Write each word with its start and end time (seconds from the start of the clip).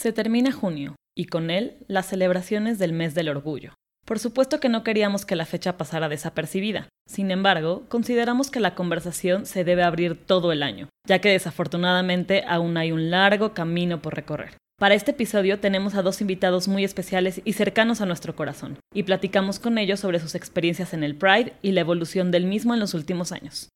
Se 0.00 0.14
termina 0.14 0.50
junio 0.50 0.96
y 1.14 1.26
con 1.26 1.50
él 1.50 1.76
las 1.86 2.06
celebraciones 2.06 2.78
del 2.78 2.94
mes 2.94 3.14
del 3.14 3.28
orgullo. 3.28 3.74
Por 4.06 4.18
supuesto 4.18 4.58
que 4.58 4.70
no 4.70 4.82
queríamos 4.82 5.26
que 5.26 5.36
la 5.36 5.44
fecha 5.44 5.76
pasara 5.76 6.08
desapercibida. 6.08 6.88
Sin 7.06 7.30
embargo, 7.30 7.84
consideramos 7.90 8.50
que 8.50 8.60
la 8.60 8.74
conversación 8.74 9.44
se 9.44 9.62
debe 9.62 9.82
abrir 9.82 10.16
todo 10.24 10.52
el 10.52 10.62
año, 10.62 10.88
ya 11.06 11.18
que 11.18 11.28
desafortunadamente 11.28 12.44
aún 12.48 12.78
hay 12.78 12.92
un 12.92 13.10
largo 13.10 13.52
camino 13.52 14.00
por 14.00 14.14
recorrer. 14.14 14.56
Para 14.78 14.94
este 14.94 15.10
episodio 15.10 15.60
tenemos 15.60 15.94
a 15.94 16.00
dos 16.00 16.22
invitados 16.22 16.66
muy 16.66 16.82
especiales 16.82 17.42
y 17.44 17.52
cercanos 17.52 18.00
a 18.00 18.06
nuestro 18.06 18.34
corazón, 18.34 18.78
y 18.94 19.02
platicamos 19.02 19.58
con 19.58 19.76
ellos 19.76 20.00
sobre 20.00 20.18
sus 20.18 20.34
experiencias 20.34 20.94
en 20.94 21.04
el 21.04 21.14
Pride 21.14 21.52
y 21.60 21.72
la 21.72 21.82
evolución 21.82 22.30
del 22.30 22.46
mismo 22.46 22.72
en 22.72 22.80
los 22.80 22.94
últimos 22.94 23.32
años. 23.32 23.68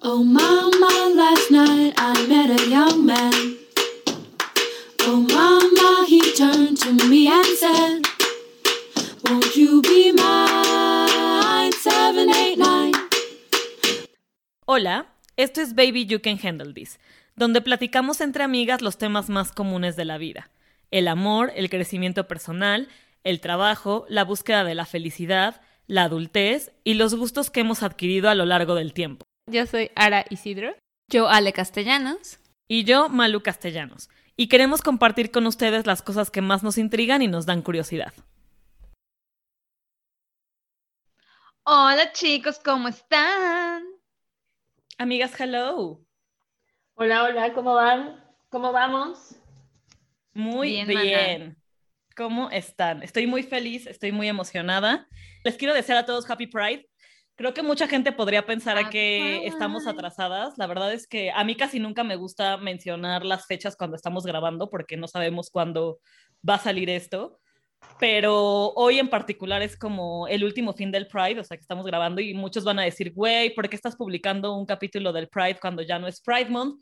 Oh 0.00 0.22
last 1.16 1.50
night 1.50 1.94
I 1.96 2.26
met 2.28 2.60
a 2.60 2.70
young 2.70 3.04
man. 3.04 3.61
Oh 5.04 5.16
mama, 5.16 6.06
he 6.06 6.20
turned 6.36 6.78
to 6.78 6.92
me 7.08 7.26
and 7.26 7.44
said, 7.58 8.02
Won't 9.24 9.56
you 9.56 9.82
be 9.82 10.12
mine? 10.12 11.72
789. 11.72 12.92
Hola, 14.64 15.06
esto 15.36 15.60
es 15.60 15.74
Baby 15.74 16.06
You 16.06 16.20
Can 16.20 16.38
Handle 16.40 16.72
This, 16.72 17.00
donde 17.34 17.60
platicamos 17.60 18.20
entre 18.20 18.44
amigas 18.44 18.80
los 18.80 18.96
temas 18.96 19.28
más 19.28 19.50
comunes 19.50 19.96
de 19.96 20.04
la 20.04 20.18
vida. 20.18 20.50
El 20.92 21.08
amor, 21.08 21.52
el 21.56 21.68
crecimiento 21.68 22.28
personal, 22.28 22.88
el 23.24 23.40
trabajo, 23.40 24.06
la 24.08 24.24
búsqueda 24.24 24.62
de 24.62 24.76
la 24.76 24.86
felicidad, 24.86 25.60
la 25.88 26.04
adultez 26.04 26.70
y 26.84 26.94
los 26.94 27.14
gustos 27.16 27.50
que 27.50 27.60
hemos 27.60 27.82
adquirido 27.82 28.30
a 28.30 28.36
lo 28.36 28.44
largo 28.44 28.76
del 28.76 28.92
tiempo. 28.92 29.24
Yo 29.50 29.66
soy 29.66 29.90
Ara 29.96 30.24
Isidro. 30.30 30.76
Yo 31.10 31.28
Ale 31.28 31.52
Castellanos. 31.52 32.38
Y 32.68 32.84
yo 32.84 33.08
Malu 33.08 33.42
Castellanos. 33.42 34.08
Y 34.36 34.48
queremos 34.48 34.80
compartir 34.80 35.30
con 35.30 35.46
ustedes 35.46 35.86
las 35.86 36.02
cosas 36.02 36.30
que 36.30 36.40
más 36.40 36.62
nos 36.62 36.78
intrigan 36.78 37.22
y 37.22 37.28
nos 37.28 37.44
dan 37.44 37.62
curiosidad. 37.62 38.12
Hola 41.64 42.12
chicos, 42.12 42.58
¿cómo 42.58 42.88
están? 42.88 43.84
Amigas, 44.98 45.38
hello. 45.38 46.00
Hola, 46.94 47.24
hola, 47.24 47.52
¿cómo 47.52 47.74
van? 47.74 48.24
¿Cómo 48.48 48.72
vamos? 48.72 49.36
Muy 50.32 50.84
bien. 50.84 51.56
¿Cómo 52.16 52.50
están? 52.50 53.02
Estoy 53.02 53.26
muy 53.26 53.42
feliz, 53.42 53.86
estoy 53.86 54.12
muy 54.12 54.28
emocionada. 54.28 55.08
Les 55.44 55.56
quiero 55.56 55.74
desear 55.74 55.98
a 55.98 56.06
todos 56.06 56.28
Happy 56.28 56.46
Pride. 56.46 56.88
Creo 57.42 57.54
que 57.54 57.64
mucha 57.64 57.88
gente 57.88 58.12
podría 58.12 58.46
pensar 58.46 58.88
que 58.88 59.44
estamos 59.48 59.88
atrasadas. 59.88 60.56
La 60.58 60.68
verdad 60.68 60.92
es 60.92 61.08
que 61.08 61.32
a 61.32 61.42
mí 61.42 61.56
casi 61.56 61.80
nunca 61.80 62.04
me 62.04 62.14
gusta 62.14 62.56
mencionar 62.56 63.24
las 63.24 63.46
fechas 63.46 63.74
cuando 63.74 63.96
estamos 63.96 64.22
grabando 64.22 64.70
porque 64.70 64.96
no 64.96 65.08
sabemos 65.08 65.50
cuándo 65.50 65.98
va 66.48 66.54
a 66.54 66.60
salir 66.60 66.88
esto. 66.88 67.40
Pero 67.98 68.72
hoy 68.74 69.00
en 69.00 69.08
particular 69.08 69.60
es 69.60 69.76
como 69.76 70.28
el 70.28 70.44
último 70.44 70.72
fin 70.72 70.92
del 70.92 71.08
Pride, 71.08 71.40
o 71.40 71.42
sea 71.42 71.56
que 71.56 71.62
estamos 71.62 71.84
grabando 71.84 72.20
y 72.20 72.32
muchos 72.32 72.62
van 72.62 72.78
a 72.78 72.84
decir, 72.84 73.12
güey, 73.12 73.52
¿por 73.52 73.68
qué 73.68 73.74
estás 73.74 73.96
publicando 73.96 74.54
un 74.54 74.64
capítulo 74.64 75.12
del 75.12 75.28
Pride 75.28 75.58
cuando 75.60 75.82
ya 75.82 75.98
no 75.98 76.06
es 76.06 76.20
Pride 76.20 76.48
Month? 76.48 76.80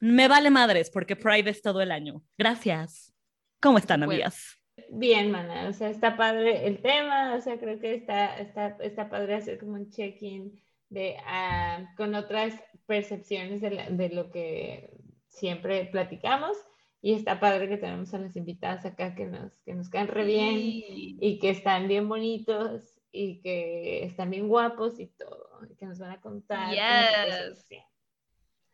Me 0.00 0.26
vale 0.26 0.48
madres 0.48 0.88
porque 0.90 1.16
Pride 1.16 1.50
es 1.50 1.60
todo 1.60 1.82
el 1.82 1.92
año. 1.92 2.22
Gracias. 2.38 3.12
¿Cómo 3.60 3.76
están, 3.76 4.02
amigas? 4.04 4.57
Bien, 4.90 5.30
mana, 5.30 5.68
o 5.68 5.72
sea, 5.72 5.90
está 5.90 6.16
padre 6.16 6.66
el 6.66 6.80
tema, 6.80 7.34
o 7.34 7.40
sea, 7.40 7.58
creo 7.58 7.78
que 7.78 7.94
está, 7.94 8.38
está, 8.38 8.76
está 8.80 9.08
padre 9.08 9.34
hacer 9.34 9.58
como 9.58 9.72
un 9.72 9.90
check-in 9.90 10.60
de, 10.88 11.16
uh, 11.18 11.96
con 11.96 12.14
otras 12.14 12.54
percepciones 12.86 13.60
de, 13.60 13.86
de, 13.90 14.08
lo 14.10 14.30
que 14.30 14.90
siempre 15.28 15.84
platicamos 15.86 16.56
y 17.02 17.14
está 17.14 17.38
padre 17.40 17.68
que 17.68 17.76
tenemos 17.76 18.12
a 18.14 18.18
las 18.18 18.36
invitadas 18.36 18.84
acá 18.86 19.14
que 19.14 19.26
nos, 19.26 19.52
que 19.64 19.74
nos 19.74 19.88
caen 19.88 20.08
re 20.08 20.24
bien 20.24 20.56
y 20.58 21.38
que 21.40 21.50
están 21.50 21.88
bien 21.88 22.08
bonitos 22.08 22.98
y 23.12 23.40
que 23.40 24.04
están 24.04 24.30
bien 24.30 24.48
guapos 24.48 24.98
y 24.98 25.06
todo, 25.06 25.60
y 25.70 25.76
que 25.76 25.86
nos 25.86 25.98
van 25.98 26.12
a 26.12 26.20
contar. 26.20 26.72
Yes 26.72 27.68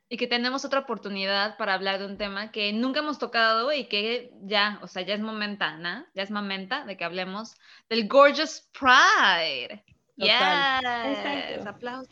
y 0.08 0.16
que 0.16 0.26
tenemos 0.26 0.64
otra 0.64 0.80
oportunidad 0.80 1.56
para 1.56 1.74
hablar 1.74 1.98
de 1.98 2.06
un 2.06 2.18
tema 2.18 2.50
que 2.52 2.72
nunca 2.72 3.00
hemos 3.00 3.18
tocado 3.18 3.72
y 3.72 3.86
que 3.86 4.32
ya, 4.42 4.78
o 4.82 4.86
sea, 4.86 5.02
ya 5.02 5.14
es 5.14 5.20
momenta, 5.20 5.76
¿no? 5.76 6.04
Ya 6.14 6.22
es 6.22 6.30
momenta 6.30 6.84
de 6.84 6.96
que 6.96 7.04
hablemos 7.04 7.54
del 7.88 8.06
Gorgeous 8.06 8.68
Pride. 8.78 9.84
Yes. 10.16 11.66
Aplausos. 11.66 12.08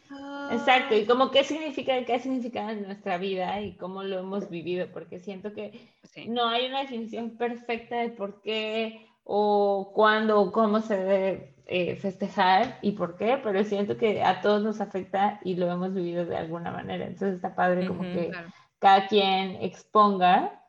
Exacto. 0.50 0.96
Y 0.96 1.06
como 1.06 1.30
qué 1.30 1.44
significa, 1.44 2.04
qué 2.04 2.18
significa 2.18 2.72
en 2.72 2.82
nuestra 2.82 3.16
vida 3.18 3.60
y 3.60 3.76
cómo 3.76 4.02
lo 4.02 4.18
hemos 4.18 4.50
vivido, 4.50 4.88
porque 4.92 5.20
siento 5.20 5.52
que 5.52 5.88
no 6.26 6.48
hay 6.48 6.66
una 6.66 6.80
definición 6.80 7.36
perfecta 7.36 7.96
de 7.98 8.08
por 8.08 8.42
qué 8.42 9.06
o 9.24 9.92
cuándo 9.94 10.40
o 10.40 10.50
cómo 10.50 10.80
se 10.80 10.96
debe 10.96 11.51
eh, 11.74 11.96
festejar 11.96 12.78
y 12.82 12.92
por 12.92 13.16
qué, 13.16 13.40
pero 13.42 13.64
siento 13.64 13.96
que 13.96 14.22
a 14.22 14.42
todos 14.42 14.62
nos 14.62 14.82
afecta 14.82 15.40
y 15.42 15.54
lo 15.54 15.72
hemos 15.72 15.94
vivido 15.94 16.26
de 16.26 16.36
alguna 16.36 16.70
manera. 16.70 17.06
Entonces 17.06 17.36
está 17.36 17.54
padre 17.54 17.86
como 17.86 18.02
que 18.02 18.30
cada 18.78 19.08
quien 19.08 19.56
exponga 19.62 20.62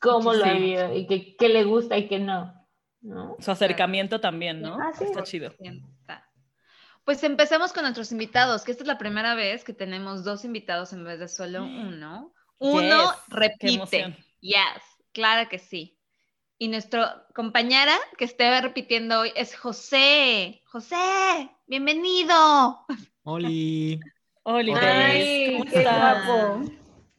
cómo 0.00 0.34
lo 0.34 0.44
ha 0.44 0.52
vivido 0.54 0.92
y 0.92 1.06
qué 1.36 1.48
le 1.48 1.62
gusta 1.62 1.96
y 1.96 2.08
qué 2.08 2.18
no. 2.18 2.66
Su 3.38 3.52
acercamiento 3.52 4.20
también, 4.20 4.60
¿no? 4.60 4.76
Ah, 4.80 4.90
está 5.00 5.22
chido. 5.22 5.54
Pues 7.04 7.22
empecemos 7.22 7.72
con 7.72 7.84
nuestros 7.84 8.10
invitados, 8.10 8.64
que 8.64 8.72
esta 8.72 8.82
es 8.82 8.88
la 8.88 8.98
primera 8.98 9.36
vez 9.36 9.62
que 9.62 9.74
tenemos 9.74 10.24
dos 10.24 10.44
invitados 10.44 10.92
en 10.92 11.04
vez 11.04 11.20
de 11.20 11.28
solo 11.28 11.62
uno. 11.62 12.34
Uno 12.58 13.12
repite. 13.28 14.16
Yes, 14.40 14.82
claro 15.12 15.48
que 15.48 15.60
sí. 15.60 15.97
Y 16.60 16.66
nuestra 16.66 17.24
compañera 17.36 17.94
que 18.16 18.24
esté 18.24 18.60
repitiendo 18.60 19.20
hoy 19.20 19.30
es 19.36 19.54
José. 19.56 20.60
José, 20.66 20.96
bienvenido. 21.68 22.84
Oli. 23.22 24.00
Oli, 24.42 24.72
Ay, 24.74 25.62
qué 25.70 25.82
guapo. 25.84 26.62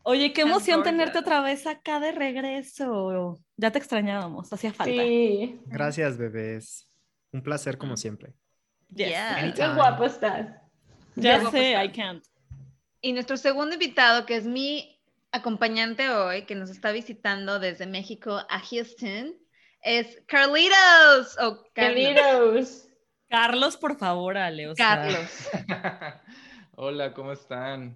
Oye, 0.03 0.33
qué 0.33 0.41
emoción 0.41 0.83
tenerte 0.83 1.19
otra 1.19 1.39
vez 1.39 1.66
acá 1.67 2.01
de 2.01 2.11
regreso. 2.11 3.39
Ya 3.55 3.72
te 3.72 3.79
extrañábamos, 3.79 4.51
hacía 4.51 4.73
falta. 4.73 4.91
Sí. 4.91 5.61
Gracias, 5.67 6.17
bebés. 6.17 6.89
Un 7.31 7.41
placer 7.41 7.77
como 7.77 7.95
siempre. 7.95 8.33
Qué 8.94 9.13
guapo 9.73 10.03
estás. 10.03 10.47
Ya 11.16 11.50
sé, 11.50 11.81
I 11.81 11.94
can't. 11.94 12.25
Y 13.00 13.13
nuestro 13.13 13.38
segundo 13.38 13.75
invitado, 13.75 14.25
que 14.25 14.35
es 14.35 14.45
mi 14.45 14.98
acompañante 15.31 16.09
hoy 16.09 16.44
que 16.44 16.56
nos 16.56 16.69
está 16.69 16.91
visitando 16.91 17.59
desde 17.59 17.85
México 17.85 18.41
a 18.50 18.59
Houston 18.59 19.35
es 19.81 20.22
Carlitos 20.28 21.38
o 21.40 21.63
Carlitos. 21.73 22.88
Carlos, 23.29 23.78
por 23.78 23.97
favor, 23.97 24.38
Ale. 24.38 24.73
Carlos. 24.75 25.50
Hola, 26.75 27.13
¿cómo 27.13 27.31
están? 27.31 27.95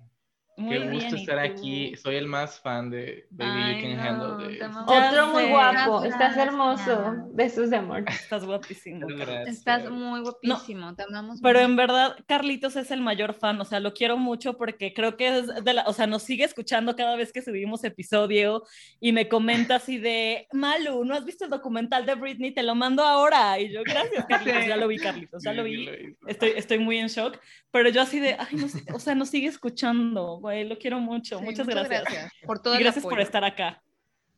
Qué 0.56 0.90
gusto 0.91 1.16
estar 1.16 1.40
aquí. 1.40 1.96
Soy 1.96 2.16
el 2.16 2.28
más 2.28 2.59
fan 2.59 2.90
de 2.90 3.25
Baby 3.31 3.75
You 3.75 3.81
Can 3.81 4.00
Handle 4.00 4.47
This. 4.47 4.64
Otro 4.86 5.28
muy 5.28 5.46
guapo. 5.46 6.03
Estás 6.03 6.38
hermoso. 6.38 7.16
Besos 7.31 7.72
de 7.72 7.78
amor. 7.78 8.06
Estás 8.08 8.46
guapísimo. 8.46 9.08
Estás 9.47 9.90
muy 9.90 10.22
guapísimo. 10.22 10.96
Te 10.96 11.03
amamos. 11.03 11.40
Pero 11.42 11.59
en 11.59 11.75
verdad, 11.75 12.16
Carlitos 12.28 12.75
es 12.75 12.92
el 12.92 13.02
mayor 13.02 13.34
fan. 13.34 13.59
O 13.62 13.66
sea, 13.66 13.80
lo 13.80 13.94
quiero 13.94 14.18
mucho 14.18 14.58
porque 14.58 14.94
creo 14.94 15.18
que 15.18 15.40
es 15.40 15.63
de 15.63 15.74
la, 15.74 15.84
o 15.84 15.94
sea, 15.94 16.06
nos 16.06 16.22
sigue 16.22 16.44
escuchando 16.44 16.96
cada 16.96 17.16
vez 17.16 17.34
que 17.34 17.42
subimos 17.42 17.84
episodio 17.84 18.63
y 19.00 19.12
me 19.12 19.28
comenta 19.28 19.78
así 19.78 19.97
de 19.97 20.47
Malu, 20.53 21.03
¿no 21.03 21.16
has 21.16 21.25
visto 21.25 21.46
el 21.46 21.50
documental 21.50 22.06
de 22.06 22.16
Britney? 22.16 22.52
Te 22.52 22.62
lo 22.62 22.75
mando 22.75 23.03
ahora. 23.03 23.59
Y 23.59 23.74
yo, 23.74 23.81
gracias, 23.84 24.25
Carlitos. 24.28 24.68
Ya 24.68 24.78
lo 24.78 24.88
vi, 24.88 24.97
Carlitos. 24.97 25.44
Ya 25.44 25.53
lo 25.53 25.63
vi. 25.63 26.16
Estoy, 26.28 26.52
estoy 26.56 26.78
muy 26.78 27.00
en 27.00 27.08
shock. 27.08 27.40
Pero 27.72 27.90
yo 27.90 28.03
así 28.03 28.19
de, 28.19 28.36
ay, 28.38 28.56
no 28.56 28.68
sé, 28.68 28.84
o 28.94 29.00
sea, 29.00 29.16
nos 29.16 29.30
sigue 29.30 29.47
escuchando 29.47 30.40
güey, 30.44 30.66
lo 30.66 30.78
quiero 30.78 31.00
mucho. 31.00 31.42
muchas, 31.42 31.66
gracias. 31.66 32.04
por 32.46 32.62
todo 32.62 32.76
y 32.76 32.80
gracias 32.80 33.06
por 33.06 33.20
estar 33.22 33.46
acá. 33.46 33.81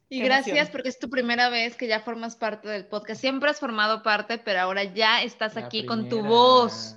Y 0.07 0.21
gracias 0.21 0.69
porque 0.69 0.89
es 0.89 0.99
tu 0.99 1.09
primera 1.09 1.49
vez 1.49 1.75
que 1.75 1.87
ya 1.87 1.99
formas 1.99 2.35
parte 2.35 2.67
del 2.67 2.85
podcast. 2.85 3.19
Siempre 3.19 3.49
has 3.49 3.59
formado 3.59 4.03
parte, 4.03 4.37
pero 4.37 4.59
ahora 4.59 4.83
ya 4.83 5.23
estás 5.23 5.57
aquí 5.57 5.83
con 5.83 6.07
tu 6.07 6.21
voz, 6.23 6.95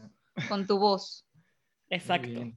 con 0.50 0.66
tu 0.66 0.78
voz. 0.78 1.24
Exacto. 1.88 2.52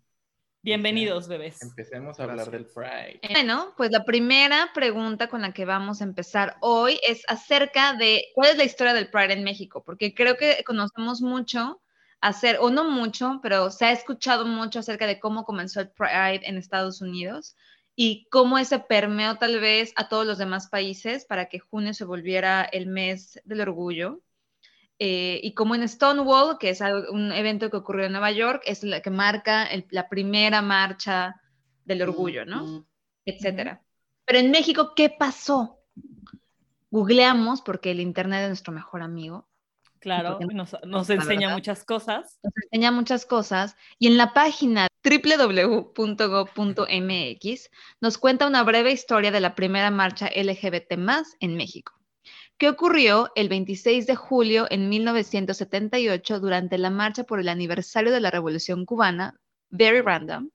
Bienvenidos, 0.62 1.30
bebés. 1.30 1.62
Empecemos 1.62 2.20
a 2.20 2.24
hablar 2.24 2.52
del 2.52 2.66
Pride. 2.66 3.22
Bueno, 3.32 3.74
pues 3.78 3.90
la 3.90 4.04
primera 4.04 4.72
pregunta 4.76 5.30
con 5.30 5.42
la 5.42 5.54
que 5.54 5.64
vamos 5.64 6.02
a 6.02 6.04
empezar 6.04 6.58
hoy 6.60 7.00
es 7.08 7.24
acerca 7.30 7.94
de 7.94 8.26
cuál 8.36 8.50
es 8.52 8.58
la 8.58 8.66
historia 8.66 8.94
del 8.94 9.10
Pride 9.10 9.34
en 9.34 9.46
México, 9.46 9.82
porque 9.86 10.14
creo 10.14 10.36
que 10.36 10.64
conocemos 10.66 11.22
mucho 11.22 11.81
hacer, 12.22 12.58
o 12.62 12.70
no 12.70 12.90
mucho, 12.90 13.40
pero 13.42 13.72
se 13.72 13.86
ha 13.86 13.92
escuchado 13.92 14.46
mucho 14.46 14.80
acerca 14.80 15.08
de 15.08 15.20
cómo 15.20 15.44
comenzó 15.44 15.82
el 15.82 15.90
Pride 15.90 16.42
en 16.44 16.58
Estados 16.58 17.02
Unidos 17.02 17.56
y 17.96 18.28
cómo 18.30 18.58
ese 18.58 18.80
permeó 18.80 19.38
tal 19.38 19.60
vez 19.60 19.92
a 19.96 20.08
todos 20.08 20.26
los 20.26 20.38
demás 20.38 20.70
países 20.70 21.26
para 21.26 21.48
que 21.50 21.60
junio 21.60 21.94
se 21.94 22.06
volviera 22.06 22.64
el 22.64 22.88
mes 22.88 23.42
del 23.44 23.62
orgullo. 23.62 24.22
Eh, 25.00 25.40
y 25.44 25.56
como 25.56 25.74
en 25.74 25.88
Stonewall, 25.90 26.60
que 26.60 26.70
es 26.70 26.82
un 26.82 27.32
evento 27.32 27.72
que 27.72 27.78
ocurrió 27.78 28.06
en 28.06 28.12
Nueva 28.12 28.32
York, 28.32 28.62
es 28.66 28.84
la 28.84 29.02
que 29.02 29.10
marca 29.10 29.68
la 29.90 30.08
primera 30.08 30.62
marcha 30.62 31.42
del 31.86 32.04
orgullo, 32.04 32.46
¿no? 32.46 32.86
Etcétera. 33.26 33.82
Pero 34.26 34.40
en 34.40 34.52
México, 34.52 34.94
¿qué 34.96 35.10
pasó? 35.10 35.80
Googleamos, 36.92 37.62
porque 37.62 37.92
el 37.92 38.00
Internet 38.00 38.44
es 38.44 38.50
nuestro 38.50 38.74
mejor 38.74 39.02
amigo. 39.02 39.48
Claro, 40.02 40.40
nos, 40.52 40.76
nos 40.84 41.10
enseña 41.12 41.54
muchas 41.54 41.86
cosas. 41.86 42.40
Nos 42.44 42.54
enseña 42.64 42.92
muchas 42.92 43.26
cosas. 43.26 43.78
Y 44.00 44.08
en 44.08 44.18
la 44.18 44.34
página 44.34 44.88
www.go.mx 45.04 46.00
nos 48.02 48.18
cuenta 48.18 48.48
una 48.48 48.64
breve 48.64 48.92
historia 48.92 49.30
de 49.30 49.40
la 49.40 49.54
primera 49.54 49.92
marcha 49.92 50.28
LGBT 50.36 50.94
en 51.40 51.56
México, 51.56 51.94
que 52.58 52.70
ocurrió 52.70 53.32
el 53.36 53.48
26 53.48 54.08
de 54.08 54.16
julio 54.16 54.66
en 54.72 54.90
1978 54.90 56.40
durante 56.40 56.80
la 56.80 56.90
marcha 56.90 57.24
por 57.24 57.40
el 57.40 57.50
aniversario 57.50 58.12
de 58.12 58.22
la 58.22 58.32
Revolución 58.32 58.86
Cubana, 58.86 59.40
Very 59.70 60.02
Random, 60.02 60.50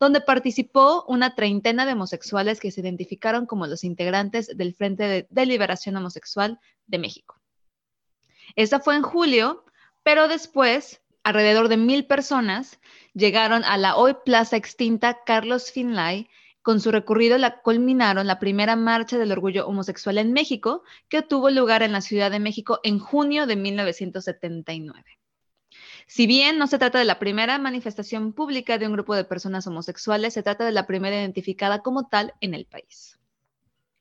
donde 0.00 0.20
participó 0.20 1.04
una 1.06 1.36
treintena 1.36 1.86
de 1.86 1.92
homosexuales 1.92 2.58
que 2.60 2.72
se 2.72 2.80
identificaron 2.80 3.46
como 3.46 3.66
los 3.66 3.84
integrantes 3.84 4.56
del 4.56 4.74
Frente 4.74 5.26
de, 5.28 5.46
Liberación 5.46 5.96
Homosexual 5.96 6.58
de 6.86 6.98
México. 6.98 7.37
Esta 8.56 8.80
fue 8.80 8.96
en 8.96 9.02
julio, 9.02 9.64
pero 10.02 10.28
después, 10.28 11.00
alrededor 11.22 11.68
de 11.68 11.76
mil 11.76 12.06
personas 12.06 12.78
llegaron 13.14 13.64
a 13.64 13.76
la 13.76 13.96
hoy 13.96 14.16
plaza 14.24 14.56
extinta 14.56 15.24
Carlos 15.24 15.70
Finlay. 15.70 16.28
Con 16.62 16.80
su 16.80 16.90
recorrido 16.90 17.38
la 17.38 17.60
culminaron 17.60 18.26
la 18.26 18.38
primera 18.38 18.76
marcha 18.76 19.16
del 19.16 19.32
orgullo 19.32 19.66
homosexual 19.66 20.18
en 20.18 20.32
México, 20.32 20.82
que 21.08 21.22
tuvo 21.22 21.50
lugar 21.50 21.82
en 21.82 21.92
la 21.92 22.00
Ciudad 22.00 22.30
de 22.30 22.40
México 22.40 22.80
en 22.82 22.98
junio 22.98 23.46
de 23.46 23.56
1979. 23.56 25.18
Si 26.06 26.26
bien 26.26 26.58
no 26.58 26.66
se 26.66 26.78
trata 26.78 26.98
de 26.98 27.04
la 27.04 27.18
primera 27.18 27.58
manifestación 27.58 28.32
pública 28.32 28.78
de 28.78 28.86
un 28.86 28.94
grupo 28.94 29.14
de 29.14 29.24
personas 29.24 29.66
homosexuales, 29.66 30.34
se 30.34 30.42
trata 30.42 30.64
de 30.64 30.72
la 30.72 30.86
primera 30.86 31.16
identificada 31.16 31.82
como 31.82 32.08
tal 32.08 32.34
en 32.40 32.54
el 32.54 32.64
país. 32.64 33.18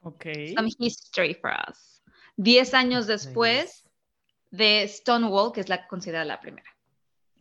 Ok. 0.01 0.25
Some 0.55 0.69
history 0.79 1.33
for 1.33 1.51
us. 1.69 2.01
Diez 2.37 2.73
años 2.73 3.07
después 3.07 3.86
de 4.49 4.87
Stonewall, 4.87 5.51
que 5.51 5.61
es 5.61 5.69
la 5.69 5.87
considerada 5.87 6.25
la 6.25 6.39
primera. 6.39 6.69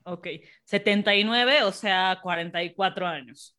Ok, 0.04 0.28
79, 0.64 1.64
o 1.64 1.72
sea, 1.72 2.20
44 2.22 3.06
años. 3.06 3.56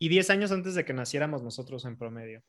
Y 0.00 0.08
10 0.08 0.30
años 0.30 0.52
antes 0.52 0.74
de 0.76 0.84
que 0.84 0.92
naciéramos 0.92 1.42
nosotros 1.42 1.84
en 1.84 1.96
promedio. 1.96 2.42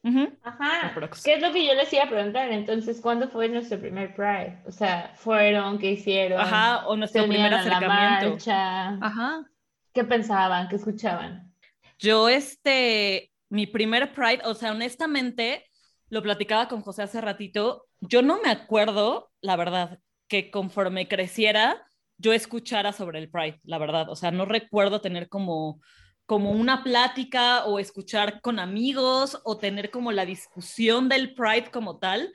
Ajá. 0.43 0.93
¿Qué 1.23 1.33
es 1.33 1.41
lo 1.41 1.51
que 1.51 1.65
yo 1.65 1.73
les 1.73 1.91
iba 1.91 2.03
a 2.03 2.09
preguntar? 2.09 2.51
Entonces, 2.51 3.01
¿cuándo 3.01 3.27
fue 3.27 3.49
nuestro 3.49 3.79
primer 3.79 4.13
Pride? 4.13 4.61
O 4.67 4.71
sea, 4.71 5.13
¿fueron? 5.15 5.79
¿Qué 5.79 5.91
hicieron? 5.91 6.39
Ajá, 6.39 6.85
o 6.87 6.95
nuestro 6.95 7.25
primer 7.27 7.51
acercamiento. 7.51 8.37
Ajá. 8.51 9.49
¿Qué 9.93 10.03
pensaban? 10.03 10.67
¿Qué 10.67 10.75
escuchaban? 10.75 11.51
Yo, 11.97 12.29
este, 12.29 13.31
mi 13.49 13.65
primer 13.65 14.13
Pride, 14.13 14.41
o 14.45 14.53
sea, 14.53 14.71
honestamente, 14.71 15.68
lo 16.09 16.21
platicaba 16.21 16.67
con 16.67 16.81
José 16.81 17.03
hace 17.03 17.21
ratito, 17.21 17.85
yo 18.01 18.21
no 18.21 18.41
me 18.41 18.49
acuerdo, 18.49 19.31
la 19.41 19.55
verdad, 19.55 19.99
que 20.27 20.51
conforme 20.51 21.07
creciera, 21.07 21.85
yo 22.17 22.33
escuchara 22.33 22.93
sobre 22.93 23.19
el 23.19 23.29
Pride, 23.29 23.59
la 23.63 23.77
verdad. 23.77 24.09
O 24.09 24.15
sea, 24.15 24.31
no 24.31 24.45
recuerdo 24.45 25.01
tener 25.01 25.29
como, 25.29 25.81
como 26.25 26.51
una 26.51 26.83
plática 26.83 27.65
o 27.65 27.79
escuchar 27.79 28.41
con 28.41 28.59
amigos 28.59 29.39
o 29.43 29.57
tener 29.57 29.89
como 29.89 30.11
la 30.11 30.25
discusión 30.25 31.09
del 31.09 31.33
Pride 31.33 31.71
como 31.71 31.97
tal. 31.97 32.33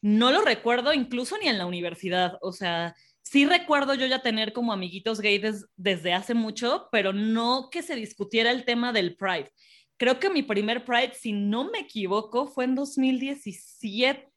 No 0.00 0.30
lo 0.30 0.42
recuerdo 0.42 0.92
incluso 0.92 1.36
ni 1.38 1.48
en 1.48 1.58
la 1.58 1.66
universidad. 1.66 2.38
O 2.42 2.52
sea, 2.52 2.94
sí 3.22 3.44
recuerdo 3.44 3.94
yo 3.94 4.06
ya 4.06 4.22
tener 4.22 4.52
como 4.52 4.72
amiguitos 4.72 5.20
gays 5.20 5.66
desde 5.76 6.12
hace 6.12 6.34
mucho, 6.34 6.88
pero 6.92 7.12
no 7.12 7.68
que 7.70 7.82
se 7.82 7.96
discutiera 7.96 8.50
el 8.50 8.64
tema 8.64 8.92
del 8.92 9.16
Pride. 9.16 9.50
Creo 9.96 10.18
que 10.18 10.30
mi 10.30 10.42
primer 10.42 10.84
Pride, 10.84 11.14
si 11.14 11.32
no 11.32 11.70
me 11.70 11.80
equivoco, 11.80 12.48
fue 12.48 12.64
en 12.64 12.74
2017 12.74 14.32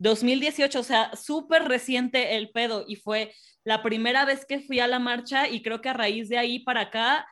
2018, 0.00 0.80
o 0.80 0.82
sea, 0.82 1.14
súper 1.14 1.64
reciente 1.64 2.36
el 2.36 2.50
pedo 2.50 2.84
y 2.88 2.96
fue 2.96 3.34
la 3.64 3.82
primera 3.82 4.24
vez 4.24 4.46
que 4.46 4.60
fui 4.60 4.80
a 4.80 4.88
la 4.88 4.98
marcha 4.98 5.46
y 5.46 5.62
creo 5.62 5.82
que 5.82 5.90
a 5.90 5.92
raíz 5.92 6.30
de 6.30 6.38
ahí 6.38 6.60
para 6.60 6.82
acá 6.82 7.26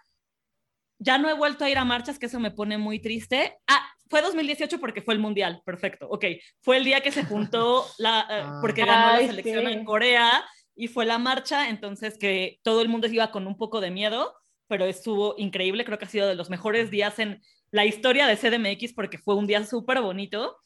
ya 0.99 1.17
no 1.17 1.31
he 1.31 1.35
vuelto 1.35 1.65
a 1.65 1.71
ir 1.71 1.79
a 1.79 1.85
marchas, 1.85 2.19
que 2.19 2.27
eso 2.27 2.41
me 2.41 2.51
pone 2.51 2.77
muy 2.77 2.99
triste. 2.99 3.57
Ah, 3.67 3.89
fue 4.11 4.21
2018 4.21 4.79
porque 4.81 5.01
fue 5.01 5.15
el 5.15 5.21
mundial, 5.21 5.63
perfecto, 5.65 6.07
ok. 6.11 6.25
Fue 6.61 6.77
el 6.77 6.85
día 6.85 7.01
que 7.01 7.11
se 7.11 7.25
juntó 7.25 7.87
la, 7.99 8.21
eh, 8.21 8.43
ah. 8.45 8.59
porque 8.61 8.85
ganó 8.85 9.19
la 9.19 9.27
selección 9.27 9.67
en 9.67 9.85
Corea 9.85 10.45
y 10.77 10.89
fue 10.89 11.07
la 11.07 11.19
marcha, 11.19 11.71
entonces 11.71 12.19
que 12.19 12.61
todo 12.63 12.83
el 12.83 12.89
mundo 12.89 13.07
iba 13.07 13.31
con 13.31 13.47
un 13.47 13.57
poco 13.57 13.81
de 13.81 13.91
miedo, 13.91 14.35
pero 14.69 14.85
estuvo 14.85 15.35
increíble, 15.39 15.85
creo 15.85 15.99
que 15.99 16.05
ha 16.05 16.09
sido 16.09 16.29
de 16.29 16.35
los 16.35 16.51
mejores 16.51 16.91
días 16.91 17.19
en 17.19 17.41
la 17.71 17.85
historia 17.85 18.27
de 18.27 18.37
CDMX 18.37 18.93
porque 18.93 19.19
fue 19.19 19.35
un 19.35 19.47
día 19.47 19.65
súper 19.65 20.01
bonito. 20.01 20.59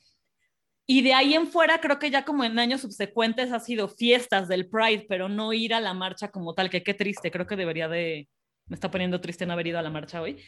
Y 0.86 1.02
de 1.02 1.14
ahí 1.14 1.34
en 1.34 1.46
fuera, 1.46 1.80
creo 1.80 1.98
que 1.98 2.10
ya 2.10 2.24
como 2.24 2.44
en 2.44 2.58
años 2.58 2.80
subsecuentes 2.80 3.52
ha 3.52 3.60
sido 3.60 3.88
fiestas 3.88 4.48
del 4.48 4.68
Pride, 4.68 5.06
pero 5.08 5.28
no 5.28 5.52
ir 5.52 5.74
a 5.74 5.80
la 5.80 5.94
marcha 5.94 6.30
como 6.30 6.54
tal, 6.54 6.70
que 6.70 6.82
qué 6.82 6.92
triste, 6.92 7.30
creo 7.30 7.46
que 7.46 7.56
debería 7.56 7.88
de, 7.88 8.28
me 8.66 8.74
está 8.74 8.90
poniendo 8.90 9.20
triste 9.20 9.46
no 9.46 9.52
haber 9.52 9.68
ido 9.68 9.78
a 9.78 9.82
la 9.82 9.90
marcha 9.90 10.20
hoy. 10.20 10.42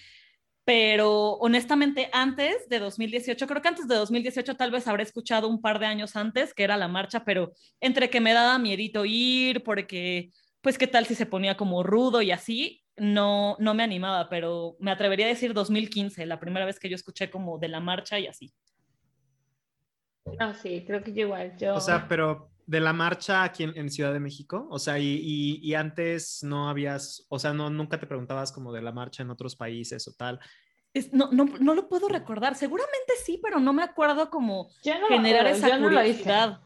Pero 0.65 1.33
honestamente, 1.35 2.09
antes 2.13 2.69
de 2.69 2.79
2018, 2.79 3.47
creo 3.47 3.63
que 3.63 3.69
antes 3.69 3.87
de 3.87 3.95
2018 3.97 4.57
tal 4.57 4.71
vez 4.71 4.89
habré 4.89 5.03
escuchado 5.03 5.47
un 5.49 5.61
par 5.61 5.79
de 5.79 5.87
años 5.87 6.17
antes 6.17 6.55
que 6.55 6.65
era 6.65 6.77
la 6.79 6.89
marcha, 6.89 7.25
pero 7.25 7.53
entre 7.81 8.09
que 8.09 8.21
me 8.21 8.33
daba 8.33 8.59
miedito 8.59 9.05
ir, 9.05 9.63
porque 9.63 10.31
pues 10.63 10.79
qué 10.79 10.87
tal 10.87 11.05
si 11.07 11.15
se 11.15 11.27
ponía 11.27 11.57
como 11.57 11.83
rudo 11.83 12.23
y 12.23 12.31
así, 12.31 12.84
no, 12.97 13.57
no 13.59 13.75
me 13.75 13.83
animaba, 13.83 14.29
pero 14.29 14.77
me 14.79 14.91
atrevería 14.91 15.27
a 15.27 15.31
decir 15.31 15.53
2015, 15.55 16.27
la 16.27 16.41
primera 16.41 16.67
vez 16.67 16.79
que 16.79 16.89
yo 16.89 16.95
escuché 16.95 17.31
como 17.31 17.59
de 17.59 17.69
la 17.69 17.81
marcha 17.81 18.19
y 18.19 18.27
así. 18.27 18.53
Ah, 20.39 20.55
sí, 20.55 20.85
creo 20.87 21.03
que 21.03 21.13
yo 21.13 21.23
igual. 21.23 21.57
Yo... 21.57 21.75
O 21.75 21.81
sea, 21.81 22.07
pero 22.09 22.51
de 22.67 22.81
la 22.81 22.93
marcha 22.93 23.43
aquí 23.43 23.65
en, 23.65 23.91
Ciudad 23.91 24.13
de 24.13 24.21
México, 24.21 24.67
o 24.71 24.79
sea, 24.79 24.99
y, 24.99 25.61
y, 25.63 25.75
antes 25.75 26.43
no 26.43 26.71
habías, 26.71 27.27
o 27.29 27.39
sea, 27.39 27.53
no, 27.53 27.69
nunca 27.69 27.99
te 27.99 28.07
preguntabas 28.07 28.53
como 28.53 28.73
de 28.73 28.81
la 28.81 28.93
marcha 28.93 29.23
en 29.23 29.31
otros 29.31 29.55
países 29.55 30.09
o 30.09 30.13
tal. 30.13 30.41
Es, 30.95 31.13
no, 31.13 31.31
no, 31.33 31.45
no, 31.45 31.75
lo 31.75 31.89
puedo 31.89 32.09
recordar, 32.09 32.55
seguramente 32.55 33.15
sí, 33.23 33.39
pero 33.43 33.59
no 33.59 33.73
me 33.73 33.83
acuerdo 33.83 34.31
como 34.31 34.71
generar 35.09 35.47
esa 35.49 35.79
curiosidad. 35.79 36.61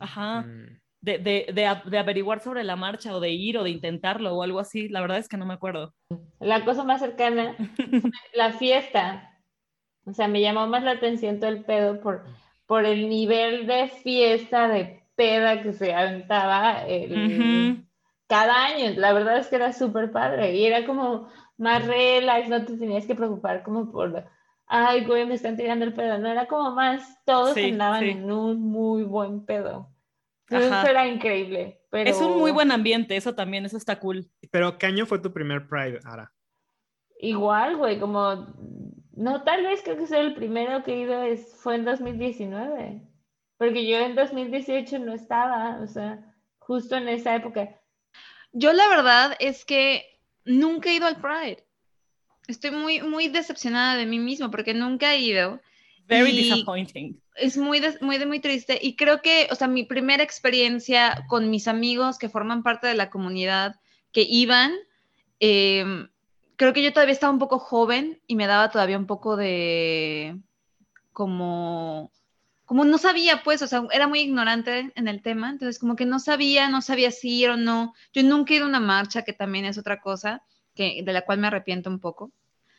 Ajá. 0.00 0.42
Mm. 0.42 0.80
De, 1.04 1.18
de, 1.18 1.46
de, 1.52 1.90
de, 1.90 1.98
averiguar 1.98 2.40
sobre 2.40 2.64
la 2.64 2.76
marcha 2.76 3.14
o 3.14 3.20
de 3.20 3.30
ir 3.30 3.58
o 3.58 3.62
de 3.62 3.70
intentarlo 3.70 4.34
o 4.34 4.42
algo 4.42 4.58
así, 4.58 4.88
la 4.88 5.02
verdad 5.02 5.18
es 5.18 5.28
que 5.28 5.36
no 5.36 5.44
me 5.44 5.54
acuerdo. 5.54 5.92
La 6.40 6.64
cosa 6.64 6.82
más 6.82 7.00
cercana, 7.00 7.56
la 8.34 8.52
fiesta. 8.52 9.30
O 10.06 10.12
sea, 10.12 10.28
me 10.28 10.40
llamó 10.40 10.66
más 10.66 10.82
la 10.82 10.92
atención 10.92 11.40
todo 11.40 11.50
el 11.50 11.64
pedo 11.64 12.00
por 12.00 12.24
por 12.66 12.84
el 12.84 13.08
nivel 13.08 13.66
de 13.66 13.88
fiesta, 13.88 14.68
de 14.68 15.02
peda 15.16 15.62
que 15.62 15.72
se 15.72 15.94
aventaba 15.94 16.84
cada 18.26 18.66
año. 18.66 18.92
La 18.96 19.12
verdad 19.12 19.38
es 19.38 19.48
que 19.48 19.56
era 19.56 19.72
súper 19.72 20.10
padre 20.10 20.56
y 20.56 20.64
era 20.64 20.86
como 20.86 21.28
más 21.56 21.86
relax, 21.86 22.48
no 22.48 22.64
te 22.64 22.76
tenías 22.76 23.06
que 23.06 23.14
preocupar 23.14 23.62
como 23.62 23.90
por, 23.90 24.24
ay, 24.66 25.04
güey, 25.04 25.26
me 25.26 25.34
están 25.34 25.56
tirando 25.56 25.84
el 25.84 25.94
pedo. 25.94 26.18
No, 26.18 26.28
era 26.28 26.46
como 26.46 26.70
más, 26.72 27.22
todos 27.24 27.56
andaban 27.56 28.02
en 28.04 28.30
un 28.30 28.60
muy 28.60 29.04
buen 29.04 29.44
pedo. 29.44 29.88
Eso 30.48 30.86
era 30.86 31.06
increíble. 31.06 31.80
Pero... 31.90 32.10
Es 32.10 32.20
un 32.20 32.38
muy 32.38 32.50
buen 32.50 32.72
ambiente, 32.72 33.16
eso 33.16 33.34
también, 33.34 33.64
eso 33.64 33.76
está 33.76 33.98
cool. 33.98 34.28
Pero, 34.50 34.78
¿qué 34.78 34.86
año 34.86 35.06
fue 35.06 35.18
tu 35.18 35.32
primer 35.32 35.66
Pride, 35.68 36.00
Ara? 36.04 36.32
Igual, 37.18 37.76
güey, 37.76 37.98
como 37.98 38.54
no, 39.16 39.42
tal 39.44 39.62
vez 39.62 39.80
creo 39.82 39.96
que 39.96 40.06
sea 40.06 40.20
el 40.20 40.34
primero 40.34 40.82
que 40.82 40.92
he 40.92 41.00
ido 41.00 41.22
es, 41.22 41.54
fue 41.56 41.76
en 41.76 41.84
2019, 41.84 43.02
porque 43.56 43.86
yo 43.86 43.98
en 43.98 44.14
2018 44.14 44.98
no 44.98 45.14
estaba, 45.14 45.80
o 45.80 45.86
sea, 45.86 46.34
justo 46.58 46.96
en 46.96 47.08
esa 47.08 47.36
época. 47.36 47.80
Yo 48.52 48.72
la 48.72 48.88
verdad 48.88 49.36
es 49.38 49.64
que 49.64 50.20
nunca 50.44 50.90
he 50.90 50.96
ido 50.96 51.06
al 51.06 51.20
Pride. 51.20 51.64
Estoy 52.48 52.72
muy, 52.72 53.02
muy 53.02 53.28
decepcionada 53.28 53.96
de 53.96 54.06
mí 54.06 54.18
mismo 54.18 54.50
porque 54.50 54.74
nunca 54.74 55.14
he 55.14 55.20
ido. 55.20 55.60
Very 56.06 56.32
disappointing. 56.32 57.20
Es 57.34 57.56
muy, 57.56 57.82
muy, 58.00 58.24
muy 58.26 58.40
triste 58.40 58.78
y 58.80 58.96
creo 58.96 59.20
que, 59.20 59.48
o 59.50 59.54
sea, 59.54 59.68
mi 59.68 59.84
primera 59.84 60.22
experiencia 60.22 61.24
con 61.28 61.50
mis 61.50 61.66
amigos 61.66 62.18
que 62.18 62.28
forman 62.28 62.62
parte 62.62 62.86
de 62.86 62.94
la 62.94 63.10
comunidad 63.10 63.76
que 64.12 64.22
iban, 64.22 64.72
eh, 65.40 66.06
creo 66.56 66.72
que 66.72 66.82
yo 66.82 66.92
todavía 66.92 67.12
estaba 67.12 67.32
un 67.32 67.40
poco 67.40 67.58
joven 67.58 68.20
y 68.26 68.36
me 68.36 68.46
daba 68.46 68.70
todavía 68.70 68.98
un 68.98 69.06
poco 69.06 69.36
de 69.36 70.38
como 71.12 72.10
como 72.64 72.84
no 72.84 72.98
sabía, 72.98 73.42
pues, 73.44 73.62
o 73.62 73.66
sea, 73.66 73.84
era 73.92 74.08
muy 74.08 74.20
ignorante 74.20 74.92
en 74.94 75.08
el 75.08 75.22
tema, 75.22 75.50
entonces 75.50 75.78
como 75.78 75.96
que 75.96 76.06
no 76.06 76.18
sabía, 76.18 76.68
no 76.68 76.80
sabía 76.80 77.10
si 77.10 77.40
ir 77.40 77.50
o 77.50 77.56
no. 77.56 77.94
Yo 78.12 78.22
nunca 78.22 78.52
he 78.52 78.56
ido 78.56 78.64
a 78.64 78.68
una 78.68 78.80
marcha, 78.80 79.22
que 79.22 79.34
también 79.34 79.66
es 79.66 79.76
otra 79.76 80.00
cosa, 80.00 80.42
que, 80.74 81.02
de 81.04 81.12
la 81.12 81.22
cual 81.22 81.38
me 81.38 81.48
arrepiento 81.48 81.90
un 81.90 82.00
poco. 82.00 82.32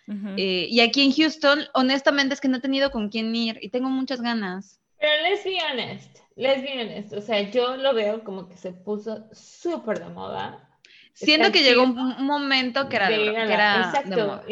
Eh, 0.07 0.67
y 0.69 0.79
aquí 0.81 1.03
en 1.03 1.11
Houston, 1.11 1.61
honestamente, 1.73 2.35
es 2.35 2.41
que 2.41 2.47
no 2.47 2.57
he 2.57 2.61
tenido 2.61 2.91
con 2.91 3.09
quién 3.09 3.35
ir 3.35 3.57
y 3.61 3.69
tengo 3.69 3.89
muchas 3.89 4.21
ganas. 4.21 4.79
Pero 4.99 5.11
let's 5.23 5.43
be 5.43 5.57
honest, 5.71 6.19
let's 6.35 6.61
be 6.61 6.79
honest, 6.79 7.13
o 7.13 7.21
sea, 7.21 7.49
yo 7.49 7.75
lo 7.77 7.93
veo 7.93 8.23
como 8.23 8.47
que 8.47 8.55
se 8.55 8.71
puso 8.71 9.27
súper 9.33 9.99
de 9.99 10.09
moda 10.09 10.65
Siento 11.15 11.51
que 11.51 11.63
llegó 11.63 11.83
un, 11.83 12.25
momento 12.25 12.89
que 12.89 12.97
era, 12.97 13.09
de, 13.09 13.27
Exacto. 13.27 14.43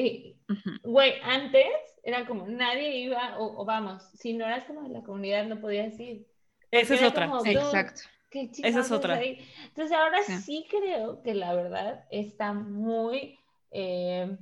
Güey, 0.83 1.13
antes 1.23 1.67
era 2.03 2.25
como 2.25 2.47
nadie 2.47 2.99
iba, 2.99 3.37
o, 3.37 3.65
vamos, 3.65 4.03
si 4.17 4.33
no 4.33 4.45
eras 4.45 4.63
como 4.63 4.83
de 4.83 4.89
la 4.89 5.03
comunidad 5.03 5.45
no 5.45 5.59
podías 5.59 5.99
ir. 5.99 6.25
Esa 6.71 6.95
es 6.95 7.03
otra. 7.03 7.29
Exacto. 7.45 8.01
Esa 8.31 8.79
es 8.79 8.91
otra. 8.91 9.21
Entonces 9.21 9.91
ahora 9.91 10.23
sí. 10.23 10.65
creo 10.69 11.21
que 11.21 11.33
la 11.33 11.53
verdad 11.53 12.05
está 12.09 12.53
muy... 12.53 13.37
Eh, 13.71 14.37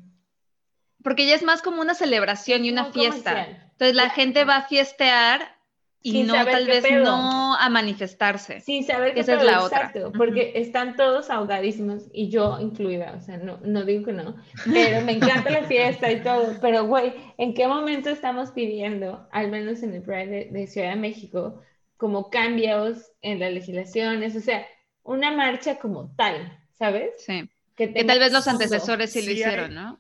Porque 1.03 1.25
ya 1.25 1.35
es 1.35 1.43
más 1.43 1.61
como 1.61 1.81
una 1.81 1.93
celebración 1.93 2.65
y 2.65 2.71
una 2.71 2.85
fiesta. 2.85 3.47
Entonces 3.71 3.95
la 3.95 4.09
gente 4.09 4.43
va 4.43 4.57
a 4.57 4.67
fiestear 4.67 5.61
y 6.03 6.23
no 6.23 6.33
tal 6.33 6.65
vez 6.65 6.83
no 6.91 7.55
a 7.55 7.69
manifestarse. 7.69 8.59
Sin 8.61 8.85
saber 8.85 9.13
que 9.13 9.19
esa 9.19 9.35
es 9.35 9.43
la 9.43 9.53
exacto, 9.53 10.07
otra. 10.07 10.17
Porque 10.17 10.53
están 10.55 10.95
todos 10.95 11.29
ahogadísimos 11.29 12.03
y 12.11 12.29
yo 12.29 12.59
incluida, 12.59 13.15
o 13.17 13.21
sea, 13.21 13.37
no, 13.37 13.59
no 13.63 13.85
digo 13.85 14.05
que 14.05 14.13
no, 14.13 14.35
pero 14.73 15.01
me 15.05 15.13
encanta 15.13 15.51
la 15.51 15.63
fiesta 15.63 16.11
y 16.11 16.21
todo, 16.21 16.57
pero 16.59 16.85
güey, 16.85 17.13
¿en 17.37 17.53
qué 17.53 17.67
momento 17.67 18.09
estamos 18.09 18.51
pidiendo, 18.51 19.27
al 19.31 19.51
menos 19.51 19.83
en 19.83 19.93
el 19.93 20.01
Pride 20.01 20.49
de, 20.51 20.67
Ciudad 20.67 20.89
de 20.89 20.95
México, 20.95 21.61
como 21.97 22.31
cambios 22.31 23.11
en 23.21 23.39
las 23.39 23.53
legislaciones, 23.53 24.35
o 24.35 24.41
sea, 24.41 24.65
una 25.03 25.31
marcha 25.31 25.77
como 25.77 26.15
tal, 26.15 26.59
¿sabes? 26.73 27.11
Sí. 27.19 27.47
Que, 27.75 27.87
tal 27.87 28.19
vez 28.19 28.31
los 28.31 28.47
antecesores 28.47 29.11
sí, 29.11 29.25
lo 29.25 29.31
hicieron, 29.31 29.73
¿no? 29.73 29.99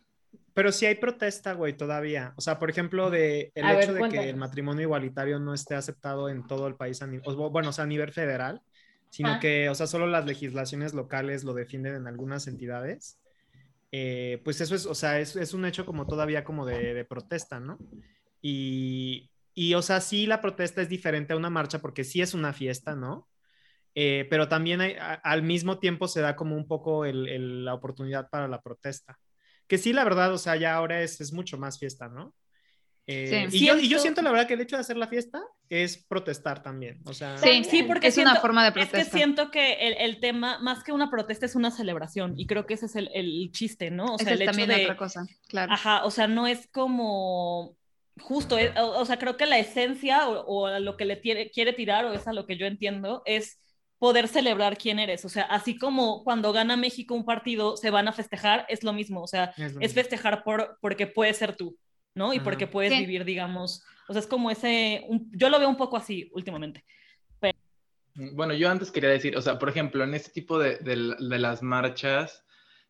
Pero 0.53 0.71
sí 0.71 0.85
hay 0.85 0.95
protesta, 0.95 1.53
güey, 1.53 1.73
todavía. 1.73 2.33
O 2.35 2.41
sea, 2.41 2.59
por 2.59 2.69
ejemplo, 2.69 3.09
de 3.09 3.51
el 3.55 3.69
hecho 3.69 3.93
de 3.93 4.09
que 4.09 4.29
el 4.29 4.35
matrimonio 4.35 4.83
igualitario 4.83 5.39
no 5.39 5.53
esté 5.53 5.75
aceptado 5.75 6.29
en 6.29 6.45
todo 6.45 6.67
el 6.67 6.75
país, 6.75 7.01
a 7.01 7.07
bueno, 7.07 7.69
o 7.69 7.73
sea, 7.73 7.85
a 7.85 7.87
nivel 7.87 8.11
federal, 8.11 8.61
sino 9.09 9.29
ah. 9.33 9.39
que, 9.39 9.69
o 9.69 9.75
sea, 9.75 9.87
solo 9.87 10.07
las 10.07 10.25
legislaciones 10.25 10.93
locales 10.93 11.43
lo 11.43 11.53
defienden 11.53 11.95
en 11.95 12.07
algunas 12.07 12.47
entidades. 12.47 13.19
Eh, 13.93 14.41
pues 14.43 14.59
eso 14.61 14.75
es, 14.75 14.85
o 14.85 14.95
sea, 14.95 15.19
es, 15.19 15.35
es, 15.35 15.53
un 15.53 15.65
hecho 15.65 15.85
como 15.85 16.07
todavía 16.07 16.43
como 16.43 16.65
de, 16.65 16.93
de 16.93 17.05
protesta, 17.05 17.59
¿no? 17.59 17.77
Y, 18.41 19.31
y, 19.53 19.73
o 19.73 19.81
sea, 19.81 20.01
sí 20.01 20.25
la 20.25 20.41
protesta 20.41 20.81
es 20.81 20.89
diferente 20.89 21.33
a 21.33 21.37
una 21.37 21.49
marcha 21.49 21.79
porque 21.79 22.03
sí 22.03 22.21
es 22.21 22.33
una 22.33 22.53
fiesta, 22.53 22.95
¿no? 22.95 23.27
Eh, 23.95 24.27
pero 24.29 24.47
también 24.47 24.79
hay, 24.79 24.95
al 24.99 25.43
mismo 25.43 25.79
tiempo 25.79 26.07
se 26.07 26.21
da 26.21 26.35
como 26.37 26.55
un 26.55 26.67
poco 26.67 27.03
el, 27.03 27.65
la 27.65 27.73
oportunidad 27.73 28.29
para 28.29 28.47
la 28.47 28.61
protesta 28.61 29.19
que 29.71 29.77
sí, 29.77 29.93
la 29.93 30.03
verdad, 30.03 30.33
o 30.33 30.37
sea, 30.37 30.57
ya 30.57 30.75
ahora 30.75 31.01
es, 31.01 31.21
es 31.21 31.31
mucho 31.31 31.57
más 31.57 31.79
fiesta, 31.79 32.09
¿no? 32.09 32.35
Eh, 33.07 33.47
y, 33.53 33.65
yo, 33.65 33.77
y, 33.77 33.87
yo, 33.87 33.99
siento 33.99 34.21
la 34.21 34.29
verdad 34.29 34.45
que 34.45 34.55
el 34.55 34.59
hecho 34.59 34.75
de 34.75 34.81
hacer 34.81 34.97
la 34.97 35.07
fiesta 35.07 35.41
es 35.69 36.03
protestar 36.09 36.61
también. 36.61 36.99
O 37.05 37.13
sea, 37.13 37.37
sí, 37.37 37.63
sí, 37.63 37.83
porque 37.83 38.07
es 38.07 38.17
una 38.17 38.35
forma 38.35 38.65
de 38.65 38.73
protestar. 38.73 38.99
Es 38.99 39.07
que 39.07 39.17
siento 39.17 39.49
que 39.49 39.75
el, 39.75 39.93
el, 39.93 40.19
tema, 40.19 40.59
más 40.59 40.83
que 40.83 40.91
una 40.91 41.09
protesta, 41.09 41.45
es 41.45 41.55
una 41.55 41.71
celebración. 41.71 42.33
Y 42.37 42.47
creo 42.47 42.65
que 42.65 42.73
ese 42.73 42.87
es 42.87 42.97
el, 42.97 43.09
el 43.13 43.49
chiste, 43.53 43.91
¿no? 43.91 44.15
O 44.15 44.17
sea, 44.17 44.33
el 44.33 44.43
también 44.43 44.67
de, 44.67 44.83
otra 44.83 44.97
cosa, 44.97 45.25
claro. 45.47 45.71
Ajá, 45.71 46.03
o 46.03 46.11
sea, 46.11 46.27
no 46.27 46.47
es 46.47 46.67
como 46.67 47.77
justo, 48.19 48.59
eh, 48.59 48.73
o, 48.77 49.05
sea, 49.05 49.19
creo 49.19 49.37
que 49.37 49.45
la 49.45 49.57
esencia 49.57 50.27
o, 50.27 50.41
o 50.41 50.67
a 50.67 50.81
lo 50.81 50.97
que 50.97 51.05
le 51.05 51.21
quiere 51.21 51.71
tirar, 51.71 52.03
o 52.03 52.11
es 52.11 52.27
a 52.27 52.33
lo 52.33 52.45
que 52.45 52.57
yo 52.57 52.65
entiendo, 52.65 53.23
es 53.25 53.57
poder 54.01 54.27
celebrar 54.27 54.79
quién 54.79 54.97
eres. 54.97 55.25
O 55.25 55.29
sea, 55.29 55.43
así 55.43 55.77
como 55.77 56.23
cuando 56.23 56.51
gana 56.51 56.75
México 56.75 57.13
un 57.13 57.23
partido 57.23 57.77
se 57.77 57.91
van 57.91 58.07
a 58.07 58.11
festejar, 58.11 58.65
es 58.67 58.83
lo 58.83 58.93
mismo. 58.93 59.21
O 59.21 59.27
sea, 59.27 59.53
es, 59.79 59.93
festejar 59.93 60.43
por, 60.43 60.79
porque 60.81 61.05
puedes 61.05 61.37
ser 61.37 61.55
tú, 61.55 61.77
¿no? 62.15 62.33
Y 62.33 62.39
porque 62.39 62.65
puedes 62.65 62.97
vivir, 62.97 63.25
digamos. 63.25 63.83
O 64.07 64.13
sea, 64.13 64.21
es 64.21 64.25
como 64.25 64.49
ese. 64.49 65.05
yo 65.33 65.51
lo 65.51 65.59
veo 65.59 65.69
un 65.69 65.77
poco 65.77 65.97
así 65.97 66.31
últimamente. 66.33 66.83
Bueno, 68.15 68.55
yo 68.55 68.71
antes 68.71 68.89
quería 68.89 69.11
decir, 69.11 69.37
o 69.37 69.41
sea, 69.41 69.59
por 69.59 69.69
ejemplo, 69.69 70.03
en 70.03 70.15
este 70.15 70.31
tipo 70.31 70.57
de, 70.57 70.77
de, 70.77 70.95
las 71.37 71.61
marchas, 71.61 72.43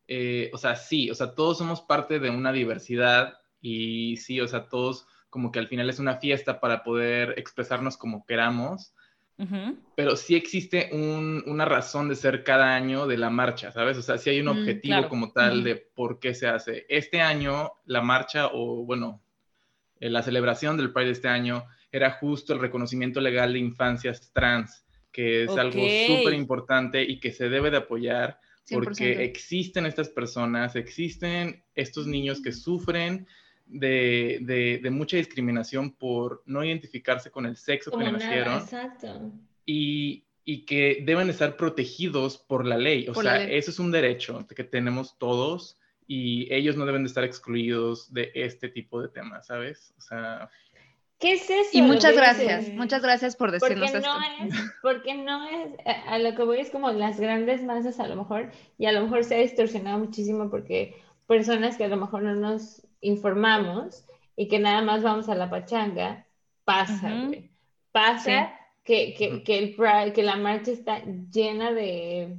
eh, 0.08 0.50
o 0.54 0.58
sea, 0.58 0.78
sí, 0.78 1.12
o 1.12 1.16
sea, 1.16 1.36
todos 1.36 1.58
somos 1.58 1.82
parte 1.82 2.20
de 2.20 2.30
una 2.30 2.54
diversidad 2.54 3.34
y 3.60 4.16
sí, 4.16 4.40
o 4.40 4.48
sea, 4.48 4.70
todos 4.70 5.08
como 5.30 5.52
que 5.52 5.60
al 5.60 5.68
final 5.68 5.90
es 5.90 6.00
una 6.00 6.18
fiesta 6.18 6.62
para 6.62 6.84
poder 6.84 7.36
expresarnos 7.38 7.98
como 7.98 8.26
queramos 8.26 8.94
pero 9.96 10.16
sí 10.16 10.36
existe 10.36 10.90
una 10.94 11.66
razón 11.66 12.10
de 12.10 12.16
ser 12.16 12.44
cada 12.44 12.76
año 12.76 13.08
de 13.08 13.18
la 13.18 13.30
marcha, 13.30 13.72
¿sabes? 13.72 13.98
O 13.98 14.02
sea, 14.02 14.18
sí 14.18 14.30
hay 14.30 14.40
un 14.40 14.48
mm, 14.48 14.60
objetivo 14.60 15.10
como 15.10 15.32
tal 15.32 15.64
de 15.64 15.76
por 15.76 16.20
qué 16.20 16.34
se 16.36 16.48
hace. 16.48 16.86
Este 16.90 17.22
año, 17.22 17.72
la 17.86 18.02
marcha, 18.02 18.48
o 18.54 18.86
bueno, 18.86 19.22
eh, 20.00 20.10
la 20.10 20.22
celebración 20.22 20.78
del 20.78 20.94
Pride 20.94 21.08
de 21.08 21.14
este 21.14 21.28
año 21.28 21.66
era 21.92 22.12
justo 22.12 22.54
el 22.54 22.60
reconocimiento 22.60 23.20
legal 23.20 23.54
de 23.54 23.60
infancias 23.60 24.32
trans, 24.32 24.86
que 25.12 25.44
es 25.44 25.50
algo 25.58 25.82
súper 26.08 26.34
importante 26.34 27.04
y 27.04 27.20
que 27.20 27.32
se 27.32 27.50
debe 27.50 27.72
de 27.72 27.78
apoyar 27.78 28.40
porque 28.70 29.24
existen 29.24 29.86
estas 29.86 30.10
personas, 30.10 30.76
existen 30.76 31.64
estos 31.76 32.08
niños 32.08 32.42
que 32.42 32.52
sufren 32.52 33.28
de, 33.72 34.80
de, 34.82 34.90
mucha 34.90 35.18
discriminación 35.18 35.92
por 35.92 36.44
no 36.46 36.64
identificarse 36.64 37.32
con 37.32 37.46
el 37.46 37.56
sexo 37.56 37.92
que 37.92 38.12
nacieron. 38.12 38.60
Exacto. 38.60 39.32
Y, 39.66 40.26
y, 40.44 40.66
que 40.66 41.04
deben 41.06 41.30
estar 41.30 41.56
protegidos 41.56 42.38
por 42.38 42.66
la 42.66 42.78
ley. 42.78 43.08
O 43.08 43.16
sea, 43.16 43.44
eso 43.44 43.72
es 43.72 43.80
un 43.80 43.92
derecho 43.92 44.46
que 44.48 44.64
tenemos 44.64 45.18
todos 45.18 45.80
y 46.08 46.54
ellos 46.54 46.76
no 46.76 46.86
deben 46.86 47.04
de 47.04 47.08
estar 47.08 47.24
excluidos 47.24 48.14
de 48.14 48.32
este 48.36 48.68
tipo 48.68 49.02
de 49.02 49.08
temas, 49.08 49.48
¿sabes? 49.48 49.94
O 49.98 50.02
sea... 50.02 50.50
¿Qué 51.20 51.34
es 51.34 51.50
eso? 51.50 51.70
Y 51.72 51.84
muchas 51.84 52.16
gracias, 52.16 52.70
muchas 52.70 53.04
gracias 53.04 53.36
por 53.36 53.52
decirnos 53.52 53.92
porque 53.92 54.04
no 54.04 54.48
Es, 54.48 54.72
porque 54.82 55.14
no 55.14 55.48
es, 55.48 55.70
a 56.08 56.18
lo 56.18 56.36
que 56.36 56.44
voy 56.44 56.60
es 56.60 56.72
como 56.72 56.92
las 56.92 57.20
grandes 57.20 57.64
masas 57.64 58.00
a 58.00 58.08
lo 58.08 58.16
mejor, 58.16 58.52
y 58.80 58.88
a 58.88 58.92
lo 58.92 59.04
mejor 59.04 59.24
se 59.24 59.36
ha 59.36 59.38
distorsionado 59.38 60.00
muchísimo 60.00 60.50
porque 60.50 60.96
personas 61.28 61.78
que 61.78 61.86
a 61.86 61.90
lo 61.90 61.98
mejor 61.98 62.24
no 62.24 62.34
nos 62.34 62.88
informamos 63.02 64.06
y 64.36 64.48
que 64.48 64.60
nada 64.60 64.82
más 64.82 65.04
vamos 65.04 65.30
a 65.30 65.36
la 65.36 65.50
pachanga, 65.50 66.26
pasa, 66.64 67.30
Pasa 67.92 68.54
que, 68.84 69.14
que, 69.14 69.44
que, 69.44 69.58
el 69.58 70.14
que 70.14 70.24
la 70.24 70.38
marcha 70.38 70.72
está 70.72 71.02
llena 71.04 71.72
de... 71.72 72.38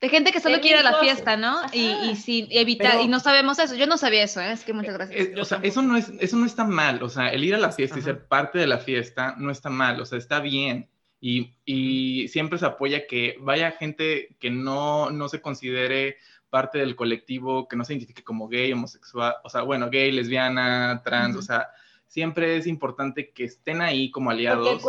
De 0.00 0.08
gente 0.08 0.30
que 0.30 0.40
solo 0.40 0.60
quiere 0.60 0.82
la 0.82 1.00
fiesta, 1.00 1.36
¿no? 1.36 1.62
Y, 1.72 1.90
y, 2.10 2.16
sí, 2.16 2.46
evitar, 2.50 3.00
y 3.00 3.08
no 3.08 3.18
sabemos 3.18 3.58
eso. 3.58 3.74
Yo 3.74 3.86
no 3.86 3.96
sabía 3.96 4.22
eso, 4.22 4.40
¿eh? 4.40 4.52
es 4.52 4.64
que 4.64 4.72
muchas 4.72 4.94
gracias. 4.94 5.20
Eh, 5.20 5.34
o 5.40 5.44
sea, 5.44 5.58
eso 5.62 5.82
no, 5.82 5.96
es, 5.96 6.12
eso 6.20 6.36
no 6.36 6.46
está 6.46 6.64
mal. 6.64 7.02
O 7.02 7.08
sea, 7.08 7.30
el 7.30 7.42
ir 7.42 7.54
a 7.54 7.58
la 7.58 7.72
fiesta 7.72 7.98
y 7.98 8.02
ser 8.02 8.26
parte 8.26 8.58
de 8.58 8.66
la 8.68 8.78
fiesta 8.78 9.34
no 9.36 9.50
está 9.50 9.70
mal. 9.70 10.00
O 10.00 10.06
sea, 10.06 10.18
está 10.18 10.40
bien. 10.40 10.88
Y, 11.20 11.54
y, 11.64 12.28
siempre 12.28 12.58
se 12.58 12.66
apoya 12.66 13.06
que 13.06 13.36
vaya 13.40 13.72
gente 13.72 14.36
que 14.38 14.50
no, 14.50 15.10
no 15.10 15.28
se 15.28 15.40
considere 15.40 16.18
parte 16.54 16.78
del 16.78 16.94
colectivo 16.94 17.66
que 17.66 17.74
no 17.74 17.84
se 17.84 17.94
identifique 17.94 18.22
como 18.22 18.46
gay, 18.46 18.72
homosexual, 18.72 19.34
o 19.42 19.50
sea, 19.50 19.62
bueno, 19.62 19.90
gay, 19.90 20.12
lesbiana, 20.12 21.02
trans, 21.04 21.34
o 21.34 21.42
sea, 21.42 21.68
siempre 22.06 22.56
es 22.56 22.68
importante 22.68 23.32
que 23.32 23.42
estén 23.42 23.80
ahí 23.80 24.12
como 24.12 24.30
aliados 24.30 24.80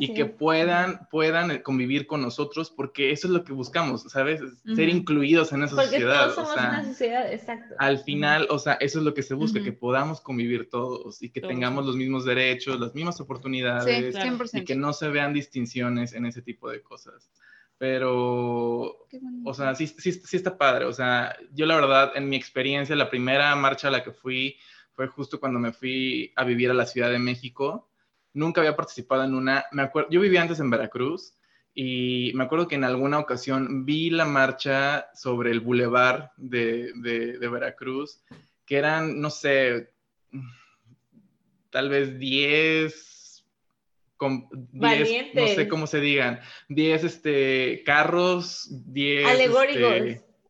y 0.00 0.14
que 0.14 0.24
puedan, 0.24 1.06
puedan 1.12 1.60
convivir 1.60 2.08
con 2.08 2.22
nosotros 2.22 2.72
porque 2.72 3.12
eso 3.12 3.28
es 3.28 3.32
lo 3.34 3.44
que 3.44 3.52
buscamos, 3.52 4.02
¿sabes? 4.10 4.40
Ser 4.74 4.88
incluidos 4.88 5.52
en 5.52 5.62
esa 5.62 5.76
sociedad. 5.76 6.34
Todos 6.34 6.48
somos 6.48 6.56
una 6.56 6.84
sociedad, 6.86 7.32
exacto. 7.32 7.76
Al 7.78 7.98
final, 7.98 8.48
o 8.50 8.58
sea, 8.58 8.72
eso 8.80 8.98
es 8.98 9.04
lo 9.04 9.14
que 9.14 9.22
se 9.22 9.34
busca, 9.34 9.62
que 9.62 9.70
podamos 9.70 10.20
convivir 10.20 10.68
todos 10.70 11.22
y 11.22 11.30
que 11.30 11.40
tengamos 11.40 11.86
los 11.86 11.94
mismos 11.94 12.24
derechos, 12.24 12.80
las 12.80 12.96
mismas 12.96 13.20
oportunidades 13.20 14.12
y 14.52 14.64
que 14.64 14.74
no 14.74 14.92
se 14.92 15.08
vean 15.08 15.32
distinciones 15.32 16.14
en 16.14 16.26
ese 16.26 16.42
tipo 16.42 16.68
de 16.68 16.82
cosas 16.82 17.30
pero, 17.82 19.08
o 19.44 19.54
sea, 19.54 19.74
sí, 19.74 19.88
sí, 19.88 20.12
sí, 20.12 20.36
está 20.36 20.56
padre. 20.56 20.84
O 20.84 20.92
sea, 20.92 21.36
yo 21.52 21.66
la 21.66 21.74
verdad, 21.74 22.12
en 22.14 22.28
mi 22.28 22.36
experiencia, 22.36 22.94
la 22.94 23.10
primera 23.10 23.56
marcha 23.56 23.88
a 23.88 23.90
la 23.90 24.04
que 24.04 24.12
fui 24.12 24.56
fue 24.92 25.08
justo 25.08 25.40
cuando 25.40 25.58
me 25.58 25.72
fui 25.72 26.32
a 26.36 26.44
vivir 26.44 26.70
a 26.70 26.74
la 26.74 26.86
Ciudad 26.86 27.10
de 27.10 27.18
México. 27.18 27.90
Nunca 28.34 28.60
había 28.60 28.76
participado 28.76 29.24
en 29.24 29.34
una, 29.34 29.64
me 29.72 29.82
acuerdo, 29.82 30.10
yo 30.10 30.20
vivía 30.20 30.42
antes 30.42 30.60
en 30.60 30.70
Veracruz 30.70 31.34
y 31.74 32.30
me 32.36 32.44
acuerdo 32.44 32.68
que 32.68 32.76
en 32.76 32.84
alguna 32.84 33.18
ocasión 33.18 33.84
vi 33.84 34.10
la 34.10 34.26
marcha 34.26 35.08
sobre 35.12 35.50
el 35.50 35.58
bulevar 35.58 36.30
de, 36.36 36.92
de, 36.94 37.36
de 37.36 37.48
Veracruz, 37.48 38.22
que 38.64 38.76
eran, 38.76 39.20
no 39.20 39.28
sé, 39.28 39.92
tal 41.70 41.88
vez 41.88 42.16
10 42.16 43.11
con 44.22 44.46
10, 44.52 45.34
no 45.34 45.46
sé 45.48 45.66
cómo 45.66 45.88
se 45.88 45.98
digan, 45.98 46.38
10 46.68 47.02
este, 47.02 47.82
carros, 47.84 48.68
10... 48.70 49.26
Alegóricos. 49.26 49.92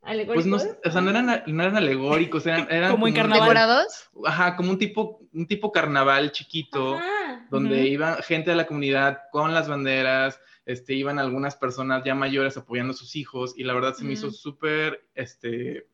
Este, 0.05 0.27
pues 0.27 0.45
no, 0.45 0.57
o 0.57 0.91
sea, 0.91 1.01
no 1.01 1.09
eran, 1.09 1.43
no 1.47 1.63
eran 1.63 1.77
alegóricos, 1.77 2.45
eran, 2.47 2.67
eran 2.71 2.91
como 2.91 3.09
en 3.09 3.15
carnaval. 3.15 3.87
Ajá, 4.27 4.57
como 4.57 4.73
un 4.73 4.79
tipo, 4.79 5.23
un 5.33 5.47
tipo 5.47 5.73
carnaval 5.73 6.33
chiquito, 6.33 7.01
donde 7.49 7.87
iban 7.87 8.17
gente 8.23 8.51
de 8.51 8.57
la 8.57 8.67
comunidad 8.67 9.21
con 9.31 9.55
las 9.55 9.69
banderas, 9.69 10.39
este, 10.67 10.93
iban 10.93 11.19
algunas 11.19 11.57
personas 11.57 12.05
ya 12.05 12.15
mayores 12.15 12.59
apoyando 12.59 12.93
a 12.93 12.97
sus 12.97 13.17
hijos, 13.17 13.55
y 13.57 13.65
la 13.65 13.73
verdad 13.73 13.95
se 13.95 14.05
me 14.05 14.13
hizo 14.13 14.31
súper, 14.31 15.07
este, 15.15 15.87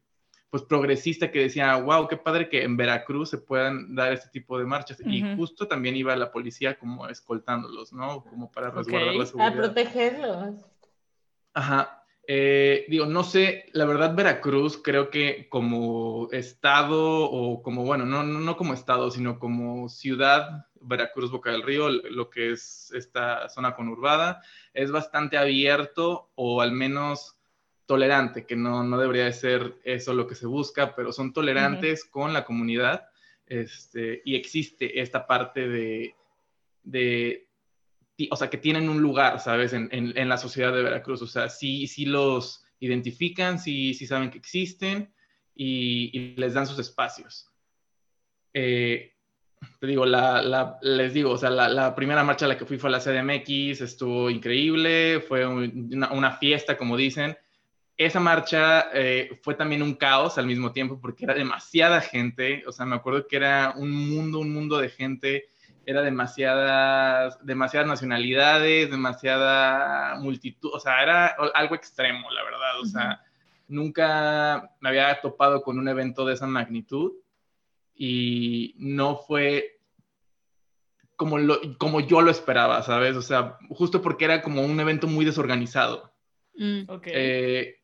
pues 0.51 0.63
progresista 0.63 1.31
que 1.31 1.41
decía, 1.41 1.77
wow, 1.77 2.09
qué 2.09 2.17
padre 2.17 2.49
que 2.49 2.63
en 2.63 2.77
Veracruz 2.77 3.29
se 3.31 3.39
puedan 3.39 3.95
dar 3.95 4.13
este 4.13 4.31
tipo 4.31 4.59
de 4.59 4.65
marchas. 4.65 4.99
Y 5.05 5.37
justo 5.37 5.69
también 5.69 5.97
iba 5.97 6.17
la 6.17 6.33
policía 6.33 6.79
como 6.79 7.07
escoltándolos, 7.09 7.93
¿no? 7.93 8.25
Como 8.25 8.51
para 8.51 8.71
resguardar 8.71 9.15
la 9.15 9.27
seguridad. 9.27 9.53
A 9.53 9.57
protegerlos. 9.57 10.55
Ajá. 11.53 12.05
Eh, 12.31 12.85
digo, 12.89 13.07
no 13.07 13.25
sé, 13.25 13.67
la 13.73 13.87
verdad 13.87 14.15
Veracruz 14.15 14.79
creo 14.83 15.09
que 15.09 15.49
como 15.49 16.29
estado 16.31 17.25
o 17.25 17.63
como, 17.63 17.85
bueno, 17.85 18.05
no, 18.05 18.23
no, 18.23 18.57
como 18.57 18.75
estado, 18.75 19.11
sino 19.11 19.39
como 19.39 19.89
ciudad, 19.89 20.67
Veracruz, 20.81 21.31
Boca 21.31 21.51
del 21.51 21.63
Río, 21.63 21.89
lo 21.89 22.29
que 22.29 22.53
es 22.53 22.93
esta 22.93 23.49
zona 23.49 23.75
conurbada, 23.75 24.43
es 24.75 24.91
bastante 24.91 25.39
abierto 25.39 26.31
o 26.35 26.61
al 26.61 26.73
menos 26.73 27.38
tolerante, 27.89 28.47
que 28.47 28.55
no, 28.55 28.85
no 28.85 28.99
debería 28.99 29.25
de 29.25 29.33
ser 29.33 29.75
eso 29.83 30.15
lo 30.15 30.29
que 30.29 30.37
se 30.37 30.47
busca, 30.47 30.95
pero 30.95 31.11
son 31.11 31.33
tolerantes 31.33 32.05
con 32.05 32.33
la 32.33 32.45
comunidad 32.45 33.09
este, 33.49 34.21
y 34.25 34.37
existe 34.37 35.01
esta 35.01 35.27
parte 35.27 35.69
de, 35.69 36.15
de, 36.83 37.49
o 38.31 38.37
sea, 38.37 38.51
que 38.51 38.59
tienen 38.59 38.89
un 38.89 39.01
lugar, 39.01 39.41
¿sabes? 39.41 39.73
En, 39.73 39.89
en, 39.91 40.29
la 40.29 40.37
sociedad 40.37 40.73
de 40.73 40.83
Veracruz. 40.83 41.23
O 41.23 41.27
sea, 41.27 41.49
sí, 41.49 41.87
sí 41.87 42.05
los 42.05 42.63
identifican, 42.81 43.59
sí, 43.59 43.95
sí 43.95 44.07
saben 44.07 44.31
que 44.31 44.39
existen 44.39 45.13
y, 45.55 46.35
les 46.37 46.55
dan 46.55 46.67
sus 46.67 46.79
espacios. 46.79 47.51
Eh, 48.53 49.15
te 49.81 49.87
digo, 49.87 50.05
la, 50.05 50.43
la, 50.43 50.79
les 50.83 51.15
digo, 51.15 51.31
o 51.31 51.39
sea, 51.39 51.51
la, 51.51 51.69
la, 51.69 51.95
primera 51.95 52.23
marcha 52.23 52.45
a 52.45 52.49
la 52.49 52.59
que 52.59 52.67
fui 52.67 52.77
fue 52.77 52.91
a 52.91 52.93
la 52.93 53.01
CDMX, 53.01 53.81
estuvo 53.81 54.31
increíble, 54.31 55.21
fue 55.27 55.47
una, 55.47 56.13
una 56.13 56.33
fiesta, 56.33 56.77
como 56.77 56.97
dicen. 56.97 57.37
Esa 57.99 58.21
marcha 58.21 58.91
eh, 58.95 59.41
fue 59.43 59.57
también 59.57 59.83
un 59.83 59.95
caos 59.95 60.39
al 60.39 60.47
mismo 60.47 60.71
tiempo 60.71 61.01
porque 61.01 61.25
era 61.25 61.35
demasiada 61.35 62.01
gente, 62.01 62.63
o 62.67 62.71
sea, 62.71 62.87
me 62.87 62.95
acuerdo 62.95 63.27
que 63.27 63.35
era 63.35 63.75
un 63.77 63.91
mundo, 63.91 64.39
un 64.39 64.55
mundo 64.55 64.79
de 64.79 64.89
gente 64.89 65.49
era 65.85 66.03
demasiadas, 66.03 67.45
demasiadas 67.45 67.89
nacionalidades, 67.89 68.89
demasiada 68.89 70.15
multitud, 70.21 70.71
o 70.73 70.79
sea, 70.79 71.03
era 71.03 71.27
algo 71.55 71.75
extremo, 71.75 72.31
la 72.31 72.45
verdad, 72.45 72.81
o 72.81 72.85
sea, 72.85 73.21
nunca 73.67 74.71
me 74.81 74.91
había 74.91 75.21
topado 75.21 75.63
con 75.63 75.77
un 75.77 75.89
evento 75.89 76.25
de 76.25 76.35
esa 76.35 76.47
magnitud 76.47 77.15
y 77.97 78.77
no 78.79 79.17
fue 79.17 79.81
como, 81.17 81.39
lo, 81.39 81.59
como 81.79 81.99
yo 81.99 82.23
lo 82.23 82.31
esperaba, 82.31 82.81
¿sabes? 82.85 83.17
O 83.17 83.23
sea, 83.23 83.59
justo 83.71 84.01
porque 84.01 84.25
era 84.27 84.41
como 84.41 84.63
un 84.63 84.79
evento 84.79 85.09
muy 85.09 85.25
desorganizado. 85.25 86.13
Mm. 86.55 86.83
Eh, 87.07 87.78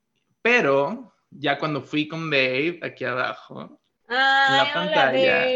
pero 0.45 1.15
ya 1.31 1.59
cuando 1.59 1.81
fui 1.81 2.07
con 2.07 2.29
Dave, 2.29 2.79
aquí 2.83 3.07
abajo, 3.07 3.81
en 4.11 4.57
la 4.57 4.71
pantalla, 4.75 5.47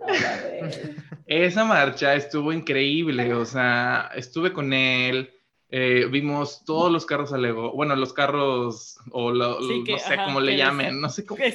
esa 1.26 1.64
marcha 1.64 2.14
estuvo 2.14 2.50
increíble, 2.50 3.34
o 3.34 3.44
sea, 3.44 4.10
estuve 4.14 4.54
con 4.54 4.72
él, 4.72 5.30
eh, 5.68 6.06
vimos 6.10 6.64
todos 6.64 6.90
los 6.90 7.04
carros 7.04 7.34
alegóricos, 7.34 7.76
bueno, 7.76 7.96
los 7.96 8.14
carros, 8.14 8.96
o 9.10 9.30
no 9.30 9.58
sé 9.60 10.16
cómo 10.24 10.40
le 10.40 10.56
llamen, 10.56 11.02
no 11.02 11.10
sé 11.10 11.26
cómo. 11.26 11.44
Sí, 11.44 11.52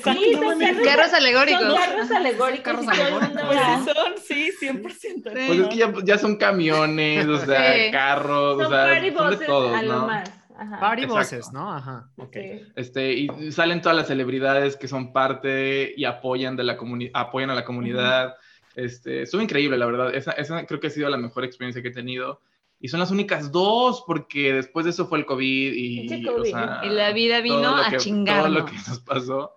carros 0.85 1.11
alegóricos. 1.11 1.73
carros 1.73 2.11
alegóricos. 2.11 2.63
Carros 2.63 2.87
alegóricos. 2.87 3.43
Pues 3.47 3.95
son, 3.95 4.13
sí, 4.23 4.51
100%. 4.61 5.23
Pues 5.23 5.59
es 5.59 5.67
que 5.69 6.05
ya, 6.05 6.19
son 6.19 6.35
camiones, 6.35 7.25
o 7.25 7.43
sea, 7.43 7.89
carros, 7.89 8.61
o 8.61 8.69
sea, 8.69 9.11
son 9.11 9.39
de 9.39 9.45
todos, 9.47 9.83
¿no? 9.83 10.05
Más. 10.05 10.38
Party 10.79 11.05
voces, 11.05 11.51
¿no? 11.51 11.73
Ajá, 11.73 12.09
ok. 12.17 12.35
Este, 12.75 13.13
y 13.13 13.51
salen 13.51 13.81
todas 13.81 13.97
las 13.97 14.07
celebridades 14.07 14.75
que 14.75 14.87
son 14.87 15.13
parte 15.13 15.93
y 15.95 16.05
apoyan, 16.05 16.55
de 16.55 16.63
la 16.63 16.77
apoyan 17.13 17.49
a 17.49 17.55
la 17.55 17.65
comunidad. 17.65 18.35
Este, 18.75 19.23
estuvo 19.23 19.41
increíble, 19.41 19.77
la 19.77 19.85
verdad. 19.85 20.15
Esa, 20.15 20.31
esa, 20.31 20.65
creo 20.65 20.79
que 20.79 20.87
ha 20.87 20.91
sido 20.91 21.09
la 21.09 21.17
mejor 21.17 21.43
experiencia 21.43 21.81
que 21.81 21.89
he 21.89 21.93
tenido. 21.93 22.41
Y 22.79 22.87
son 22.87 22.99
las 23.01 23.11
únicas 23.11 23.51
dos, 23.51 24.03
porque 24.07 24.53
después 24.53 24.85
de 24.85 24.91
eso 24.91 25.07
fue 25.07 25.19
el 25.19 25.25
COVID 25.25 25.73
y, 25.73 26.13
y 26.13 26.89
la 26.89 27.11
vida 27.11 27.41
vino 27.41 27.75
a 27.75 27.97
chingar. 27.97 28.43
Todo 28.43 28.49
lo 28.49 28.65
que 28.65 28.73
nos 28.73 28.99
pasó. 28.99 29.55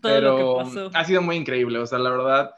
Todo 0.00 0.12
pero 0.12 0.38
lo 0.38 0.58
que 0.58 0.64
pasó. 0.64 0.90
ha 0.94 1.04
sido 1.04 1.20
muy 1.20 1.36
increíble. 1.36 1.78
O 1.78 1.86
sea, 1.86 1.98
la 1.98 2.10
verdad 2.10 2.54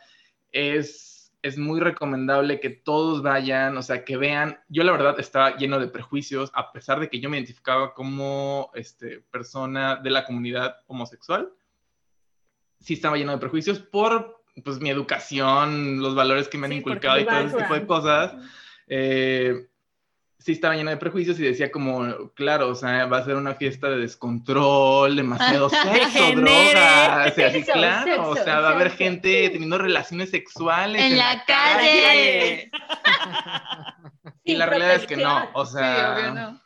es, 0.52 1.13
es 1.44 1.58
muy 1.58 1.78
recomendable 1.78 2.58
que 2.58 2.70
todos 2.70 3.20
vayan, 3.20 3.76
o 3.76 3.82
sea, 3.82 4.02
que 4.02 4.16
vean. 4.16 4.58
Yo 4.70 4.82
la 4.82 4.92
verdad 4.92 5.20
estaba 5.20 5.58
lleno 5.58 5.78
de 5.78 5.88
prejuicios, 5.88 6.50
a 6.54 6.72
pesar 6.72 7.00
de 7.00 7.10
que 7.10 7.20
yo 7.20 7.28
me 7.28 7.36
identificaba 7.36 7.92
como 7.92 8.70
este, 8.72 9.20
persona 9.30 9.96
de 9.96 10.08
la 10.08 10.24
comunidad 10.24 10.76
homosexual. 10.86 11.52
Sí 12.80 12.94
estaba 12.94 13.18
lleno 13.18 13.32
de 13.32 13.38
prejuicios 13.38 13.78
por 13.78 14.42
pues 14.64 14.80
mi 14.80 14.88
educación, 14.88 16.00
los 16.00 16.14
valores 16.14 16.48
que 16.48 16.56
me 16.56 16.64
han 16.64 16.72
inculcado 16.72 17.20
y 17.20 17.26
todo 17.26 17.40
ese 17.40 17.58
tipo 17.58 17.74
de 17.74 17.86
cosas, 17.86 18.34
eh, 18.86 19.68
sí 20.44 20.52
estaba 20.52 20.76
llena 20.76 20.90
de 20.90 20.98
prejuicios 20.98 21.40
y 21.40 21.42
decía 21.42 21.72
como, 21.72 22.30
claro, 22.34 22.68
o 22.68 22.74
sea, 22.74 23.06
va 23.06 23.16
a 23.16 23.24
ser 23.24 23.36
una 23.36 23.54
fiesta 23.54 23.88
de 23.88 23.96
descontrol, 23.96 25.16
demasiado 25.16 25.70
sexo, 25.70 26.32
drogas, 26.36 27.38
así, 27.38 27.62
claro, 27.62 28.28
o 28.28 28.36
sea, 28.36 28.60
va 28.60 28.68
a 28.68 28.74
haber 28.74 28.90
gente 28.90 29.48
teniendo 29.48 29.78
relaciones 29.78 30.28
sexuales 30.28 31.00
en, 31.00 31.16
la, 31.16 31.42
calle. 31.46 32.70
y 34.44 34.54
la 34.56 34.66
realidad 34.66 34.96
es 34.96 35.06
que 35.06 35.16
no, 35.16 35.48
o 35.54 35.64
sea, 35.64 36.60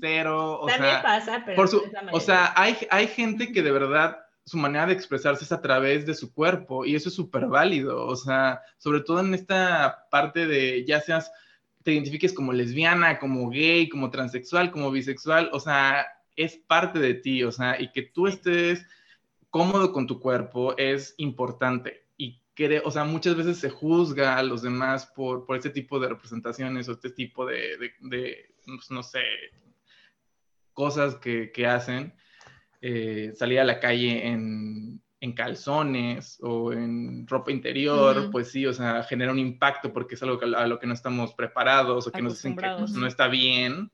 cero, 0.00 0.60
o 0.60 0.66
También 0.66 0.92
sea, 0.92 1.02
pasa, 1.02 1.42
pero 1.44 1.56
por 1.56 1.66
su, 1.66 1.82
o 2.12 2.20
sea, 2.20 2.52
hay, 2.54 2.76
hay 2.88 3.08
gente 3.08 3.50
que 3.50 3.62
de 3.62 3.72
verdad 3.72 4.16
su 4.44 4.58
manera 4.58 4.86
de 4.86 4.92
expresarse 4.92 5.42
es 5.42 5.50
a 5.50 5.60
través 5.60 6.06
de 6.06 6.14
su 6.14 6.32
cuerpo 6.32 6.84
y 6.84 6.94
eso 6.94 7.08
es 7.08 7.16
súper 7.16 7.46
válido, 7.46 8.06
o 8.06 8.14
sea, 8.14 8.60
sobre 8.76 9.00
todo 9.00 9.18
en 9.18 9.34
esta 9.34 10.06
parte 10.08 10.46
de 10.46 10.84
ya 10.86 11.00
seas, 11.00 11.32
te 11.88 11.94
identifiques 11.94 12.34
como 12.34 12.52
lesbiana, 12.52 13.18
como 13.18 13.48
gay, 13.48 13.88
como 13.88 14.10
transexual, 14.10 14.70
como 14.70 14.90
bisexual, 14.90 15.48
o 15.54 15.58
sea, 15.58 16.06
es 16.36 16.58
parte 16.58 16.98
de 16.98 17.14
ti, 17.14 17.42
o 17.44 17.50
sea, 17.50 17.80
y 17.80 17.90
que 17.92 18.02
tú 18.02 18.26
estés 18.26 18.84
cómodo 19.48 19.90
con 19.90 20.06
tu 20.06 20.20
cuerpo 20.20 20.76
es 20.76 21.14
importante. 21.16 22.06
Y 22.18 22.42
que, 22.54 22.82
o 22.84 22.90
sea, 22.90 23.04
muchas 23.04 23.36
veces 23.36 23.56
se 23.56 23.70
juzga 23.70 24.36
a 24.36 24.42
los 24.42 24.60
demás 24.60 25.06
por, 25.16 25.46
por 25.46 25.56
este 25.56 25.70
tipo 25.70 25.98
de 25.98 26.10
representaciones 26.10 26.90
o 26.90 26.92
este 26.92 27.08
tipo 27.08 27.46
de, 27.46 27.78
de, 28.02 28.54
pues, 28.66 28.90
no 28.90 29.02
sé, 29.02 29.22
cosas 30.74 31.16
que, 31.16 31.52
que 31.52 31.66
hacen. 31.66 32.12
Eh, 32.82 33.32
salir 33.34 33.60
a 33.60 33.64
la 33.64 33.80
calle 33.80 34.26
en, 34.26 35.02
calzones 35.34 36.38
o 36.42 36.72
en 36.72 37.26
ropa 37.26 37.50
interior, 37.50 38.30
pues 38.30 38.50
sí, 38.50 38.66
o 38.66 38.72
sea, 38.72 39.02
genera 39.02 39.32
un 39.32 39.38
impacto 39.38 39.92
porque 39.92 40.14
es 40.14 40.22
algo 40.22 40.40
a 40.56 40.66
lo 40.66 40.78
que 40.78 40.86
no 40.86 40.94
estamos 40.94 41.34
preparados 41.34 42.06
o 42.06 42.12
que 42.12 42.22
nos 42.22 42.34
dicen 42.34 42.56
que 42.56 42.66
pues, 42.78 42.92
no 42.92 43.06
está 43.06 43.26
bien, 43.28 43.90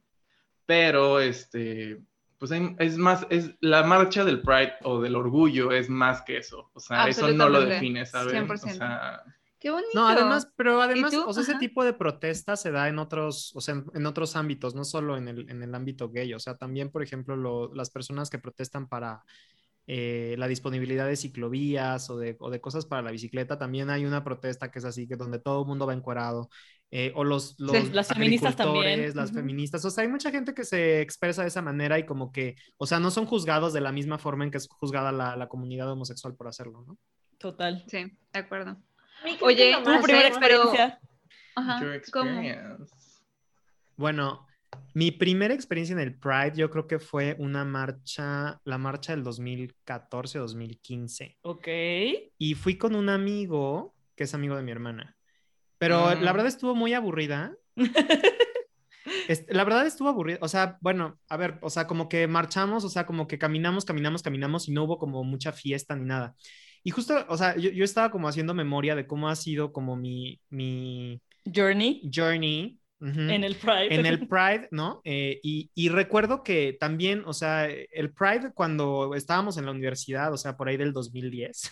pero 0.67 1.21
este, 1.21 2.01
pues 2.39 2.51
es 2.79 2.99
más, 2.99 3.27
es 3.31 3.55
la 3.61 3.83
marcha 3.85 4.25
del 4.25 4.43
Pride 4.43 4.75
o 4.83 5.01
del 5.01 5.17
orgullo 5.17 5.73
es 5.73 5.89
más 5.89 6.23
que 6.23 6.37
eso, 6.37 6.71
o 6.75 6.81
sea, 6.81 7.09
eso 7.09 7.29
no 7.33 7.49
lo 7.49 7.63
define, 7.63 8.05
¿sabes? 8.05 8.35
100%. 8.35 8.53
O 8.53 8.57
sea, 8.75 9.23
Qué 9.65 9.71
bonito. 9.71 9.93
No, 9.95 10.07
además, 10.07 10.53
pero 10.57 10.83
además, 10.83 11.15
o 11.15 11.33
sea, 11.33 11.43
ese 11.43 11.55
tipo 11.55 11.85
de 11.85 11.95
protesta 11.95 12.55
se 12.55 12.71
da 12.71 12.87
en 12.87 12.99
otros, 12.99 13.51
o 13.57 13.63
sea, 13.63 13.83
en, 13.95 14.05
otros 14.05 14.37
ámbitos, 14.37 14.75
no 14.75 14.85
solo 14.85 15.17
en 15.17 15.27
el, 15.27 15.49
en 15.49 15.63
el, 15.63 15.75
ámbito 15.75 16.11
gay, 16.11 16.35
o 16.35 16.39
sea, 16.39 16.59
también, 16.59 16.91
por 16.91 17.03
ejemplo, 17.03 17.73
las 17.73 17.89
personas 17.89 18.29
que 18.29 18.39
protestan 18.39 18.91
para 18.91 19.25
eh, 19.87 20.35
la 20.39 20.49
disponibilidad 20.49 21.07
de 21.07 21.17
ciclovías 21.17 22.09
o 22.11 22.17
de, 22.17 22.37
o 22.41 22.51
de, 22.51 22.61
cosas 22.61 22.87
para 22.87 23.03
la 23.03 23.11
bicicleta, 23.11 23.59
también 23.59 23.91
hay 23.91 24.07
una 24.07 24.25
protesta 24.25 24.71
que 24.71 24.79
es 24.79 24.85
así, 24.85 25.07
que 25.07 25.17
donde 25.17 25.39
todo 25.39 25.63
el 25.63 25.69
mundo 25.69 25.87
va 25.87 25.93
encuadrado, 25.93 26.49
eh, 26.91 27.13
o 27.15 27.25
los, 27.25 27.55
los 27.59 27.91
las 27.91 28.09
feministas 28.09 28.57
también. 28.57 29.15
Las 29.15 29.33
feministas, 29.33 29.85
o 29.85 29.91
sea, 29.91 30.03
hay 30.03 30.09
mucha 30.09 30.31
gente 30.31 30.55
que 30.55 30.65
se 30.65 31.01
expresa 31.01 31.43
de 31.43 31.49
esa 31.49 31.61
manera 31.61 31.99
y 31.99 32.07
como 32.07 32.33
que, 32.33 32.57
o 32.77 32.87
sea, 32.87 33.01
no 33.01 33.11
son 33.11 33.27
juzgados 33.27 33.73
de 33.73 33.81
la 33.81 33.93
misma 33.93 34.19
forma 34.19 34.45
en 34.45 34.51
que 34.51 34.59
es 34.59 34.69
juzgada 34.69 35.13
la, 35.13 35.37
la 35.37 35.49
comunidad 35.49 35.91
homosexual 35.91 36.35
por 36.35 36.49
hacerlo, 36.49 36.85
¿no? 36.87 36.99
Total. 37.39 37.85
Sí, 37.89 37.99
de 38.33 38.39
acuerdo. 38.39 38.77
Oye, 39.41 39.77
tu 39.85 40.03
primera 40.03 40.29
experiencia. 40.29 41.01
¿cómo? 42.13 42.43
Bueno, 43.97 44.47
mi 44.95 45.11
primera 45.11 45.55
experiencia 45.55 45.93
en 45.93 46.01
el 46.01 46.15
Pride 46.15 46.55
yo 46.57 46.71
creo 46.71 46.87
que 46.87 46.99
fue 46.99 47.37
una 47.39 47.65
marcha, 47.65 48.61
la 48.65 48.79
marcha 48.79 49.15
del 49.15 49.25
2014-2015. 49.25 51.39
Ok. 51.43 51.69
Y 52.39 52.55
fui 52.55 52.77
con 52.77 52.95
un 52.95 53.09
amigo 53.09 53.95
que 54.15 54.25
es 54.25 54.35
amigo 54.35 54.57
de 54.57 54.63
mi 54.63 54.71
hermana. 54.71 55.17
Pero 55.79 56.15
la 56.15 56.17
mm. 56.17 56.35
verdad 56.35 56.47
estuvo 56.47 56.75
muy 56.75 56.95
aburrida. 56.95 57.57
la 59.49 59.65
verdad 59.65 59.87
estuvo 59.87 60.09
aburrida. 60.09 60.39
O 60.41 60.49
sea, 60.49 60.79
bueno, 60.81 61.19
a 61.29 61.37
ver, 61.37 61.59
o 61.63 61.71
sea, 61.71 61.87
como 61.87 62.09
que 62.09 62.27
marchamos, 62.27 62.85
o 62.85 62.89
sea, 62.89 63.07
como 63.07 63.27
que 63.27 63.39
caminamos, 63.39 63.85
caminamos, 63.85 64.23
caminamos 64.23 64.69
y 64.69 64.73
no 64.73 64.85
hubo 64.85 64.99
como 64.99 65.25
mucha 65.25 65.53
fiesta 65.53 65.97
ni 65.97 66.05
nada. 66.05 66.35
Y 66.83 66.91
justo, 66.91 67.25
o 67.29 67.37
sea, 67.37 67.57
yo, 67.57 67.71
yo, 67.71 67.85
estaba 67.85 68.11
como 68.11 68.29
haciendo 68.29 68.55
memoria 68.55 68.95
de 68.95 69.07
cómo 69.07 69.29
ha 69.29 69.37
sido 69.37 69.73
como 69.73 69.97
mi, 69.97 70.41
mi 70.51 71.21
journey. 71.53 72.11
Journey. 72.15 72.79
En 73.05 73.45
el 73.45 73.57
Pride. 73.57 73.95
En 73.95 74.07
el 74.07 74.27
Pride, 74.29 74.69
¿no? 74.71 75.03
Eh, 75.05 75.39
y, 75.43 75.71
y, 75.75 75.89
recuerdo 75.91 76.43
que 76.43 76.77
también, 76.79 77.23
o 77.27 77.35
sea, 77.35 77.67
el 77.67 78.13
Pride 78.13 78.53
cuando 78.55 79.15
estábamos 79.15 79.59
en 79.59 79.67
la 79.67 79.73
universidad, 79.73 80.33
o 80.33 80.39
sea, 80.39 80.57
por 80.57 80.69
ahí 80.69 80.77
del 80.77 80.93
2010, 80.93 81.71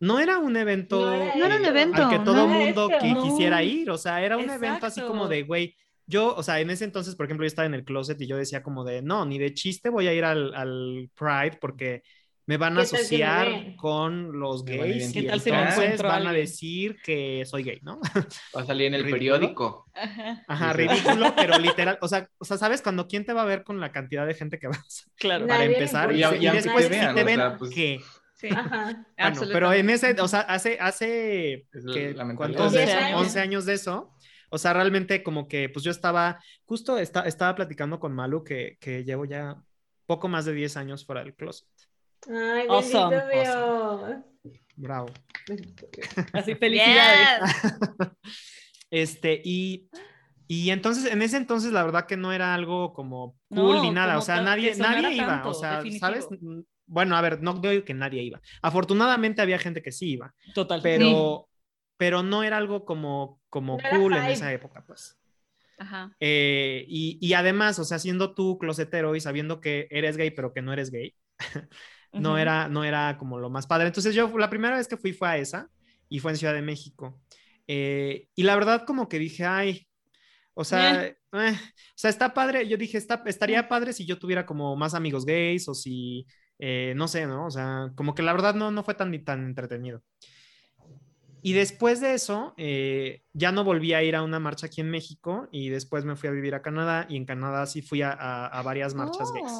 no 0.00 0.18
era 0.18 0.38
un 0.38 0.56
evento, 0.56 1.06
no 1.06 1.44
era, 1.44 1.56
un 1.56 1.64
evento 1.64 2.02
al 2.04 2.10
que 2.10 2.18
todo 2.24 2.44
el 2.44 2.50
mundo 2.50 2.90
quisiera 3.22 3.62
ir, 3.62 3.90
o 3.90 3.98
sea, 3.98 4.24
era 4.24 4.36
un 4.36 4.50
evento 4.50 4.86
así 4.86 5.00
como 5.00 5.28
de, 5.28 5.44
güey, 5.44 5.76
yo, 6.06 6.34
o 6.34 6.42
sea, 6.42 6.58
en 6.58 6.70
ese 6.70 6.84
entonces, 6.84 7.14
por 7.14 7.26
ejemplo, 7.26 7.44
yo 7.44 7.48
estaba 7.48 7.66
en 7.66 7.74
el 7.74 7.84
closet 7.84 8.20
y 8.20 8.26
yo 8.26 8.36
decía 8.36 8.62
como 8.62 8.84
de, 8.84 9.02
no, 9.02 9.24
ni 9.24 9.38
de 9.38 9.54
chiste 9.54 9.88
voy 9.88 10.08
a 10.08 10.14
ir 10.14 10.24
al, 10.24 10.52
al 10.54 11.10
Pride 11.14 11.58
porque 11.60 12.02
me 12.46 12.56
van 12.56 12.76
a 12.76 12.82
asociar 12.82 13.76
con 13.76 14.38
los 14.38 14.64
gays 14.64 15.14
y 15.14 15.20
entonces 15.20 16.02
van 16.02 16.26
a 16.26 16.32
decir 16.32 16.96
que 17.02 17.44
soy 17.46 17.62
gay, 17.62 17.78
¿no? 17.82 18.00
Va 18.56 18.62
a 18.62 18.66
salir 18.66 18.88
en 18.88 18.94
el 18.94 19.08
periódico. 19.08 19.86
Ajá, 20.48 20.72
ridículo, 20.72 21.32
pero 21.36 21.58
literal, 21.58 21.98
o 22.00 22.08
sea, 22.08 22.28
o 22.38 22.44
sea, 22.44 22.58
¿sabes? 22.58 22.82
Cuando 22.82 23.06
quién 23.06 23.24
te 23.24 23.32
va 23.32 23.42
a 23.42 23.46
ver 23.46 23.62
con 23.62 23.78
la 23.78 23.92
cantidad 23.92 24.26
de 24.26 24.34
gente 24.34 24.58
que 24.58 24.66
vas 24.66 25.10
claro. 25.16 25.46
para 25.46 25.64
empezar 25.64 26.12
y, 26.12 26.20
después 26.48 26.90
te, 26.90 27.14
te 27.14 27.24
ven 27.24 27.40
pues, 27.58 27.70
que... 27.70 28.00
Sí. 28.34 28.48
Ajá, 28.50 29.06
bueno, 29.16 29.42
pero 29.52 29.72
en 29.72 29.88
ese, 29.88 30.20
o 30.20 30.26
sea, 30.26 30.40
hace, 30.40 30.76
hace, 30.80 31.68
que, 31.94 32.16
¿cuántos? 32.36 32.74
11 32.74 33.38
años 33.40 33.66
de 33.66 33.74
eso, 33.74 34.12
o 34.50 34.58
sea, 34.58 34.72
realmente 34.72 35.22
como 35.22 35.46
que, 35.46 35.68
pues 35.68 35.84
yo 35.84 35.92
estaba, 35.92 36.40
justo 36.64 36.98
estaba 36.98 37.54
platicando 37.54 38.00
con 38.00 38.12
Malu 38.12 38.42
que, 38.42 38.78
que 38.80 39.04
llevo 39.04 39.26
ya 39.26 39.62
poco 40.06 40.28
más 40.28 40.44
de 40.44 40.52
10 40.52 40.76
años 40.76 41.06
fuera 41.06 41.22
del 41.22 41.34
closet. 41.34 41.66
Ay, 42.30 42.66
awesome. 42.68 43.16
Dios. 43.32 44.24
Bravo. 44.76 45.08
Así, 46.32 46.54
felicidades. 46.54 47.40
este, 48.90 49.40
y, 49.44 49.88
y 50.46 50.70
entonces, 50.70 51.10
en 51.12 51.22
ese 51.22 51.36
entonces, 51.36 51.72
la 51.72 51.84
verdad 51.84 52.06
que 52.06 52.16
no 52.16 52.32
era 52.32 52.54
algo 52.54 52.92
como 52.92 53.38
cool 53.48 53.82
ni 53.82 53.90
nada. 53.90 54.18
O 54.18 54.22
sea, 54.22 54.40
nadie, 54.42 54.74
nadie 54.76 55.14
iba. 55.14 55.46
o 55.46 55.54
sea, 55.54 55.82
¿sabes? 55.98 56.28
Bueno, 56.86 57.16
a 57.16 57.20
ver, 57.20 57.42
no 57.42 57.54
digo 57.54 57.84
que 57.84 57.94
nadie 57.94 58.22
iba. 58.22 58.40
Afortunadamente 58.60 59.40
había 59.40 59.58
gente 59.58 59.82
que 59.82 59.92
sí 59.92 60.12
iba. 60.12 60.34
Total. 60.54 60.80
Pero, 60.82 61.48
pero 61.96 62.22
no 62.22 62.42
era 62.42 62.56
algo 62.56 62.84
como, 62.84 63.40
como 63.48 63.78
cool 63.90 64.14
en 64.14 64.24
esa 64.24 64.52
época, 64.52 64.84
pues. 64.86 65.18
Ajá. 65.78 66.14
Eh, 66.20 66.84
y, 66.88 67.18
y, 67.20 67.32
además, 67.32 67.78
o 67.78 67.84
sea, 67.84 67.98
siendo 67.98 68.34
tú 68.34 68.58
closetero 68.58 69.16
y 69.16 69.20
sabiendo 69.20 69.60
que 69.60 69.88
eres 69.90 70.16
gay, 70.16 70.30
pero 70.30 70.52
que 70.52 70.62
no 70.62 70.72
eres 70.72 70.90
gay, 70.90 71.14
no, 72.12 72.38
era, 72.38 72.68
no 72.68 72.84
era 72.84 73.16
como 73.18 73.38
lo 73.38 73.50
más 73.50 73.66
padre. 73.66 73.86
Entonces 73.86 74.14
yo 74.14 74.36
la 74.38 74.50
primera 74.50 74.76
vez 74.76 74.88
que 74.88 74.96
fui 74.96 75.12
fue 75.12 75.28
a 75.28 75.38
esa 75.38 75.68
y 76.08 76.18
fue 76.18 76.32
en 76.32 76.36
Ciudad 76.36 76.54
de 76.54 76.62
México. 76.62 77.20
Eh, 77.66 78.28
y 78.34 78.42
la 78.42 78.54
verdad 78.54 78.84
como 78.86 79.08
que 79.08 79.18
dije, 79.18 79.44
ay, 79.44 79.88
o 80.54 80.64
sea, 80.64 81.06
eh, 81.06 81.16
o 81.32 81.38
sea, 81.96 82.10
está 82.10 82.34
padre. 82.34 82.68
Yo 82.68 82.76
dije, 82.76 82.98
está, 82.98 83.22
estaría 83.26 83.68
padre 83.68 83.92
si 83.92 84.04
yo 84.04 84.18
tuviera 84.18 84.44
como 84.44 84.76
más 84.76 84.94
amigos 84.94 85.24
gays 85.24 85.68
o 85.68 85.74
si, 85.74 86.26
eh, 86.58 86.92
no 86.96 87.08
sé, 87.08 87.26
¿no? 87.26 87.46
O 87.46 87.50
sea, 87.50 87.90
como 87.94 88.14
que 88.14 88.22
la 88.22 88.32
verdad 88.32 88.54
no, 88.54 88.70
no 88.70 88.84
fue 88.84 88.94
tan, 88.94 89.24
tan 89.24 89.46
entretenido. 89.46 90.02
Y 91.44 91.54
después 91.54 92.00
de 92.00 92.14
eso, 92.14 92.54
ya 93.32 93.50
no 93.50 93.64
volví 93.64 93.94
a 93.94 94.02
ir 94.04 94.14
a 94.14 94.22
una 94.22 94.38
marcha 94.38 94.66
aquí 94.66 94.80
en 94.80 94.90
México 94.90 95.48
y 95.50 95.70
después 95.70 96.04
me 96.04 96.14
fui 96.14 96.28
a 96.28 96.32
vivir 96.32 96.54
a 96.54 96.62
Canadá 96.62 97.06
y 97.08 97.16
en 97.16 97.24
Canadá 97.24 97.66
sí 97.66 97.82
fui 97.82 98.00
a, 98.00 98.12
a, 98.12 98.62
varias 98.62 98.94
marchas 98.94 99.32
gays. 99.32 99.50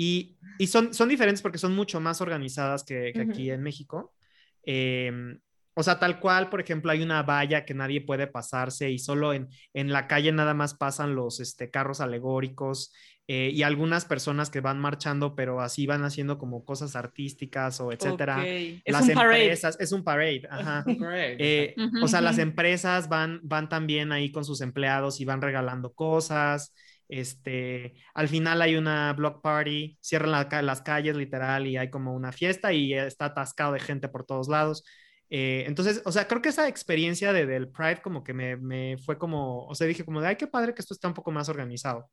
Y, 0.00 0.38
y 0.58 0.68
son, 0.68 0.94
son 0.94 1.08
diferentes 1.08 1.42
porque 1.42 1.58
son 1.58 1.74
mucho 1.74 2.00
más 2.00 2.20
organizadas 2.20 2.84
que, 2.84 3.12
aquí 3.20 3.50
en 3.50 3.62
México. 3.62 4.14
Em, 4.62 5.40
o 5.74 5.82
sea, 5.82 5.98
tal 5.98 6.20
cual, 6.20 6.50
por 6.50 6.60
ejemplo, 6.60 6.92
hay 6.92 7.02
una 7.02 7.22
valla 7.24 7.64
que 7.64 7.74
nadie 7.74 8.00
puede 8.00 8.28
pasarse 8.28 8.90
y 8.90 9.00
solo 9.00 9.32
en, 9.32 9.48
en 9.74 9.92
la 9.92 10.06
calle 10.06 10.30
nada 10.30 10.54
más 10.54 10.74
pasan 10.74 11.16
los 11.16 11.40
este, 11.40 11.70
carros 11.70 12.00
alegóricos 12.00 12.92
eh, 13.26 13.50
y 13.52 13.62
algunas 13.62 14.04
personas 14.04 14.50
que 14.50 14.60
van 14.60 14.78
marchando, 14.78 15.34
pero 15.34 15.60
así 15.60 15.86
van 15.86 16.02
haciendo 16.02 16.38
como 16.38 16.64
cosas 16.64 16.96
artísticas 16.96 17.78
o 17.80 17.92
etcétera. 17.92 18.46
Es 18.46 18.80
las 18.86 19.02
un 19.02 19.10
empresas, 19.10 19.76
es 19.80 19.92
un 19.92 20.02
parade, 20.04 20.48
ajá. 20.48 20.84
Eh, 21.40 21.74
o 22.02 22.08
sea, 22.08 22.20
las 22.20 22.38
empresas 22.38 23.08
van, 23.08 23.40
van 23.42 23.68
también 23.68 24.12
ahí 24.12 24.32
con 24.32 24.44
sus 24.44 24.60
empleados 24.60 25.20
y 25.20 25.24
van 25.24 25.42
regalando 25.42 25.92
cosas. 25.92 26.72
Este, 27.08 27.94
al 28.14 28.28
final 28.28 28.60
hay 28.62 28.76
una 28.76 29.12
block 29.14 29.42
party, 29.42 29.98
cierran 30.00 30.30
las 30.66 30.82
calles 30.82 31.16
literal 31.16 31.66
y 31.66 31.76
hay 31.76 31.90
como 31.90 32.14
una 32.14 32.32
fiesta 32.32 32.72
y 32.72 32.94
está 32.94 33.26
atascado 33.26 33.72
de 33.72 33.80
gente 33.80 34.08
por 34.08 34.24
todos 34.24 34.48
lados. 34.48 34.84
Eh, 35.30 35.64
entonces, 35.66 36.02
o 36.04 36.12
sea, 36.12 36.26
creo 36.26 36.42
que 36.42 36.48
esa 36.50 36.68
experiencia 36.68 37.32
de, 37.32 37.46
del 37.46 37.68
Pride 37.70 38.00
como 38.02 38.24
que 38.24 38.32
me, 38.34 38.56
me, 38.56 38.96
fue 38.98 39.18
como, 39.18 39.66
o 39.66 39.74
sea, 39.74 39.86
dije 39.86 40.04
como 40.04 40.20
de, 40.20 40.28
ay, 40.28 40.36
qué 40.36 40.46
padre 40.46 40.74
que 40.74 40.82
esto 40.82 40.94
está 40.94 41.08
un 41.08 41.14
poco 41.14 41.30
más 41.30 41.48
organizado. 41.48 42.10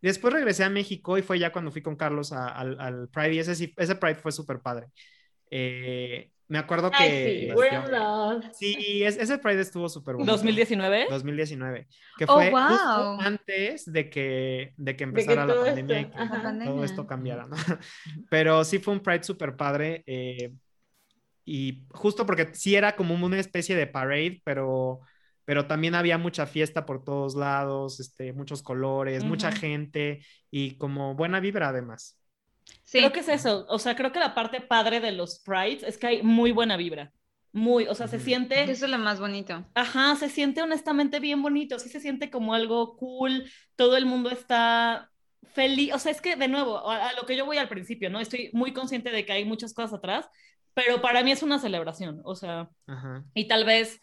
Después 0.00 0.32
regresé 0.32 0.64
a 0.64 0.70
México 0.70 1.18
y 1.18 1.22
fue 1.22 1.38
ya 1.38 1.52
cuando 1.52 1.72
fui 1.72 1.82
con 1.82 1.96
Carlos 1.96 2.32
al, 2.32 2.80
al, 2.80 3.08
Pride 3.10 3.34
y 3.34 3.38
ese, 3.40 3.74
ese 3.76 3.94
Pride 3.96 4.16
fue 4.16 4.32
súper 4.32 4.60
padre. 4.60 4.88
Eh, 5.50 6.30
me 6.48 6.58
acuerdo 6.58 6.90
que. 6.90 7.54
sí, 8.52 8.74
sí 8.74 9.04
ese 9.04 9.38
Pride 9.38 9.60
estuvo 9.60 9.88
súper 9.88 10.16
bueno. 10.16 10.36
¿2019? 10.36 11.08
2019. 11.10 11.86
Que 12.16 12.24
oh, 12.24 12.34
fue 12.34 12.50
justo 12.50 13.20
antes 13.20 13.92
de 13.92 14.08
que, 14.08 14.72
de 14.76 14.96
que 14.96 15.04
empezara 15.04 15.44
la 15.44 15.54
pandemia 15.54 16.00
y 16.00 16.04
que 16.06 16.64
todo 16.64 16.84
esto 16.84 17.06
cambiara, 17.06 17.46
¿no? 17.46 17.56
Pero 18.30 18.64
sí 18.64 18.78
fue 18.78 18.94
un 18.94 19.00
Pride 19.00 19.24
súper 19.24 19.56
padre. 19.56 20.02
Eh, 20.06 20.52
y 21.44 21.86
justo 21.90 22.26
porque 22.26 22.50
sí 22.54 22.76
era 22.76 22.96
como 22.96 23.14
una 23.14 23.38
especie 23.38 23.74
de 23.74 23.86
parade, 23.86 24.42
pero, 24.44 25.00
pero 25.46 25.66
también 25.66 25.94
había 25.94 26.18
mucha 26.18 26.44
fiesta 26.44 26.84
por 26.84 27.02
todos 27.02 27.34
lados, 27.36 28.00
este, 28.00 28.34
muchos 28.34 28.62
colores, 28.62 29.24
mucha 29.24 29.50
gente 29.50 30.22
y 30.50 30.76
como 30.76 31.14
buena 31.14 31.40
vibra 31.40 31.70
además. 31.70 32.18
Sí. 32.84 32.98
Creo 32.98 33.12
que 33.12 33.20
es 33.20 33.28
eso, 33.28 33.66
o 33.68 33.78
sea, 33.78 33.94
creo 33.96 34.12
que 34.12 34.18
la 34.18 34.34
parte 34.34 34.60
padre 34.60 35.00
de 35.00 35.12
los 35.12 35.40
prides 35.40 35.82
es 35.82 35.98
que 35.98 36.06
hay 36.06 36.22
muy 36.22 36.52
buena 36.52 36.76
vibra. 36.76 37.12
Muy, 37.52 37.86
o 37.86 37.94
sea, 37.94 38.08
se 38.08 38.20
siente. 38.20 38.70
Eso 38.70 38.84
es 38.84 38.90
lo 38.90 38.98
más 38.98 39.20
bonito. 39.20 39.66
Ajá, 39.74 40.14
se 40.16 40.28
siente 40.28 40.62
honestamente 40.62 41.18
bien 41.18 41.42
bonito. 41.42 41.78
Sí 41.78 41.88
se 41.88 42.00
siente 42.00 42.30
como 42.30 42.54
algo 42.54 42.96
cool. 42.96 43.50
Todo 43.74 43.96
el 43.96 44.06
mundo 44.06 44.30
está 44.30 45.10
feliz. 45.54 45.94
O 45.94 45.98
sea, 45.98 46.12
es 46.12 46.20
que 46.20 46.36
de 46.36 46.48
nuevo, 46.48 46.88
a, 46.88 47.12
lo 47.14 47.26
que 47.26 47.36
yo 47.36 47.46
voy 47.46 47.56
al 47.56 47.68
principio, 47.68 48.10
¿no? 48.10 48.20
Estoy 48.20 48.50
muy 48.52 48.72
consciente 48.72 49.10
de 49.10 49.24
que 49.24 49.32
hay 49.32 49.44
muchas 49.44 49.72
cosas 49.72 49.94
atrás, 49.94 50.28
pero 50.74 51.00
para 51.00 51.22
mí 51.22 51.32
es 51.32 51.42
una 51.42 51.58
celebración. 51.58 52.20
O 52.24 52.34
sea, 52.34 52.70
y 53.34 53.48
tal 53.48 53.64
vez 53.64 54.00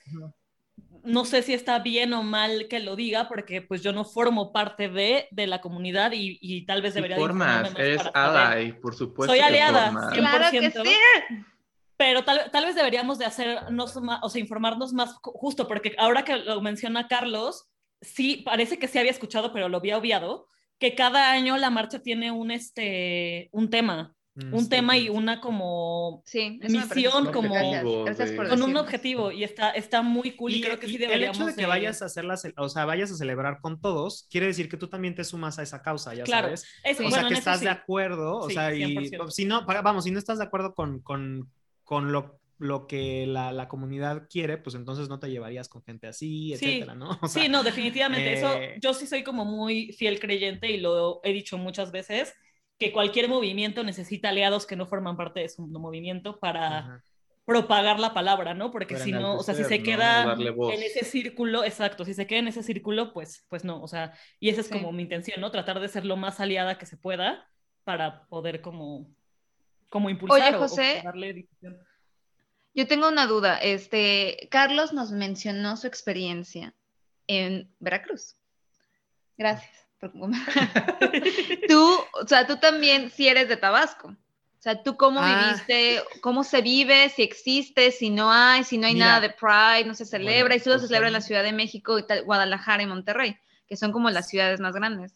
no 1.06 1.26
sé 1.26 1.42
si 1.42 1.54
está 1.54 1.80
bien 1.80 2.14
o 2.14 2.24
mal 2.24 2.68
que 2.70 2.80
lo 2.80 2.96
diga, 2.96 3.28
porque 3.28 3.62
pues 3.62 3.82
yo 3.82 3.94
no 3.94 4.06
formo 4.06 4.52
parte 4.52 4.90
de, 4.90 5.28
de 5.32 5.48
la 5.48 5.62
comunidad 5.62 6.12
y, 6.14 6.38
y 6.42 6.66
tal 6.66 6.82
vez 6.82 6.94
debería... 6.94 7.18
Formas, 7.18 7.74
eres 7.78 8.02
ally, 8.14 8.74
por 8.74 8.96
supuesto. 8.96 9.34
Soy 9.34 9.42
aliada, 9.42 9.92
100%. 9.92 10.14
Claro 10.14 10.52
que 10.52 10.72
sí. 10.72 10.96
Pero 11.98 12.24
tal, 12.24 12.52
tal, 12.52 12.66
vez 12.66 12.76
deberíamos 12.76 13.18
de 13.20 13.26
hacernos, 13.26 13.96
más, 14.02 14.20
o 14.22 14.30
sea, 14.30 14.42
informarnos 14.42 14.92
más 14.94 15.16
justo, 15.22 15.68
porque 15.68 15.96
ahora 15.98 16.26
que 16.26 16.36
lo 16.38 16.62
menciona 16.62 17.08
Carlos, 17.08 17.70
sí, 18.02 18.38
parece 18.46 18.78
que 18.80 18.88
sí 18.88 18.98
había 18.98 19.12
escuchado, 19.12 19.54
pero 19.54 19.70
lo 19.70 19.78
había 19.78 19.98
obviado, 19.98 20.50
que 20.80 20.96
cada 20.96 21.32
año 21.32 21.58
la 21.58 21.70
marcha 21.70 22.00
tiene 22.00 22.32
un, 22.32 22.52
este, 22.52 23.50
un 23.52 23.70
tema. 23.70 24.15
Mm, 24.36 24.54
un 24.54 24.68
tema 24.68 24.98
y 24.98 25.08
una 25.08 25.40
como 25.40 26.22
misión, 26.62 27.32
como 27.32 27.56
con 28.50 28.62
un 28.64 28.76
objetivo 28.76 29.32
y 29.32 29.46
está, 29.46 29.72
está 29.72 30.02
muy 30.02 30.32
cool 30.32 30.54
y, 30.54 30.62
creo 30.62 30.78
que 30.78 30.88
sí 30.88 30.98
deberíamos. 30.98 31.38
El 31.38 31.44
hecho 31.44 31.56
de 31.56 31.62
que 31.62 31.66
vayas 31.66 32.02
a 32.02 32.06
hacerlas, 32.06 32.46
o 32.58 32.68
sea, 32.68 32.84
vayas 32.84 33.10
a 33.12 33.16
celebrar 33.16 33.62
con 33.62 33.80
todos, 33.80 34.28
quiere 34.30 34.48
decir 34.48 34.68
que 34.68 34.76
tú 34.76 34.90
también 34.90 35.16
te 35.16 35.24
sumas 35.24 35.58
a 35.58 35.64
esa 35.64 35.82
causa, 35.82 36.14
ya 36.14 36.26
sabes. 36.26 36.66
o 36.84 37.10
sea, 37.10 37.30
que 37.30 37.34
estás 37.34 37.62
de 37.62 37.70
acuerdo, 37.70 38.40
o 38.40 38.50
sea, 38.50 38.76
y 38.76 39.10
si 39.30 39.46
no, 39.46 39.66
vamos, 39.66 40.04
si 40.04 40.12
no 40.12 40.20
estás 40.20 40.38
de 40.38 40.44
acuerdo 40.44 40.76
con, 40.76 41.00
con, 41.00 41.50
con 41.86 42.12
lo 42.12 42.40
lo 42.58 42.88
que 42.88 43.28
la, 43.28 43.52
la, 43.52 43.68
comunidad 43.68 44.30
quiere, 44.30 44.58
pues 44.58 44.76
entonces 44.76 45.10
no 45.10 45.20
te 45.20 45.30
llevarías 45.30 45.68
con 45.68 45.84
gente 45.84 46.08
así, 46.08 46.54
etcétera, 46.54 46.96
¿no? 46.96 47.20
sí, 47.28 47.50
no, 47.50 47.64
definitivamente. 47.64 48.32
Eso, 48.32 48.54
eh, 48.54 48.78
yo 48.82 48.94
sí 48.94 49.08
soy 49.08 49.24
como 49.24 49.44
muy 49.44 49.92
fiel 49.92 50.22
creyente 50.22 50.72
y 50.72 50.78
lo 50.78 51.20
he 51.26 51.34
dicho 51.34 51.58
muchas 51.58 51.92
veces 51.92 52.34
que 52.78 52.92
cualquier 52.92 53.30
movimiento 53.30 53.84
necesita 53.84 54.30
aliados 54.30 54.66
que 54.66 54.76
no 54.76 54.86
forman 54.86 55.18
parte 55.18 55.40
de 55.42 55.50
su 55.50 55.66
movimiento 55.68 56.40
para 56.40 57.02
propagar 57.46 58.00
la 58.00 58.14
palabra, 58.14 58.54
¿no? 58.54 58.72
Porque 58.72 58.98
si 58.98 59.12
no, 59.12 59.38
o 59.38 59.44
sea, 59.44 59.54
si 59.54 59.64
se 59.64 59.84
queda 59.84 60.34
en 60.34 60.84
ese 60.84 61.06
círculo, 61.06 61.64
exacto, 61.64 62.04
si 62.04 62.14
se 62.14 62.26
queda 62.26 62.40
en 62.40 62.48
ese 62.48 62.64
círculo, 62.64 63.14
pues, 63.14 63.46
pues 63.50 63.64
no, 63.64 63.82
o 63.82 63.88
sea, 63.88 64.14
y 64.40 64.50
esa 64.50 64.62
es 64.62 64.70
como 64.70 64.92
mi 64.92 65.04
intención, 65.04 65.40
¿no? 65.40 65.52
Tratar 65.52 65.80
de 65.80 65.88
ser 65.88 66.06
lo 66.06 66.18
más 66.18 66.40
aliada 66.40 66.78
que 66.78 66.88
se 66.88 66.98
pueda 66.98 67.48
para 67.84 68.26
poder 68.28 68.62
como, 68.62 69.08
como 69.90 70.10
impulsar 70.10 70.56
Oye, 70.56 70.58
José, 70.58 71.02
darle 71.04 71.48
Yo 72.74 72.88
tengo 72.88 73.08
una 73.08 73.28
duda, 73.28 73.58
este, 73.60 74.48
Carlos 74.50 74.92
nos 74.92 75.12
mencionó 75.12 75.78
su 75.78 75.86
experiencia 75.86 76.74
en 77.28 77.72
Veracruz. 77.80 78.36
Gracias. 79.38 79.85
tú, 81.68 81.98
o 82.14 82.28
sea, 82.28 82.48
tú 82.48 82.58
también 82.58 83.10
si 83.10 83.28
eres 83.28 83.50
de 83.50 83.58
Tabasco. 83.58 84.10
O 84.10 84.62
sea, 84.66 84.82
tú 84.82 84.98
cómo 84.98 85.20
ah. 85.22 85.52
viviste, 85.52 86.02
cómo 86.22 86.44
se 86.44 86.62
vive, 86.62 87.10
si 87.10 87.22
existe, 87.22 87.92
si 87.92 88.10
no 88.10 88.32
hay, 88.32 88.64
si 88.64 88.80
no 88.80 88.88
hay 88.88 88.96
nada 88.96 89.20
de 89.20 89.30
Pride, 89.30 89.86
no 89.86 89.94
se 89.94 90.06
celebra, 90.06 90.56
y 90.56 90.60
solo 90.60 90.76
se 90.76 90.80
pues 90.80 90.90
celebra 90.90 91.08
en 91.08 91.14
la 91.14 91.22
Ciudad 91.22 91.44
de 91.44 91.54
México, 91.54 91.98
Guadalajara 92.26 92.82
y 92.82 92.88
Monterrey, 92.88 93.38
que 93.68 93.78
son 93.78 93.92
como 93.92 94.10
las 94.10 94.28
ciudades 94.28 94.60
más 94.60 94.74
grandes. 94.74 95.14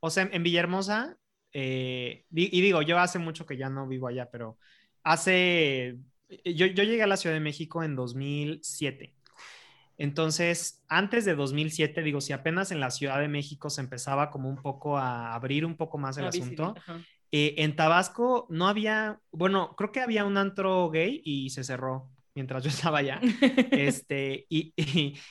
O 0.00 0.10
sea, 0.10 0.28
en 0.30 0.42
Villahermosa, 0.42 1.16
eh, 1.52 2.26
y 2.30 2.60
digo, 2.60 2.82
yo 2.82 2.98
hace 2.98 3.18
mucho 3.18 3.46
que 3.46 3.56
ya 3.56 3.70
no 3.70 3.88
vivo 3.88 4.08
allá, 4.08 4.30
pero 4.30 4.58
hace, 5.02 5.96
yo, 6.44 6.66
yo 6.66 6.84
llegué 6.84 7.02
a 7.02 7.06
la 7.06 7.16
Ciudad 7.16 7.34
de 7.34 7.40
México 7.40 7.82
en 7.82 7.96
2007. 7.96 9.14
Entonces, 10.00 10.82
antes 10.88 11.26
de 11.26 11.34
2007, 11.34 12.02
digo, 12.02 12.22
si 12.22 12.32
apenas 12.32 12.72
en 12.72 12.80
la 12.80 12.90
Ciudad 12.90 13.20
de 13.20 13.28
México 13.28 13.68
se 13.68 13.82
empezaba 13.82 14.30
como 14.30 14.48
un 14.48 14.56
poco 14.56 14.96
a 14.96 15.34
abrir 15.34 15.66
un 15.66 15.76
poco 15.76 15.98
más 15.98 16.16
el 16.16 16.24
asunto, 16.24 16.74
eh, 17.30 17.56
en 17.58 17.76
Tabasco 17.76 18.46
no 18.48 18.66
había, 18.66 19.20
bueno, 19.30 19.76
creo 19.76 19.92
que 19.92 20.00
había 20.00 20.24
un 20.24 20.38
antro 20.38 20.88
gay 20.88 21.20
y 21.22 21.50
se 21.50 21.64
cerró 21.64 22.08
mientras 22.34 22.64
yo 22.64 22.70
estaba 22.94 22.96
allá. 22.96 23.20
este, 23.72 24.46
y, 24.48 24.72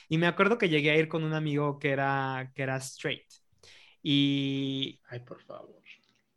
y, 0.08 0.18
me 0.18 0.28
acuerdo 0.28 0.56
que 0.56 0.68
llegué 0.68 0.92
a 0.92 0.96
ir 0.96 1.08
con 1.08 1.24
un 1.24 1.34
amigo 1.34 1.80
que 1.80 1.90
era, 1.90 2.52
que 2.54 2.62
era 2.62 2.76
straight. 2.76 3.26
Y... 4.04 5.00
Ay, 5.08 5.18
por 5.18 5.42
favor. 5.42 5.82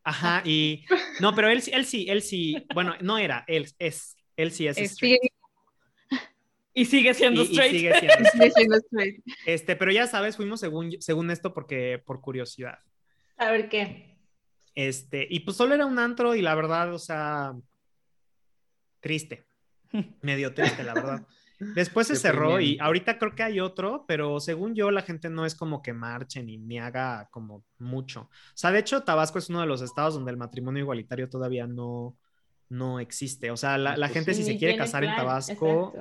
Ajá, 0.03 0.41
y... 0.43 0.85
No, 1.19 1.35
pero 1.35 1.49
él, 1.49 1.61
él 1.71 1.85
sí, 1.85 2.07
él 2.09 2.23
sí, 2.23 2.65
bueno, 2.73 2.95
no 2.99 3.19
era, 3.19 3.45
él 3.45 3.69
es, 3.77 4.17
él 4.35 4.51
sí 4.51 4.65
es 4.65 4.79
straight. 4.79 5.21
Y 6.73 6.85
sigue 6.85 7.13
siendo 7.13 7.43
straight. 7.43 7.71
sigue, 7.71 7.93
siendo, 7.99 8.77
straight. 8.85 9.23
Este, 9.45 9.75
pero 9.75 9.91
ya 9.91 10.07
sabes, 10.07 10.35
fuimos 10.35 10.59
según, 10.59 10.99
según 10.99 11.29
esto 11.29 11.53
porque 11.53 12.01
por 12.03 12.21
curiosidad. 12.21 12.79
A 13.37 13.51
ver 13.51 13.69
qué. 13.69 14.17
Este, 14.75 15.27
y 15.29 15.41
pues 15.41 15.57
solo 15.57 15.75
era 15.75 15.85
un 15.85 15.99
antro 15.99 16.35
y 16.35 16.41
la 16.41 16.55
verdad, 16.55 16.93
o 16.93 16.99
sea, 16.99 17.53
triste. 18.99 19.45
Medio 20.21 20.53
triste, 20.53 20.83
la 20.83 20.93
verdad. 20.93 21.27
Después 21.75 22.07
se 22.07 22.15
cerró 22.15 22.59
y 22.59 22.77
ahorita 22.79 23.17
creo 23.17 23.35
que 23.35 23.43
hay 23.43 23.59
otro, 23.59 24.03
pero 24.07 24.39
según 24.41 24.75
yo 24.75 24.91
la 24.91 25.01
gente 25.01 25.29
no 25.29 25.45
es 25.45 25.55
como 25.55 25.81
que 25.81 25.93
marche 25.93 26.43
ni, 26.43 26.57
ni 26.57 26.77
haga 26.77 27.29
como 27.31 27.63
mucho. 27.77 28.21
O 28.21 28.29
sea, 28.53 28.71
de 28.71 28.79
hecho 28.79 29.03
Tabasco 29.03 29.39
es 29.39 29.49
uno 29.49 29.61
de 29.61 29.67
los 29.67 29.81
estados 29.81 30.15
donde 30.15 30.31
el 30.31 30.37
matrimonio 30.37 30.81
igualitario 30.81 31.29
todavía 31.29 31.65
no, 31.65 32.17
no 32.67 32.99
existe. 32.99 33.49
O 33.51 33.55
sea, 33.55 33.77
la, 33.77 33.95
la 33.95 34.07
pues 34.07 34.13
gente 34.13 34.33
si 34.33 34.43
se 34.43 34.57
quiere 34.57 34.75
casar 34.75 35.03
en 35.03 35.15
Tabasco, 35.15 35.93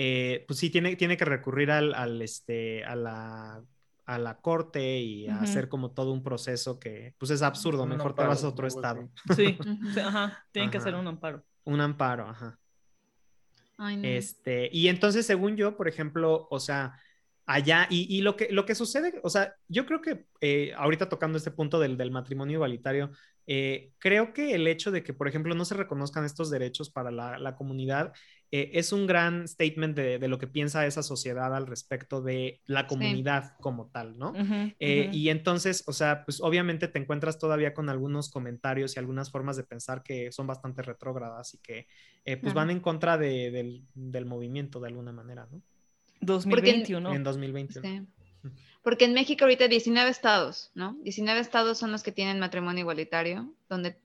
eh, 0.00 0.44
pues 0.46 0.60
sí, 0.60 0.70
tiene, 0.70 0.94
tiene 0.94 1.16
que 1.16 1.24
recurrir 1.24 1.72
al, 1.72 2.22
este, 2.22 2.84
a, 2.84 2.94
la, 2.94 3.60
a 4.06 4.18
la 4.18 4.36
corte 4.36 5.00
y 5.00 5.26
hacer 5.26 5.68
como 5.68 5.90
todo 5.90 6.12
un 6.12 6.22
proceso 6.22 6.78
que, 6.78 7.16
pues 7.18 7.32
es 7.32 7.42
absurdo, 7.42 7.84
mejor 7.84 8.14
te 8.14 8.22
vas 8.22 8.44
a 8.44 8.48
otro 8.48 8.68
estado. 8.68 9.08
Sí, 9.34 9.58
ajá, 10.00 10.46
tienen 10.52 10.70
que 10.70 10.78
hacer 10.78 10.94
un 10.94 11.08
amparo. 11.08 11.42
Un 11.64 11.80
amparo, 11.80 12.28
ajá. 12.28 12.56
Este, 14.04 14.70
y 14.72 14.86
entonces, 14.86 15.26
según 15.26 15.56
yo, 15.56 15.76
por 15.76 15.88
ejemplo, 15.88 16.46
o 16.48 16.60
sea, 16.60 16.96
allá, 17.44 17.88
y, 17.90 18.20
lo, 18.20 18.36
que, 18.36 18.52
lo 18.52 18.66
que 18.66 18.76
sucede, 18.76 19.18
o 19.24 19.30
sea, 19.30 19.56
yo 19.66 19.84
creo 19.84 20.00
que 20.00 20.26
eh, 20.40 20.74
ahorita 20.76 21.08
tocando 21.08 21.38
este 21.38 21.50
punto 21.50 21.80
del, 21.80 21.96
del 21.96 22.12
matrimonio 22.12 22.58
igualitario, 22.58 23.10
eh, 23.48 23.90
creo 23.98 24.32
que 24.32 24.54
el 24.54 24.68
hecho 24.68 24.92
de 24.92 25.02
que, 25.02 25.12
por 25.12 25.26
ejemplo, 25.26 25.56
no 25.56 25.64
se 25.64 25.74
reconozcan 25.74 26.24
estos 26.24 26.50
derechos 26.50 26.88
para 26.88 27.10
la, 27.10 27.36
la 27.38 27.56
comunidad 27.56 28.12
eh, 28.50 28.70
es 28.74 28.92
un 28.92 29.06
gran 29.06 29.46
statement 29.46 29.94
de, 29.94 30.26
lo 30.26 30.38
que 30.38 30.46
piensa 30.46 30.86
esa 30.86 31.02
sociedad 31.02 31.54
al 31.54 31.66
respecto 31.66 32.22
de 32.22 32.62
la 32.64 32.86
comunidad 32.86 33.56
como 33.60 33.88
tal, 33.88 34.18
¿no? 34.18 34.32
Eh, 34.78 35.10
y 35.12 35.28
entonces, 35.28 35.84
o 35.86 35.92
sea, 35.92 36.24
pues 36.24 36.40
obviamente 36.40 36.88
te 36.88 36.98
encuentras 36.98 37.38
todavía 37.38 37.74
con 37.74 37.90
algunos 37.90 38.30
comentarios 38.30 38.96
y 38.96 39.00
algunas 39.00 39.30
formas 39.30 39.58
de 39.58 39.64
pensar 39.64 40.02
que 40.02 40.32
son 40.32 40.46
bastante 40.46 40.80
retrógradas 40.80 41.52
y 41.52 41.58
que 41.58 41.88
eh, 42.24 42.38
pues 42.38 42.54
van 42.54 42.70
en 42.70 42.80
contra 42.80 43.18
del, 43.18 43.84
movimiento 44.24 44.80
de 44.80 44.88
alguna 44.88 45.12
manera, 45.12 45.46
¿no? 45.50 45.60
2021. 46.22 47.14
En 47.14 47.22
2021. 47.22 48.06
Porque 48.82 49.04
en 49.04 49.12
México 49.12 49.44
ahorita 49.44 49.68
19 49.68 50.08
estados, 50.08 50.70
¿no? 50.74 50.96
19 51.02 51.38
estados 51.40 51.76
son 51.76 51.92
los 51.92 52.02
que 52.02 52.12
tienen 52.12 52.38
matrimonio 52.38 52.80
igualitario, 52.80 53.52
donde 53.68 54.00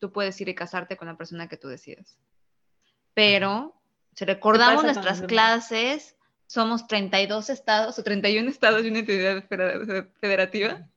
tú 0.00 0.12
puedes 0.12 0.38
ir 0.42 0.50
y 0.50 0.54
casarte 0.54 0.98
con 0.98 1.08
la 1.08 1.16
persona 1.16 1.48
que 1.48 1.56
tú 1.56 1.68
decidas. 1.68 2.18
Pero 3.14 3.74
si 4.16 4.24
recordamos 4.24 4.82
nuestras 4.82 5.20
clases, 5.22 6.16
somos 6.46 6.86
32 6.86 7.50
estados 7.50 7.98
o 7.98 8.02
31 8.02 8.48
estados 8.48 8.82
y 8.82 8.88
una 8.88 9.00
entidad 9.00 9.44
federativa. 10.20 10.88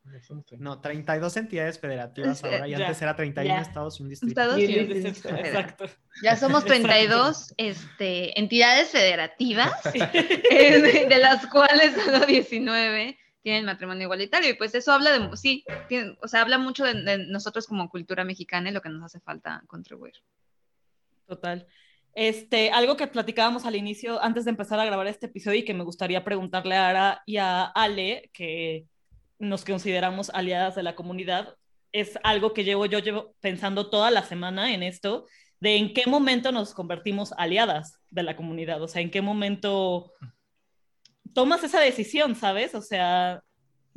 No, 0.57 0.79
32 0.79 1.35
entidades 1.35 1.79
federativas 1.79 2.41
ahora 2.45 2.65
y 2.65 2.75
antes 2.75 3.01
era 3.01 3.17
31 3.17 3.59
estados 3.59 3.99
y 3.99 4.03
un 4.03 4.09
distrito. 4.09 4.41
Estados 4.41 4.59
y 4.59 4.79
un 4.79 4.87
distrito. 4.87 5.35
Exacto. 5.35 5.85
Ya 6.23 6.37
somos 6.37 6.63
32 6.63 7.55
este, 7.57 8.39
entidades 8.39 8.87
federativas, 8.87 9.73
eh, 9.93 11.07
de, 11.09 11.17
las 11.17 11.45
cuales 11.47 11.95
solo 12.01 12.25
19 12.25 13.19
tienen 13.41 13.65
matrimonio 13.65 14.03
igualitario. 14.03 14.51
Y 14.51 14.53
pues 14.53 14.73
eso 14.75 14.93
habla 14.93 15.11
de, 15.11 15.35
sí, 15.35 15.65
o 16.21 16.27
sea, 16.29 16.41
habla 16.41 16.57
mucho 16.57 16.85
de, 16.85 16.93
de 17.03 17.17
nosotros 17.27 17.67
como 17.67 17.89
cultura 17.89 18.23
mexicana 18.23 18.69
y 18.69 18.73
lo 18.73 18.81
que 18.81 18.87
nos 18.87 19.03
hace 19.03 19.19
falta 19.19 19.61
contribuir. 19.67 20.13
Total. 21.27 21.67
Este, 22.15 22.71
algo 22.71 22.97
que 22.97 23.07
platicábamos 23.07 23.65
al 23.65 23.75
inicio, 23.75 24.21
antes 24.21 24.45
de 24.45 24.51
empezar 24.51 24.79
a 24.79 24.85
grabar 24.85 25.07
este 25.07 25.27
episodio 25.27 25.59
y 25.59 25.65
que 25.65 25.73
me 25.73 25.83
gustaría 25.83 26.23
preguntarle 26.23 26.75
a 26.75 26.89
Ara 26.89 27.23
y 27.25 27.37
a 27.37 27.63
Ale, 27.63 28.29
que 28.33 28.85
nos 29.37 29.63
consideramos 29.63 30.29
aliadas 30.31 30.75
de 30.75 30.83
la 30.83 30.95
comunidad, 30.95 31.55
es 31.91 32.19
algo 32.23 32.53
que 32.53 32.63
llevo, 32.63 32.85
yo 32.85 32.99
llevo 32.99 33.33
pensando 33.39 33.89
toda 33.89 34.11
la 34.11 34.23
semana 34.23 34.73
en 34.73 34.83
esto, 34.83 35.25
de 35.59 35.77
en 35.77 35.93
qué 35.93 36.07
momento 36.07 36.51
nos 36.51 36.73
convertimos 36.73 37.33
aliadas 37.37 37.99
de 38.09 38.23
la 38.23 38.35
comunidad, 38.35 38.81
o 38.81 38.87
sea, 38.87 39.01
en 39.01 39.11
qué 39.11 39.21
momento 39.21 40.11
tomas 41.33 41.63
esa 41.63 41.79
decisión, 41.79 42.35
¿sabes? 42.35 42.75
O 42.75 42.81
sea, 42.81 43.41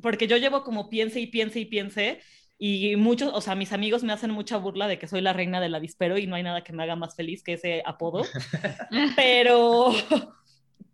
porque 0.01 0.27
yo 0.27 0.37
llevo 0.37 0.65
como 0.65 0.89
piense 0.89 1.21
y 1.21 1.27
piense 1.27 1.61
y 1.61 1.65
piense 1.67 2.21
y 2.65 2.95
muchos, 2.95 3.33
o 3.35 3.41
sea, 3.41 3.57
mis 3.57 3.73
amigos 3.73 4.05
me 4.05 4.13
hacen 4.13 4.31
mucha 4.31 4.57
burla 4.57 4.87
de 4.87 4.97
que 4.97 5.09
soy 5.09 5.21
la 5.21 5.33
reina 5.33 5.61
del 5.61 5.75
avispero 5.75 6.17
y 6.17 6.29
no 6.29 6.37
hay 6.37 6.45
nada 6.45 6.63
que 6.63 6.73
me 6.73 6.85
haga 6.85 6.95
más 6.95 7.17
feliz 7.17 7.43
que 7.43 7.55
ese 7.55 7.83
apodo. 7.85 8.23
pero, 9.17 9.91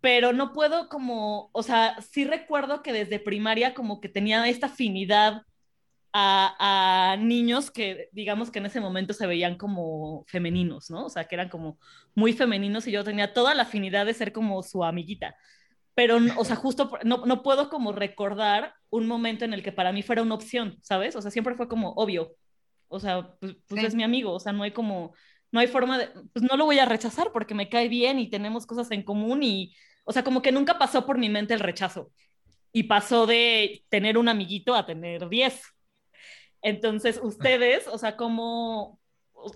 pero 0.01 0.33
no 0.33 0.51
puedo 0.51 0.89
como, 0.89 1.51
o 1.53 1.61
sea, 1.61 2.01
sí 2.01 2.25
recuerdo 2.25 2.81
que 2.81 2.91
desde 2.91 3.19
primaria 3.19 3.75
como 3.75 4.01
que 4.01 4.09
tenía 4.09 4.49
esta 4.49 4.65
afinidad 4.65 5.43
a, 6.11 7.11
a, 7.11 7.17
niños 7.17 7.69
que 7.69 8.09
digamos 8.13 8.49
que 8.49 8.57
en 8.57 8.65
ese 8.65 8.81
momento 8.81 9.13
se 9.13 9.27
veían 9.27 9.55
como 9.55 10.25
femeninos, 10.25 10.89
¿no? 10.89 11.05
O 11.05 11.09
sea, 11.11 11.25
que 11.25 11.35
eran 11.35 11.49
como 11.49 11.77
muy 12.15 12.33
femeninos 12.33 12.87
y 12.87 12.91
yo 12.93 13.03
tenía 13.03 13.31
toda 13.31 13.53
la 13.53 13.61
afinidad 13.61 14.07
de 14.07 14.15
ser 14.15 14.33
como 14.33 14.63
su 14.63 14.83
amiguita 14.83 15.35
pero, 15.99 16.17
o 16.37 16.45
sea, 16.45 16.55
justo 16.55 16.89
no, 17.03 17.25
no 17.25 17.43
puedo 17.43 17.69
como 17.69 17.91
recordar 17.91 18.73
un 18.89 19.05
momento 19.05 19.43
en 19.43 19.53
el 19.53 19.61
que 19.61 19.73
para 19.73 19.91
mí 19.91 20.01
fuera 20.01 20.21
una 20.21 20.35
opción, 20.35 20.77
¿sabes? 20.81 21.13
O 21.17 21.21
sea, 21.21 21.29
siempre 21.29 21.55
fue 21.55 21.67
como 21.67 21.91
obvio. 21.91 22.37
O 22.87 23.01
sea, 23.01 23.35
pues, 23.41 23.57
pues 23.67 23.83
es 23.83 23.95
mi 23.95 24.03
amigo, 24.03 24.31
o 24.31 24.39
sea, 24.39 24.53
no 24.53 24.63
hay 24.63 24.71
como, 24.71 25.13
no 25.51 25.59
hay 25.59 25.67
forma 25.67 25.97
de, 25.97 26.07
pues 26.31 26.41
no 26.49 26.55
lo 26.55 26.63
voy 26.63 26.79
a 26.79 26.85
rechazar 26.85 27.33
porque 27.33 27.53
me 27.53 27.67
cae 27.67 27.89
bien 27.89 28.17
y 28.17 28.29
tenemos 28.29 28.65
cosas 28.65 28.89
en 28.91 29.03
común 29.03 29.43
y, 29.43 29.75
o 30.05 30.13
sea, 30.13 30.23
como 30.23 30.41
que 30.41 30.53
nunca 30.53 30.77
pasó 30.79 31.05
por 31.05 31.17
mi 31.17 31.27
mente 31.27 31.53
el 31.53 31.59
rechazo. 31.59 32.13
Y 32.71 32.83
pasó 32.83 33.27
de 33.27 33.83
tener 33.89 34.17
un 34.17 34.29
amiguito 34.29 34.75
a 34.75 34.85
tener 34.85 35.27
10. 35.27 35.61
Entonces, 36.61 37.19
ustedes, 37.21 37.89
o 37.89 37.97
sea, 37.97 38.15
como 38.15 39.01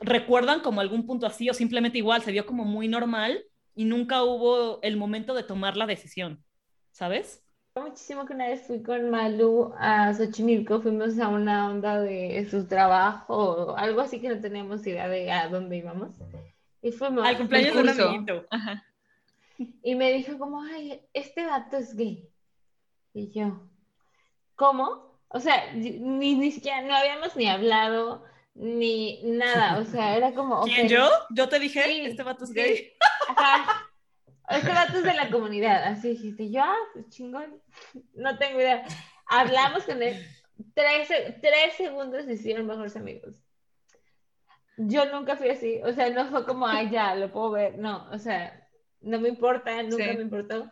recuerdan 0.01 0.59
como 0.59 0.81
algún 0.81 1.05
punto 1.05 1.25
así 1.25 1.49
o 1.49 1.53
simplemente 1.53 1.99
igual 1.99 2.21
se 2.21 2.33
vio 2.33 2.45
como 2.45 2.65
muy 2.65 2.89
normal 2.89 3.45
y 3.75 3.85
nunca 3.85 4.23
hubo 4.23 4.81
el 4.81 4.97
momento 4.97 5.33
de 5.33 5.43
tomar 5.43 5.77
la 5.77 5.85
decisión, 5.85 6.43
¿sabes? 6.91 7.43
Muchísimo 7.75 8.25
que 8.25 8.33
una 8.33 8.49
vez 8.49 8.67
fui 8.67 8.83
con 8.83 9.09
Malu 9.09 9.73
a 9.79 10.13
Xochimilco, 10.13 10.81
fuimos 10.81 11.17
a 11.17 11.27
una 11.27 11.69
onda 11.69 11.99
de 11.99 12.47
su 12.49 12.67
trabajo, 12.67 13.75
algo 13.75 14.01
así 14.01 14.21
que 14.21 14.29
no 14.29 14.39
teníamos 14.39 14.85
idea 14.85 15.07
de 15.07 15.31
a 15.31 15.49
dónde 15.49 15.77
íbamos. 15.77 16.13
Y 16.83 16.91
fuimos 16.91 17.25
al 17.25 17.37
cumpleaños 17.37 17.73
de 17.73 17.81
un 17.81 17.89
amiguito. 17.89 18.45
Ajá. 18.51 18.85
Y 19.81 19.95
me 19.95 20.11
dijo 20.13 20.37
como, 20.37 20.61
ay, 20.61 21.01
este 21.13 21.45
vato 21.45 21.77
es 21.77 21.95
gay. 21.95 22.29
Y 23.13 23.31
yo, 23.31 23.59
¿cómo? 24.55 25.19
O 25.29 25.39
sea, 25.39 25.73
ni, 25.73 26.35
ni 26.35 26.51
siquiera, 26.51 26.81
no 26.83 26.95
habíamos 26.95 27.35
ni 27.35 27.47
hablado, 27.47 28.23
ni 28.53 29.23
nada, 29.23 29.79
o 29.79 29.85
sea, 29.85 30.15
era 30.15 30.33
como... 30.33 30.63
¿Quién, 30.63 30.87
yo? 30.87 31.09
Yo 31.31 31.49
te 31.49 31.57
dije, 31.57 32.05
este 32.05 32.21
vato 32.21 32.43
es 32.43 32.51
gay. 32.51 32.93
Ajá. 33.35 33.89
Este 34.49 34.69
vato 34.69 34.97
es 34.97 35.03
de 35.03 35.13
la 35.13 35.29
comunidad, 35.29 35.83
así 35.83 36.09
dijiste, 36.09 36.51
yo, 36.51 36.61
ah, 36.63 36.75
pues 36.93 37.07
chingón, 37.09 37.61
no 38.13 38.37
tengo 38.37 38.59
idea. 38.59 38.85
Hablamos 39.25 39.83
con 39.83 40.03
él, 40.03 40.21
tres, 40.73 41.07
tres 41.41 41.73
segundos 41.77 42.27
y 42.27 42.33
hicieron 42.33 42.67
mejores 42.67 42.95
amigos. 42.97 43.41
Yo 44.77 45.05
nunca 45.11 45.37
fui 45.37 45.49
así, 45.49 45.79
o 45.83 45.93
sea, 45.93 46.09
no 46.09 46.25
fue 46.27 46.45
como, 46.45 46.67
ay, 46.67 46.89
ya, 46.89 47.15
lo 47.15 47.31
puedo 47.31 47.51
ver, 47.51 47.77
no, 47.77 48.09
o 48.11 48.17
sea, 48.17 48.67
no 49.01 49.19
me 49.19 49.29
importa, 49.29 49.81
nunca 49.83 50.13
me 50.13 50.23
importó, 50.23 50.71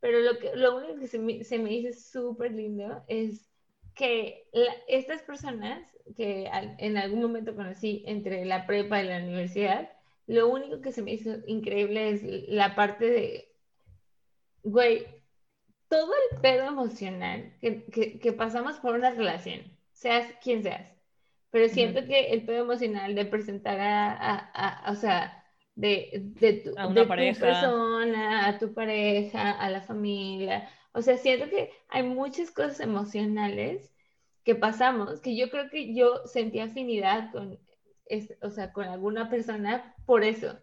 pero 0.00 0.20
lo, 0.20 0.38
que, 0.38 0.54
lo 0.54 0.76
único 0.76 0.98
que 0.98 1.08
se 1.08 1.18
me, 1.18 1.44
se 1.44 1.58
me 1.58 1.72
hizo 1.72 1.92
súper 1.92 2.52
lindo 2.52 3.04
es 3.08 3.50
que 3.94 4.48
estas 4.88 5.22
personas 5.22 5.82
que 6.16 6.48
en 6.78 6.96
algún 6.96 7.20
momento 7.20 7.54
conocí 7.54 8.04
entre 8.06 8.44
la 8.44 8.66
prepa 8.66 9.02
y 9.02 9.08
la 9.08 9.18
universidad, 9.18 9.90
lo 10.26 10.48
único 10.48 10.80
que 10.80 10.92
se 10.92 11.02
me 11.02 11.12
hizo 11.12 11.30
increíble 11.46 12.10
es 12.10 12.22
la 12.48 12.74
parte 12.74 13.10
de, 13.10 13.52
güey, 14.62 15.06
todo 15.88 16.12
el 16.30 16.40
pedo 16.40 16.66
emocional 16.66 17.54
que, 17.60 18.18
que, 18.18 18.32
pasamos 18.32 18.78
por 18.78 18.94
una 18.94 19.10
relación, 19.10 19.60
seas 19.92 20.32
quien 20.42 20.62
seas, 20.62 20.90
pero 21.50 21.68
siento 21.68 22.06
que 22.06 22.32
el 22.32 22.46
pedo 22.46 22.62
emocional 22.62 23.14
de 23.14 23.26
presentar 23.26 23.78
a, 23.78 24.38
a, 24.54 24.90
o 24.90 24.94
sea, 24.94 25.44
de, 25.74 26.32
tu, 26.64 26.78
a 26.78 26.92
persona, 26.94 28.48
a 28.48 28.58
tu 28.58 28.72
pareja, 28.72 29.52
a 29.52 29.70
la 29.70 29.82
familia. 29.82 30.68
O 30.92 31.02
sea, 31.02 31.16
siento 31.16 31.48
que 31.48 31.70
hay 31.88 32.02
muchas 32.02 32.50
cosas 32.50 32.80
emocionales 32.80 33.92
que 34.44 34.54
pasamos, 34.54 35.20
que 35.20 35.36
yo 35.36 35.50
creo 35.50 35.70
que 35.70 35.94
yo 35.94 36.26
sentí 36.26 36.60
afinidad 36.60 37.30
con, 37.32 37.58
o 38.42 38.50
sea, 38.50 38.72
con 38.72 38.84
alguna 38.86 39.30
persona 39.30 39.94
por 40.06 40.24
eso, 40.24 40.58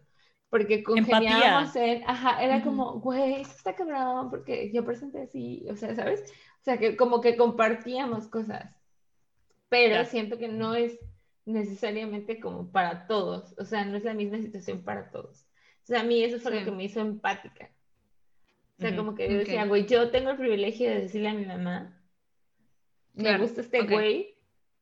porque 0.48 0.82
congeniábamos 0.82 1.74
en, 1.76 2.02
ajá, 2.06 2.42
era 2.42 2.62
como, 2.62 3.00
güey, 3.00 3.40
esto 3.40 3.54
está 3.56 3.74
cabrón, 3.74 4.30
porque 4.30 4.70
yo 4.72 4.84
presenté 4.84 5.22
así, 5.22 5.66
o 5.70 5.76
sea, 5.76 5.94
¿sabes? 5.94 6.22
O 6.60 6.62
sea, 6.62 6.78
que 6.78 6.96
como 6.96 7.20
que 7.20 7.36
compartíamos 7.36 8.26
cosas, 8.28 8.74
pero 9.68 10.04
siento 10.04 10.38
que 10.38 10.48
no 10.48 10.74
es 10.74 10.98
necesariamente 11.44 12.40
como 12.40 12.70
para 12.70 13.06
todos, 13.06 13.54
o 13.58 13.64
sea, 13.64 13.84
no 13.84 13.96
es 13.96 14.04
la 14.04 14.14
misma 14.14 14.38
situación 14.38 14.82
para 14.82 15.10
todos. 15.10 15.46
O 15.84 15.86
sea, 15.86 16.00
a 16.00 16.04
mí 16.04 16.22
eso 16.22 16.38
fue 16.38 16.54
lo 16.54 16.64
que 16.64 16.70
me 16.70 16.84
hizo 16.84 17.00
empática. 17.00 17.70
O 18.78 18.82
sea, 18.82 18.96
como 18.96 19.14
que 19.14 19.30
yo 19.30 19.38
decía, 19.38 19.66
güey, 19.66 19.86
yo 19.86 20.10
tengo 20.10 20.30
el 20.30 20.36
privilegio 20.36 20.88
de 20.88 21.02
decirle 21.02 21.28
a 21.28 21.34
mi 21.34 21.44
mamá, 21.44 22.00
me 23.12 23.36
gusta 23.38 23.60
este 23.60 23.82
güey, 23.82 24.36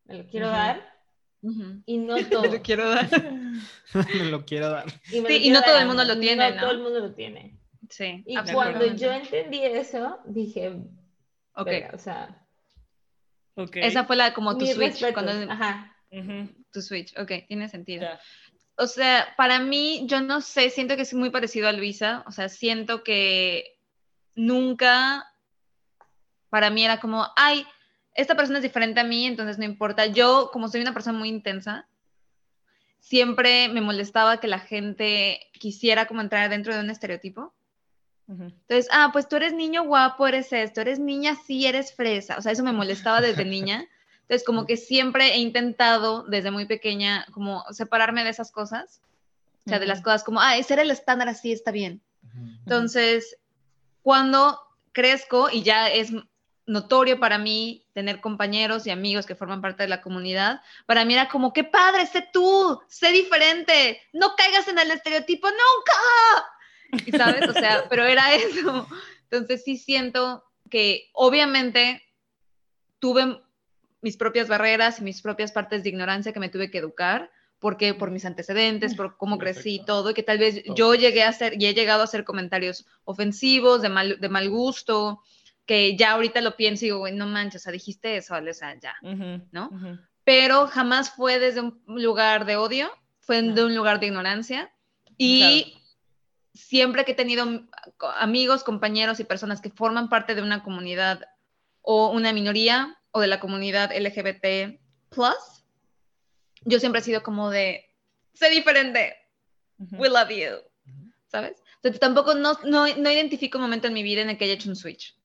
me 0.05 0.14
lo 0.14 0.27
quiero 0.27 0.49
dar, 0.49 0.98
y 1.42 1.98
no 1.98 2.16
todo. 2.27 2.42
me 2.42 2.48
lo 2.48 2.62
quiero 2.62 2.88
dar. 2.88 3.09
me 4.14 4.24
lo 4.24 4.44
quiero 4.44 4.70
dar. 4.70 4.87
Y, 5.07 5.20
sí, 5.20 5.37
y 5.44 5.51
no 5.51 5.62
todo 5.62 5.79
el 5.79 5.87
mundo 5.87 6.05
lo 6.05 6.18
tiene, 6.18 6.51
no, 6.53 6.61
todo 6.61 6.70
el 6.70 6.79
mundo 6.79 7.01
lo 7.01 7.14
tiene. 7.14 7.59
Sí. 7.88 8.22
Y 8.27 8.37
cuando 8.53 8.87
yo 8.94 9.12
entendí 9.12 9.62
eso, 9.62 10.18
dije, 10.27 10.77
ok, 11.55 11.70
o 11.92 11.98
sea... 11.98 12.44
Okay. 13.55 13.83
Esa 13.83 14.05
fue 14.05 14.14
la 14.14 14.35
como 14.35 14.57
tu 14.57 14.66
switch. 14.66 15.12
Cuando... 15.12 15.33
Ajá. 15.51 15.96
Tu 16.72 16.83
switch, 16.83 17.18
ok, 17.18 17.46
tiene 17.48 17.68
sentido. 17.68 18.07
O 18.77 18.87
sea, 18.87 19.35
para 19.37 19.59
mí, 19.59 20.07
yo 20.07 20.20
no 20.20 20.40
sé, 20.40 20.70
siento 20.70 20.94
que 20.94 21.03
es 21.03 21.12
muy 21.12 21.31
parecido 21.31 21.68
a 21.68 21.72
Luisa, 21.72 22.22
o 22.27 22.31
sea, 22.31 22.48
siento 22.48 23.03
que 23.03 23.64
nunca, 24.37 25.27
para 26.48 26.70
mí 26.70 26.85
era 26.85 27.01
como, 27.01 27.27
ay, 27.35 27.66
esta 28.18 28.35
persona 28.35 28.59
es 28.59 28.64
diferente 28.64 28.98
a 28.98 29.04
mí, 29.04 29.26
entonces 29.26 29.59
no 29.59 29.64
importa. 29.64 30.07
Yo, 30.07 30.50
como 30.52 30.68
soy 30.68 30.81
una 30.81 30.92
persona 30.92 31.16
muy 31.16 31.28
intensa, 31.28 31.87
siempre 32.98 33.68
me 33.68 33.81
molestaba 33.81 34.40
que 34.40 34.48
la 34.48 34.59
gente 34.59 35.38
quisiera 35.52 36.07
como 36.07 36.20
entrar 36.20 36.50
dentro 36.50 36.74
de 36.74 36.81
un 36.81 36.90
estereotipo. 36.90 37.54
Entonces, 38.28 38.88
ah, 38.90 39.11
pues 39.12 39.28
tú 39.28 39.37
eres 39.37 39.54
niño 39.54 39.85
guapo, 39.85 40.26
eres 40.26 40.52
esto, 40.52 40.81
eres 40.81 40.98
niña, 40.98 41.37
sí, 41.46 41.64
eres 41.64 41.94
fresa. 41.94 42.37
O 42.37 42.42
sea, 42.42 42.50
eso 42.50 42.64
me 42.64 42.72
molestaba 42.72 43.20
desde 43.20 43.44
niña. 43.44 43.87
Entonces, 44.22 44.44
como 44.44 44.66
que 44.66 44.76
siempre 44.76 45.35
he 45.35 45.38
intentado 45.38 46.24
desde 46.24 46.50
muy 46.50 46.66
pequeña 46.66 47.24
como 47.33 47.64
separarme 47.70 48.24
de 48.24 48.31
esas 48.31 48.50
cosas. 48.50 49.00
O 49.64 49.68
sea, 49.68 49.78
de 49.78 49.87
las 49.87 50.02
cosas 50.02 50.24
como, 50.24 50.40
ah, 50.40 50.61
ser 50.64 50.81
el 50.81 50.90
estándar 50.90 51.28
así 51.28 51.52
está 51.52 51.70
bien. 51.70 52.02
Entonces, 52.64 53.38
cuando 54.02 54.59
crezco 54.92 55.50
y 55.50 55.62
ya 55.62 55.88
es 55.88 56.12
notorio 56.68 57.18
para 57.18 57.38
mí 57.38 57.87
tener 57.94 58.20
compañeros 58.20 58.87
y 58.87 58.90
amigos 58.90 59.26
que 59.26 59.35
forman 59.35 59.62
parte 59.62 59.83
de 59.83 59.88
la 59.88 60.02
comunidad, 60.02 60.61
para 60.87 61.04
mí 61.04 61.14
era 61.14 61.28
como, 61.28 61.52
qué 61.52 61.64
padre, 61.64 62.07
sé 62.07 62.28
tú, 62.33 62.81
sé 62.88 63.11
diferente, 63.11 64.00
no 64.12 64.37
caigas 64.37 64.68
en 64.68 64.78
el 64.78 64.90
estereotipo 64.90 65.48
nunca. 65.48 67.07
Y 67.07 67.11
sabes, 67.12 67.48
o 67.48 67.52
sea, 67.52 67.85
pero 67.88 68.04
era 68.04 68.35
eso. 68.35 68.87
Entonces 69.31 69.64
sí 69.64 69.76
siento 69.76 70.44
que 70.70 71.11
obviamente 71.14 72.02
tuve 72.98 73.40
mis 74.00 74.16
propias 74.16 74.48
barreras 74.48 75.00
y 75.00 75.02
mis 75.02 75.22
propias 75.22 75.52
partes 75.52 75.83
de 75.83 75.88
ignorancia 75.88 76.33
que 76.33 76.40
me 76.40 76.50
tuve 76.50 76.70
que 76.70 76.78
educar, 76.78 77.31
porque 77.59 77.94
por 77.94 78.11
mis 78.11 78.24
antecedentes, 78.24 78.94
por 78.94 79.16
cómo 79.16 79.38
crecí 79.38 79.76
y 79.76 79.85
todo, 79.85 80.11
y 80.11 80.14
que 80.14 80.22
tal 80.22 80.38
vez 80.38 80.62
yo 80.76 80.94
llegué 80.94 81.24
a 81.24 81.31
hacer 81.31 81.61
y 81.61 81.66
he 81.66 81.74
llegado 81.74 82.02
a 82.02 82.04
hacer 82.04 82.24
comentarios 82.24 82.87
ofensivos, 83.04 83.83
de 83.83 83.88
mal, 83.88 84.20
de 84.20 84.28
mal 84.28 84.48
gusto, 84.48 85.22
que 85.68 85.96
ya 85.96 86.12
ahorita 86.12 86.40
lo 86.40 86.57
pienso 86.57 86.85
y 86.85 86.88
digo, 86.88 86.98
güey, 86.98 87.14
no 87.14 87.26
manches, 87.26 87.61
o 87.61 87.64
sea, 87.64 87.72
dijiste 87.72 88.16
eso, 88.16 88.35
o 88.35 88.52
sea, 88.54 88.74
ya, 88.81 88.96
¿no? 89.52 89.70
Pero 90.24 90.66
jamás 90.66 91.11
fue 91.11 91.38
desde 91.38 91.61
un 91.61 91.81
lugar 91.87 92.44
de 92.46 92.57
odio, 92.57 92.90
fue 93.20 93.40
de 93.42 93.64
un 93.64 93.76
lugar 93.76 94.00
de 94.00 94.07
ignorancia. 94.07 94.72
Y 95.16 95.78
siempre 96.54 97.04
que 97.04 97.12
he 97.12 97.14
tenido 97.14 97.66
amigos, 98.16 98.64
compañeros 98.64 99.20
y 99.20 99.24
personas 99.24 99.61
que 99.61 99.70
forman 99.70 100.09
parte 100.09 100.35
de 100.35 100.42
una 100.42 100.62
comunidad 100.62 101.20
o 101.83 102.11
una 102.11 102.33
minoría, 102.33 102.98
o 103.11 103.20
de 103.20 103.26
la 103.26 103.40
comunidad 103.40 103.90
LGBT 103.96 104.78
yo 106.62 106.81
siempre 106.81 107.00
he 107.00 107.04
sido 107.04 107.22
como 107.22 107.50
de, 107.50 107.90
sé 108.33 108.50
diferente, 108.50 109.16
we 109.92 110.09
love 110.09 110.31
you, 110.31 110.59
¿sabes? 111.28 111.62
Entonces 111.76 112.00
tampoco 112.00 112.35
no, 112.35 112.59
no, 112.64 112.87
no, 112.96 113.11
identifico 113.11 113.59
un 113.59 113.62
momento 113.62 113.87
en 113.87 113.94
mi 113.94 114.02
vida 114.02 114.22
en 114.22 114.31
el 114.31 114.38
que 114.38 114.44
haya 114.44 114.54
hecho 114.54 114.68
un 114.68 114.76
switch. 114.76 115.17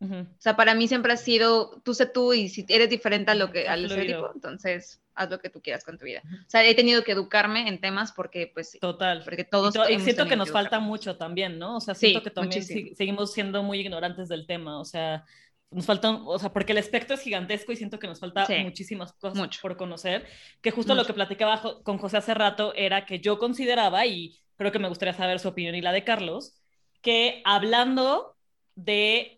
O 0.00 0.26
sea, 0.38 0.56
para 0.56 0.74
mí 0.74 0.88
siempre 0.88 1.12
ha 1.12 1.16
sido, 1.16 1.80
tú 1.82 1.94
sé 1.94 2.06
tú 2.06 2.34
y 2.34 2.48
si 2.48 2.66
eres 2.68 2.90
diferente 2.90 3.30
a 3.30 3.34
lo 3.34 3.50
que, 3.50 3.66
al 3.66 3.86
estereotipo, 3.86 4.30
entonces 4.34 5.00
haz 5.14 5.30
lo 5.30 5.38
que 5.38 5.48
tú 5.48 5.62
quieras 5.62 5.84
con 5.84 5.96
tu 5.96 6.04
vida. 6.04 6.22
O 6.24 6.50
sea, 6.50 6.64
he 6.64 6.74
tenido 6.74 7.02
que 7.02 7.12
educarme 7.12 7.66
en 7.66 7.80
temas 7.80 8.12
porque, 8.12 8.50
pues, 8.52 8.78
total. 8.80 9.22
Porque 9.24 9.44
todos. 9.44 9.74
Y, 9.88 9.98
siento 10.00 10.26
que 10.26 10.36
nos 10.36 10.50
falta 10.50 10.80
mucho 10.80 11.16
también, 11.16 11.58
¿no? 11.58 11.76
O 11.76 11.80
sea, 11.80 11.94
siento 11.94 12.22
que 12.22 12.30
también 12.30 12.62
seguimos 12.62 13.32
siendo 13.32 13.62
muy 13.62 13.80
ignorantes 13.80 14.28
del 14.28 14.46
tema. 14.46 14.78
O 14.78 14.84
sea, 14.84 15.24
nos 15.70 15.86
faltan, 15.86 16.22
o 16.24 16.38
sea, 16.38 16.52
porque 16.52 16.72
el 16.72 16.78
espectro 16.78 17.14
es 17.14 17.22
gigantesco 17.22 17.72
y 17.72 17.76
siento 17.76 17.98
que 17.98 18.06
nos 18.06 18.20
falta 18.20 18.46
muchísimas 18.62 19.12
cosas 19.14 19.58
por 19.60 19.76
conocer, 19.76 20.26
que 20.60 20.70
justo 20.70 20.94
lo 20.94 21.04
que 21.04 21.14
platicaba 21.14 21.60
con 21.82 21.98
José 21.98 22.18
hace 22.18 22.34
rato 22.34 22.72
era 22.74 23.04
que 23.04 23.20
yo 23.20 23.38
consideraba, 23.38 24.06
y 24.06 24.38
creo 24.56 24.72
que 24.72 24.78
me 24.78 24.88
gustaría 24.88 25.14
saber 25.14 25.40
su 25.40 25.48
opinión 25.48 25.74
y 25.74 25.80
la 25.80 25.92
de 25.92 26.04
Carlos, 26.04 26.54
que 27.02 27.42
hablando 27.44 28.36
de 28.74 29.35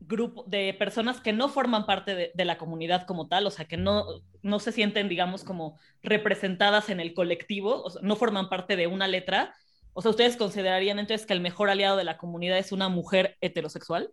grupo 0.00 0.44
de 0.46 0.74
personas 0.78 1.20
que 1.20 1.32
no 1.32 1.48
forman 1.48 1.86
parte 1.86 2.32
de, 2.34 2.44
la 2.44 2.58
comunidad 2.58 3.06
como 3.06 3.28
tal, 3.28 3.46
o 3.46 3.50
sea, 3.50 3.66
que 3.66 3.76
no, 3.76 4.04
no 4.42 4.58
se 4.58 4.72
sienten, 4.72 5.08
digamos, 5.08 5.44
como 5.44 5.78
representadas 6.02 6.88
en 6.90 7.00
el 7.00 7.14
colectivo, 7.14 7.82
o 7.82 7.90
sea, 7.90 8.02
no 8.02 8.16
forman 8.16 8.48
parte 8.48 8.76
de 8.76 8.86
una 8.86 9.08
letra, 9.08 9.54
o 9.92 10.02
sea, 10.02 10.10
¿ustedes 10.10 10.36
considerarían 10.36 10.98
entonces 10.98 11.26
que 11.26 11.32
el 11.32 11.40
mejor 11.40 11.70
aliado 11.70 11.96
de 11.96 12.04
la 12.04 12.16
comunidad 12.16 12.58
es 12.58 12.72
una 12.72 12.88
mujer 12.88 13.36
heterosexual? 13.40 14.10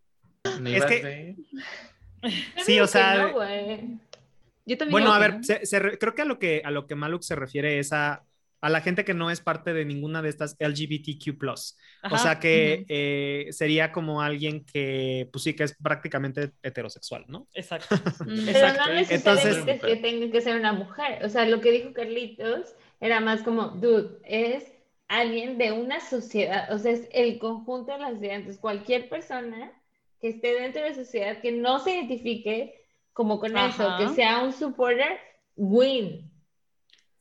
es 0.65 0.85
que... 0.85 1.35
Sí, 2.65 2.79
o 2.79 2.87
sea... 2.87 3.31
bueno, 4.89 5.13
a 5.13 5.19
ver, 5.19 5.41
creo 5.99 6.15
que 6.15 6.21
a 6.23 6.25
lo 6.25 6.39
que 6.39 6.63
a 6.65 6.71
lo 6.71 6.87
que 6.87 6.95
Maluk 6.95 7.21
se 7.21 7.35
refiere 7.35 7.77
es 7.77 7.93
a, 7.93 8.23
a 8.61 8.69
la 8.69 8.81
gente 8.81 9.05
que 9.05 9.13
no 9.13 9.29
es 9.29 9.41
parte 9.41 9.73
de 9.73 9.85
ninguna 9.85 10.21
de 10.21 10.29
estas 10.29 10.55
LGBTQ+. 10.59 11.37
o 12.09 12.17
sea 12.17 12.39
que 12.39 12.85
eh, 12.89 13.47
sería 13.51 13.91
como 13.91 14.21
alguien 14.21 14.65
que, 14.65 15.29
pues 15.31 15.43
sí, 15.43 15.55
que 15.55 15.63
es 15.63 15.75
prácticamente 15.75 16.51
heterosexual, 16.63 17.25
¿no? 17.27 17.47
Exacto. 17.53 17.95
Pero 18.19 18.27
no 18.27 18.35
necesariamente 18.35 19.15
Entonces, 19.15 19.79
que 19.81 19.95
tenga 19.97 20.31
que 20.31 20.41
ser 20.41 20.57
una 20.57 20.73
mujer. 20.73 21.23
O 21.23 21.29
sea, 21.29 21.45
lo 21.45 21.61
que 21.61 21.71
dijo 21.71 21.93
Carlitos 21.93 22.73
era 22.99 23.19
más 23.19 23.43
como, 23.43 23.69
dude, 23.69 24.19
es 24.23 24.71
alguien 25.07 25.57
de 25.57 25.71
una 25.71 25.99
sociedad, 25.99 26.71
o 26.73 26.79
sea, 26.79 26.91
es 26.91 27.07
el 27.11 27.37
conjunto 27.39 27.91
de 27.93 27.99
las 27.99 28.13
sociedad. 28.13 28.57
cualquier 28.57 29.09
persona 29.09 29.71
que 30.19 30.29
esté 30.29 30.59
dentro 30.59 30.81
de 30.81 30.89
la 30.89 30.95
sociedad, 30.95 31.41
que 31.41 31.51
no 31.51 31.79
se 31.79 31.91
identifique 31.91 32.85
como 33.13 33.39
con 33.39 33.55
eso, 33.57 33.95
que 33.97 34.09
sea 34.09 34.43
un 34.43 34.51
supporter, 34.51 35.19
win. 35.55 36.31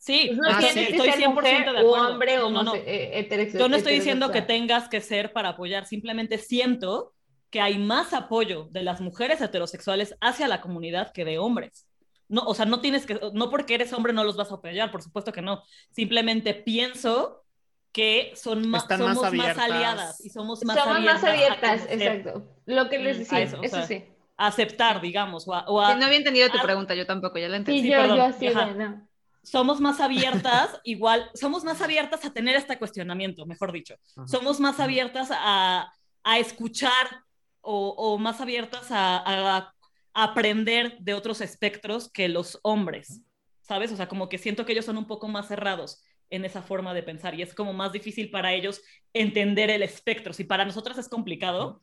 Sí, 0.05 0.25
pues 0.27 0.39
no 0.39 0.49
ah, 0.49 0.61
estoy 0.61 1.13
100% 1.13 1.73
de 1.73 1.79
acuerdo. 1.79 1.93
hombre 1.93 2.39
o 2.39 2.51
no, 2.51 2.63
no. 2.63 2.75
Eh, 2.77 3.51
Yo 3.59 3.71
no 3.71 3.77
estoy 3.77 3.95
diciendo 3.95 4.31
que 4.31 4.43
tengas 4.43 4.87
que 4.91 5.01
ser 5.01 5.33
para 5.33 5.51
apoyar, 5.51 5.87
simplemente 5.87 6.37
siento 6.37 7.15
que 7.49 7.63
hay 7.63 7.79
más 7.79 8.13
apoyo 8.13 8.69
de 8.71 8.83
las 8.83 9.01
mujeres 9.01 9.41
heterosexuales 9.41 10.15
hacia 10.21 10.47
la 10.47 10.61
comunidad 10.61 11.11
que 11.13 11.25
de 11.25 11.39
hombres. 11.39 11.87
No, 12.29 12.43
o 12.43 12.55
sea, 12.55 12.67
no 12.67 12.83
tienes 12.83 13.07
que, 13.07 13.19
no 13.33 13.49
porque 13.49 13.77
eres 13.77 13.95
hombre 13.95 14.13
no 14.13 14.25
los 14.25 14.37
vas 14.37 14.53
a 14.53 14.57
apoyar, 14.57 14.91
por 14.91 15.01
supuesto 15.01 15.33
que 15.33 15.41
no. 15.41 15.63
Simplemente 15.91 16.53
pienso 16.53 17.43
que 17.91 18.33
son 18.35 18.69
más, 18.69 18.85
somos 18.87 19.33
más, 19.33 19.57
aliadas 19.57 20.23
y 20.23 20.29
somos 20.29 20.63
más 20.67 20.77
somos 20.77 20.99
abiertas. 20.99 21.23
Más 21.23 21.33
abiertas 21.33 21.87
exacto. 21.89 22.43
Lo 22.67 22.91
que 22.91 22.99
les 22.99 23.17
mm, 23.17 23.21
decía, 23.21 23.41
eso, 23.41 23.87
sí. 23.87 24.05
Aceptar, 24.37 25.01
digamos. 25.01 25.49
O 25.49 25.95
no 25.95 26.05
había 26.05 26.19
entendido 26.19 26.51
tu 26.51 26.59
pregunta, 26.59 26.95
yo 26.95 27.07
tampoco, 27.07 27.39
ya 27.39 27.49
la 27.49 27.57
entendí. 27.57 27.81
Sí, 27.81 27.89
yo, 27.89 28.05
yo 28.05 28.23
así, 28.23 28.51
no. 28.51 29.09
Somos 29.45 29.81
más 29.81 30.01
abiertas, 30.01 30.81
igual, 30.85 31.31
somos 31.35 31.63
más 31.63 31.81
abiertas 31.81 32.25
a 32.25 32.33
tener 32.33 32.57
este 32.57 32.79
cuestionamiento, 32.79 33.47
mejor 33.47 33.73
dicho. 33.73 33.95
Somos 34.27 34.59
más 34.59 34.81
abiertas 34.81 35.29
a, 35.31 35.93
a 36.23 36.39
escuchar 36.39 37.23
o, 37.61 37.91
o, 37.91 38.19
más 38.19 38.41
abiertas 38.41 38.89
a, 38.91 39.23
a 39.25 39.75
aprender 40.15 40.97
de 41.01 41.15
otros 41.15 41.41
espectros 41.41 42.11
que 42.11 42.29
los 42.29 42.59
hombres, 42.63 43.21
¿sabes? 43.61 43.93
O 43.93 43.97
sea, 43.97 44.09
como 44.09 44.29
que 44.29 44.39
siento 44.39 44.65
que 44.65 44.73
ellos 44.73 44.85
son 44.85 44.99
un 44.99 45.07
poco 45.07 45.29
más 45.29 45.49
cerrados 45.49 46.03
en 46.31 46.45
esa 46.45 46.63
forma 46.63 46.95
de 46.95 47.03
pensar 47.03 47.35
y 47.35 47.43
es 47.43 47.55
como 47.55 47.73
más 47.73 47.93
difícil 47.93 48.31
para 48.31 48.53
ellos 48.53 48.83
entender 49.13 49.71
el 49.71 49.83
espectro. 49.83 50.33
Si 50.33 50.45
para 50.45 50.65
nosotras 50.65 50.99
es 50.99 51.09
complicado, 51.09 51.81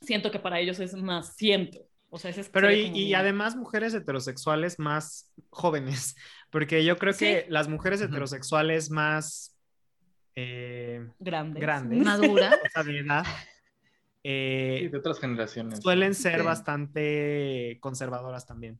siento 0.00 0.30
que 0.30 0.38
para 0.38 0.60
ellos 0.60 0.80
es 0.80 0.94
más 0.94 1.36
siento. 1.36 1.86
O 2.14 2.18
sea, 2.18 2.30
es 2.30 2.48
Pero 2.50 2.70
y, 2.70 3.14
además 3.14 3.56
mujeres 3.56 3.94
heterosexuales 3.94 4.78
más 4.78 5.32
jóvenes, 5.48 6.14
porque 6.52 6.84
yo 6.84 6.98
creo 6.98 7.14
que 7.16 7.46
las 7.48 7.66
mujeres 7.66 8.02
heterosexuales 8.02 8.90
más 8.90 9.56
eh, 10.36 11.08
grandes. 11.18 11.60
grandes, 11.62 12.04
maduras, 12.04 12.58
o 12.62 12.68
sea, 12.68 12.82
de 12.82 12.98
edad, 12.98 13.24
eh, 14.22 14.90
de 14.92 14.98
otras 14.98 15.18
generaciones. 15.18 15.80
Suelen 15.80 16.14
ser 16.14 16.42
bastante 16.42 17.78
conservadoras 17.80 18.46
también. 18.46 18.78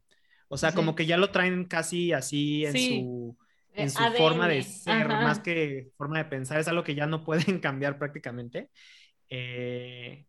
O 0.49 0.59
sea, 0.59 0.73
como 0.73 0.95
que 0.95 1.07
ya 1.07 1.17
lo 1.17 1.31
traen 1.31 1.65
casi 1.65 2.13
así 2.13 2.67
en 2.67 2.77
su, 2.77 3.39
en 3.73 3.89
su 3.89 4.03
forma 4.19 4.49
de 4.49 4.63
ser, 4.63 5.09
más 5.09 5.41
que 5.41 5.89
forma 5.97 6.19
de 6.19 6.27
pensar. 6.27 6.61
Es 6.61 6.69
algo 6.69 6.85
que 6.85 6.95
ya 6.95 7.07
no 7.07 7.25
pueden 7.25 7.59
cambiar 7.61 7.99
prácticamente. 7.99 8.69
Eh, 9.31 10.27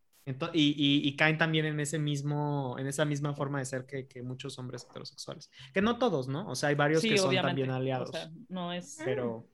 y, 0.53 1.15
caen 1.17 1.37
también 1.37 1.65
en 1.65 1.79
ese 1.79 1.99
mismo, 1.99 2.75
en 2.79 2.87
esa 2.87 3.05
misma 3.05 3.33
forma 3.33 3.59
de 3.59 3.65
ser 3.65 3.85
que, 3.85 4.23
muchos 4.23 4.57
hombres 4.57 4.85
heterosexuales. 4.89 5.51
Que 5.73 5.81
no 5.81 5.97
todos, 5.97 6.27
¿no? 6.27 6.47
O 6.47 6.55
sea, 6.55 6.69
hay 6.69 6.75
varios 6.75 7.01
que 7.01 7.17
son 7.17 7.35
también 7.35 7.71
aliados. 7.71 8.11
no 8.49 8.71
es. 8.71 8.99
Pero. 9.03 9.47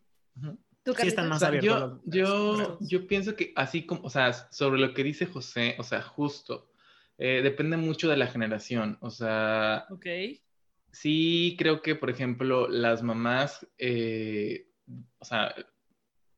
sí 0.86 1.08
están 1.08 1.30
más 1.30 1.44
abiertos. 1.44 2.02
Yo, 2.06 2.78
yo, 2.82 3.08
pienso 3.08 3.36
que 3.36 3.52
así 3.56 3.86
como, 3.86 4.02
o 4.04 4.10
sea, 4.10 4.34
sobre 4.52 4.80
lo 4.80 4.94
que 4.94 5.04
dice 5.04 5.26
José, 5.26 5.76
o 5.80 5.84
sea, 5.84 6.02
justo, 6.02 6.72
eh, 7.18 7.42
depende 7.44 7.78
mucho 7.78 8.10
de 8.10 8.18
la 8.18 8.28
generación. 8.28 8.98
O 9.02 9.10
sea. 9.10 9.86
Ok. 9.90 10.06
Sí, 10.92 11.56
creo 11.58 11.82
que, 11.82 11.96
por 11.96 12.10
ejemplo, 12.10 12.68
las 12.68 13.04
mamás, 13.04 13.68
eh, 13.78 14.68
o 15.20 15.26
sea, 15.26 15.54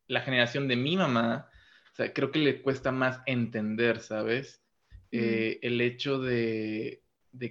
la 0.08 0.20
generación 0.20 0.68
de 0.68 0.76
mi 0.76 0.96
mamá, 0.96 1.48
o 1.92 1.94
sea, 1.94 2.12
creo 2.12 2.30
que 2.30 2.38
le 2.38 2.62
cuesta 2.62 2.90
más 2.90 3.20
entender, 3.26 4.00
¿sabes? 4.00 4.62
Eh, 5.10 5.58
el 5.60 5.82
hecho 5.82 6.18
de, 6.20 7.02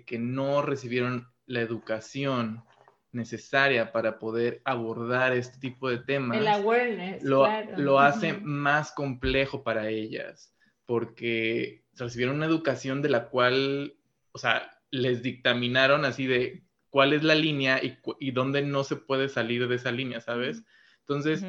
que 0.08 0.18
no 0.18 0.64
recibieron 0.64 1.28
la 1.46 1.62
educación 1.62 2.64
necesaria 3.12 3.92
para 3.92 4.18
poder 4.18 4.62
abordar 4.66 5.34
este 5.34 5.60
tipo 5.60 5.89
de 5.89 6.00
temas. 6.00 6.39
El 6.39 6.48
awareness. 6.48 7.24
Lo, 7.24 7.48
lo 7.78 8.00
hace 8.00 8.34
más 8.34 8.92
complejo 8.94 9.64
para 9.64 9.89
ellas, 9.89 10.56
porque 10.88 11.84
recibieron 11.96 12.38
una 12.38 12.48
educación 12.48 13.04
de 13.04 13.10
la 13.10 13.30
cual, 13.30 13.96
o 14.32 14.39
sea, 14.39 14.72
les 14.89 15.22
dictaminaron 15.22 16.04
así 16.04 16.26
de 16.26 16.64
cuál 16.89 17.14
es 17.14 17.22
la 17.22 17.36
línea 17.36 17.80
y, 17.84 18.32
dónde 18.32 18.64
no 18.64 18.84
se 18.84 18.96
puede 18.96 19.30
salir 19.30 19.68
de 19.68 19.76
esa 19.76 19.92
línea, 19.92 20.20
¿sabes? 20.20 20.64
Entonces, 21.02 21.46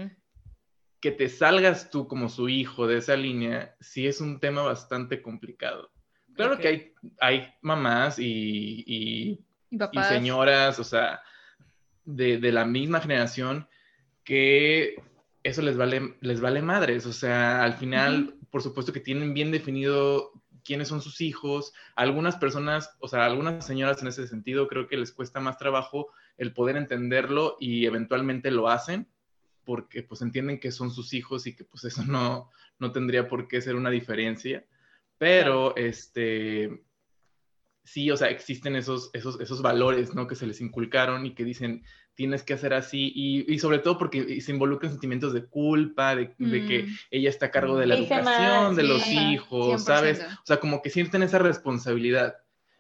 que 1.03 1.11
te 1.11 1.29
salgas 1.29 1.91
tú 1.91 2.07
como 2.07 2.29
su 2.29 2.49
hijo 2.49 2.87
de 2.87 2.99
esa 2.99 3.17
línea, 3.17 3.75
sí 3.81 4.07
es 4.07 4.21
un 4.21 4.39
tema 4.39 4.63
bastante 4.63 5.21
complicado. 5.21 5.91
Claro 6.37 6.57
que 6.57 6.69
hay, 6.69 6.93
hay 7.21 7.55
mamás 7.61 8.21
y, 8.21 8.85
y, 8.87 9.45
señoras, 10.09 10.79
o 10.79 10.85
sea, 10.85 11.21
de, 12.05 12.39
de, 12.39 12.53
la 12.53 12.65
misma 12.65 13.01
generación 13.01 13.69
que 14.23 14.95
eso 15.43 15.61
les 15.63 15.77
vale, 15.77 16.15
les 16.21 16.41
vale 16.41 16.63
madres. 16.63 17.05
O 17.07 17.13
sea, 17.13 17.65
al 17.65 17.75
final, 17.75 18.37
por 18.51 18.63
supuesto 18.63 18.93
que 18.93 19.01
tienen 19.01 19.35
bien 19.35 19.51
definido 19.51 20.31
quiénes 20.65 20.87
son 20.87 21.03
sus 21.03 21.21
hijos. 21.21 21.73
Algunas 21.97 22.37
personas, 22.37 22.97
o 23.01 23.09
sea, 23.09 23.25
algunas 23.25 23.67
señoras 23.67 24.01
en 24.03 24.09
ese 24.09 24.29
sentido, 24.29 24.69
creo 24.69 24.87
que 24.87 24.97
les 24.97 25.11
cuesta 25.11 25.41
más 25.41 25.59
trabajo 25.59 26.13
el 26.39 26.55
poder 26.55 26.77
entenderlo 26.77 27.57
y 27.59 27.87
eventualmente 27.87 28.53
lo 28.53 28.69
hacen 28.69 29.09
porque 29.73 30.03
pues 30.03 30.21
entienden 30.21 30.61
que 30.61 30.71
son 30.71 30.91
sus 30.91 31.15
hijos 31.15 31.47
y 31.47 31.57
que 31.57 31.65
pues 31.65 31.83
eso 31.85 32.05
no, 32.05 32.51
no 32.79 32.93
tendría 32.93 33.27
por 33.27 33.49
qué 33.49 33.63
ser 33.63 33.75
una 33.75 33.89
diferencia. 33.89 34.67
Pero, 35.17 35.75
este, 35.77 36.85
sí, 37.83 38.11
o 38.11 38.19
sea, 38.19 38.29
existen 38.29 38.77
esos, 38.77 39.09
esos, 39.15 39.41
esos 39.41 39.63
valores, 39.63 40.15
¿no? 40.15 40.27
Que 40.27 40.35
se 40.35 40.47
les 40.47 40.61
inculcaron 40.61 41.25
y 41.25 41.35
que 41.35 41.45
dicen, 41.45 41.87
tienes 42.13 42.43
que 42.43 42.53
hacer 42.53 42.75
así, 42.75 43.13
y, 43.15 43.51
y 43.51 43.59
sobre 43.61 43.79
todo 43.79 43.97
porque 43.97 44.43
se 44.43 44.53
involucran 44.53 44.93
sentimientos 44.93 45.33
de 45.33 45.47
culpa, 45.47 46.17
de, 46.17 46.35
de, 46.37 46.67
que 46.67 46.83
mm. 46.83 46.97
ella 47.13 47.31
está 47.31 47.47
a 47.47 47.51
cargo 47.51 47.79
de 47.79 47.87
la 47.87 47.97
educación 47.97 48.77
de 48.77 48.83
los 48.83 49.09
hijos, 49.09 49.85
¿sabes? 49.85 50.21
O 50.21 50.45
sea, 50.45 50.61
como 50.61 50.83
que 50.83 50.91
sienten 50.91 51.23
esa 51.23 51.39
responsabilidad. 51.39 52.37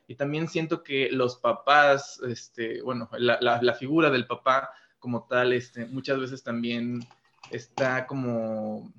Y 0.06 0.16
también 0.16 0.46
siento 0.46 0.82
que 0.82 1.08
los 1.10 1.36
papás, 1.36 2.20
este, 2.28 2.82
bueno, 2.82 3.08
la, 3.16 3.38
la, 3.40 3.62
la 3.62 3.72
figura 3.72 4.10
del 4.10 4.26
papá 4.26 4.68
como 5.02 5.24
tal, 5.24 5.52
este, 5.52 5.84
muchas 5.86 6.20
veces 6.20 6.44
también 6.44 7.04
está 7.50 8.06
como, 8.06 8.92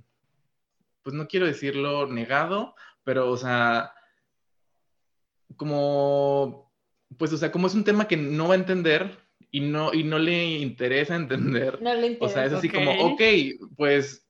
pues 1.02 1.16
no 1.16 1.30
quiero 1.30 1.46
decirlo 1.46 2.08
negado, 2.08 2.76
pero, 3.06 3.32
o 3.32 3.38
sea, 3.38 3.94
como, 5.56 6.70
pues, 7.18 7.32
o 7.32 7.38
sea, 7.38 7.54
como 7.54 7.68
es 7.68 7.74
un 7.74 7.86
tema 7.86 8.06
que 8.06 8.18
no 8.18 8.50
va 8.50 8.56
a 8.56 8.58
entender 8.58 9.18
y 9.50 9.62
no, 9.62 9.94
y 9.94 10.04
no 10.04 10.20
le 10.20 10.58
interesa 10.58 11.16
entender. 11.16 11.82
No 11.82 11.96
le 11.96 12.08
interesa. 12.08 12.26
O 12.26 12.30
sea, 12.30 12.46
es 12.46 12.54
así 12.54 12.68
como, 12.68 12.92
ok, 12.92 13.22
pues, 13.78 14.28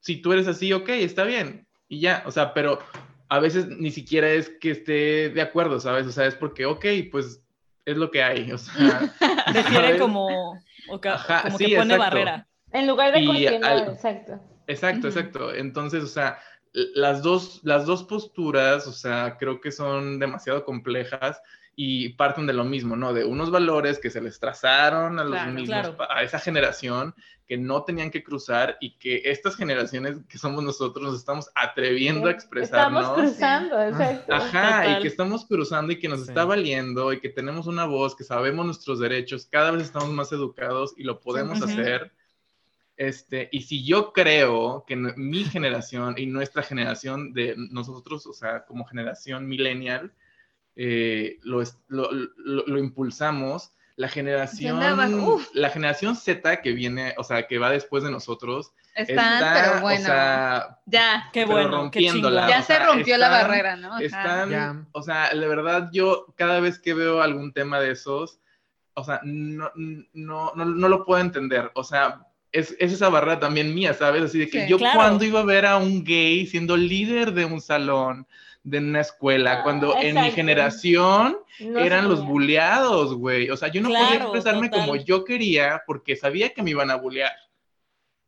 si 0.00 0.16
tú 0.16 0.32
eres 0.32 0.48
así, 0.48 0.72
ok, 0.72 0.88
está 0.88 1.22
bien. 1.22 1.68
Y 1.88 2.00
ya, 2.00 2.24
o 2.26 2.32
sea, 2.32 2.54
pero 2.54 2.80
a 3.28 3.38
veces 3.38 3.68
ni 3.68 3.92
siquiera 3.92 4.28
es 4.32 4.48
que 4.60 4.72
esté 4.72 5.30
de 5.30 5.42
acuerdo, 5.42 5.78
¿sabes? 5.78 6.08
O 6.08 6.12
sea, 6.12 6.26
es 6.26 6.34
porque, 6.34 6.66
ok, 6.66 6.84
pues 7.12 7.40
es 7.84 7.96
lo 7.96 8.10
que 8.10 8.22
hay. 8.22 8.50
O 8.52 8.58
sea, 8.58 9.14
prefiere 9.52 9.98
como 9.98 10.58
o 10.92 11.00
como 11.00 11.58
que 11.58 11.76
pone 11.76 11.96
barrera. 11.96 12.46
En 12.72 12.86
lugar 12.86 13.12
de 13.12 13.24
continuar, 13.26 13.78
exacto. 13.88 14.40
Exacto, 14.66 15.08
exacto. 15.08 15.54
Entonces, 15.54 16.02
o 16.04 16.06
sea, 16.06 16.38
las 16.72 17.22
dos, 17.22 17.60
las 17.64 17.84
dos 17.86 18.04
posturas, 18.04 18.86
o 18.86 18.92
sea, 18.92 19.36
creo 19.38 19.60
que 19.60 19.72
son 19.72 20.18
demasiado 20.18 20.64
complejas 20.64 21.40
y 21.74 22.10
parten 22.10 22.46
de 22.46 22.52
lo 22.52 22.64
mismo, 22.64 22.96
¿no? 22.96 23.14
De 23.14 23.24
unos 23.24 23.50
valores 23.50 23.98
que 23.98 24.10
se 24.10 24.20
les 24.20 24.38
trazaron 24.38 25.18
a 25.18 25.24
los 25.24 25.46
mismos, 25.46 25.94
a 26.08 26.22
esa 26.22 26.38
generación 26.38 27.14
que 27.46 27.56
no 27.56 27.84
tenían 27.84 28.10
que 28.10 28.22
cruzar 28.22 28.76
y 28.80 28.98
que 28.98 29.22
estas 29.24 29.56
generaciones 29.56 30.18
que 30.28 30.38
somos 30.38 30.62
nosotros 30.62 31.04
nos 31.04 31.18
estamos 31.18 31.50
atreviendo 31.54 32.28
a 32.28 32.30
expresarnos. 32.30 33.02
Estamos 33.02 33.18
cruzando, 33.18 33.82
exacto. 33.82 34.34
Ajá, 34.34 34.90
y 34.98 35.02
que 35.02 35.08
estamos 35.08 35.46
cruzando 35.46 35.92
y 35.92 35.98
que 35.98 36.08
nos 36.08 36.28
está 36.28 36.44
valiendo 36.44 37.12
y 37.12 37.20
que 37.20 37.28
tenemos 37.28 37.66
una 37.66 37.84
voz, 37.84 38.14
que 38.14 38.24
sabemos 38.24 38.66
nuestros 38.66 39.00
derechos, 39.00 39.46
cada 39.50 39.70
vez 39.70 39.82
estamos 39.82 40.10
más 40.10 40.30
educados 40.32 40.94
y 40.96 41.04
lo 41.04 41.20
podemos 41.20 41.62
hacer. 41.62 42.12
Este, 42.96 43.48
y 43.50 43.62
si 43.62 43.84
yo 43.84 44.12
creo 44.12 44.84
que 44.86 44.94
mi 44.94 45.44
generación 45.44 46.14
y 46.18 46.26
nuestra 46.26 46.62
generación 46.62 47.32
de 47.32 47.54
nosotros, 47.56 48.26
o 48.26 48.34
sea, 48.34 48.64
como 48.64 48.84
generación 48.84 49.48
millennial, 49.48 50.12
eh, 50.76 51.38
lo, 51.42 51.62
lo, 51.88 52.10
lo, 52.38 52.78
impulsamos. 52.78 53.72
La 53.96 54.08
generación, 54.08 54.80
la 55.52 55.70
generación 55.70 56.16
Z 56.16 56.62
que 56.62 56.72
viene, 56.72 57.14
o 57.18 57.24
sea, 57.24 57.46
que 57.46 57.58
va 57.58 57.70
después 57.70 58.02
de 58.02 58.10
nosotros, 58.10 58.72
están, 58.94 59.54
pero 59.54 59.80
bueno, 59.80 60.06
ya, 60.86 61.30
qué 61.32 61.44
bueno, 61.44 61.90
ya 61.92 62.62
se 62.62 62.78
rompió 62.78 63.16
la 63.16 63.28
barrera, 63.28 63.76
¿no? 63.76 63.98
Están, 63.98 64.88
o 64.92 65.02
sea, 65.02 65.30
de 65.30 65.46
verdad, 65.46 65.90
yo 65.92 66.26
cada 66.36 66.60
vez 66.60 66.78
que 66.78 66.94
veo 66.94 67.22
algún 67.22 67.52
tema 67.52 67.80
de 67.80 67.92
esos, 67.92 68.40
o 68.94 69.04
sea, 69.04 69.20
no, 69.24 69.70
no, 69.74 70.52
no, 70.54 70.64
no 70.64 70.88
lo 70.88 71.04
puedo 71.04 71.20
entender, 71.20 71.70
o 71.74 71.84
sea, 71.84 72.26
es, 72.50 72.76
es, 72.78 72.92
esa 72.92 73.08
barrera 73.08 73.40
también 73.40 73.74
mía, 73.74 73.94
¿sabes? 73.94 74.22
Así 74.22 74.38
de 74.38 74.50
que 74.50 74.68
yo 74.68 74.78
cuando 74.78 75.24
iba 75.24 75.40
a 75.40 75.44
ver 75.44 75.64
a 75.64 75.78
un 75.78 76.04
gay 76.04 76.46
siendo 76.46 76.76
líder 76.76 77.32
de 77.32 77.46
un 77.46 77.62
salón, 77.62 78.26
de 78.64 78.78
una 78.78 79.00
escuela, 79.00 79.52
ah, 79.52 79.62
cuando 79.62 79.96
en 79.96 80.20
mi 80.20 80.30
generación 80.30 81.36
eran 81.58 82.08
los 82.08 82.24
buleados, 82.24 83.14
güey. 83.14 83.50
O 83.50 83.56
sea, 83.56 83.68
yo 83.68 83.80
no 83.80 83.88
podía 83.88 84.16
expresarme 84.16 84.70
como 84.70 84.96
yo 84.96 85.24
quería 85.24 85.82
porque 85.86 86.16
sabía 86.16 86.50
que 86.50 86.62
me 86.62 86.70
iban 86.70 86.90
a 86.90 86.96
bulear. 86.96 87.32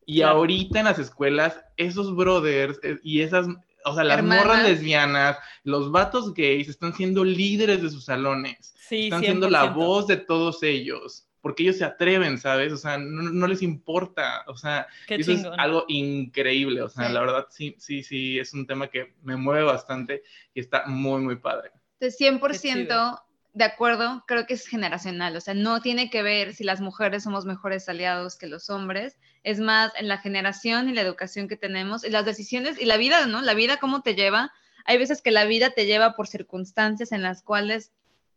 Y 0.06 0.22
ahorita 0.22 0.80
en 0.80 0.86
las 0.86 0.98
escuelas, 0.98 1.60
esos 1.76 2.14
brothers 2.14 2.78
eh, 2.82 2.98
y 3.02 3.22
esas, 3.22 3.46
o 3.84 3.94
sea, 3.94 4.04
las 4.04 4.22
morras 4.22 4.62
lesbianas, 4.62 5.38
los 5.62 5.90
vatos 5.90 6.34
gays 6.34 6.68
están 6.68 6.92
siendo 6.94 7.24
líderes 7.24 7.82
de 7.82 7.90
sus 7.90 8.04
salones. 8.04 8.74
están 8.90 9.20
siendo 9.20 9.48
la 9.48 9.64
voz 9.64 10.06
de 10.06 10.16
todos 10.16 10.62
ellos 10.62 11.26
porque 11.44 11.62
ellos 11.62 11.76
se 11.76 11.84
atreven, 11.84 12.38
¿sabes? 12.38 12.72
O 12.72 12.78
sea, 12.78 12.96
no, 12.96 13.46
les 13.46 13.60
importa, 13.60 14.44
o 14.46 14.56
sea, 14.56 14.86
eso 15.06 15.30
es 15.30 15.44
algo 15.58 15.84
increíble, 15.88 16.80
o 16.80 16.88
sea, 16.88 17.10
la 17.10 17.20
verdad 17.20 17.48
sí, 17.50 17.76
sí, 17.78 18.02
sí, 18.02 18.38
es 18.38 18.54
un 18.54 18.66
tema 18.66 18.88
que 18.88 19.12
me 19.22 19.36
mueve 19.36 19.62
bastante 19.62 20.22
y 20.54 20.60
está 20.60 20.86
muy, 20.86 21.20
muy 21.20 21.36
padre. 21.36 21.70
De 22.00 22.08
100% 22.08 23.22
de 23.52 23.64
acuerdo, 23.64 24.24
creo 24.26 24.46
que 24.46 24.54
es 24.54 24.66
generacional, 24.66 25.36
o 25.36 25.40
sea, 25.42 25.52
no 25.52 25.82
tiene 25.82 26.08
que 26.08 26.22
ver 26.22 26.54
si 26.54 26.64
las 26.64 26.80
mujeres 26.80 27.24
somos 27.24 27.44
mejores 27.44 27.90
aliados 27.90 28.38
que 28.38 28.46
los 28.46 28.70
hombres, 28.70 29.18
es 29.42 29.60
más 29.60 29.92
en 29.98 30.08
la 30.08 30.16
generación 30.16 30.88
y 30.88 30.94
la 30.94 31.02
educación 31.02 31.46
que 31.46 31.58
tenemos 31.58 32.06
y 32.06 32.08
las 32.08 32.24
decisiones 32.24 32.80
y 32.80 32.86
la 32.86 32.96
vida, 32.96 33.26
¿no? 33.26 33.42
La 33.42 33.52
vida, 33.52 33.76
¿cómo 33.76 34.00
te 34.00 34.14
lleva? 34.14 34.50
Hay 34.86 34.96
veces 34.96 35.20
que 35.20 35.30
la 35.30 35.44
vida 35.44 35.72
te 35.72 35.84
lleva 35.84 36.16
por 36.16 36.26
circunstancias 36.26 37.12
en 37.12 37.20
las 37.20 37.42
cuales 37.42 37.92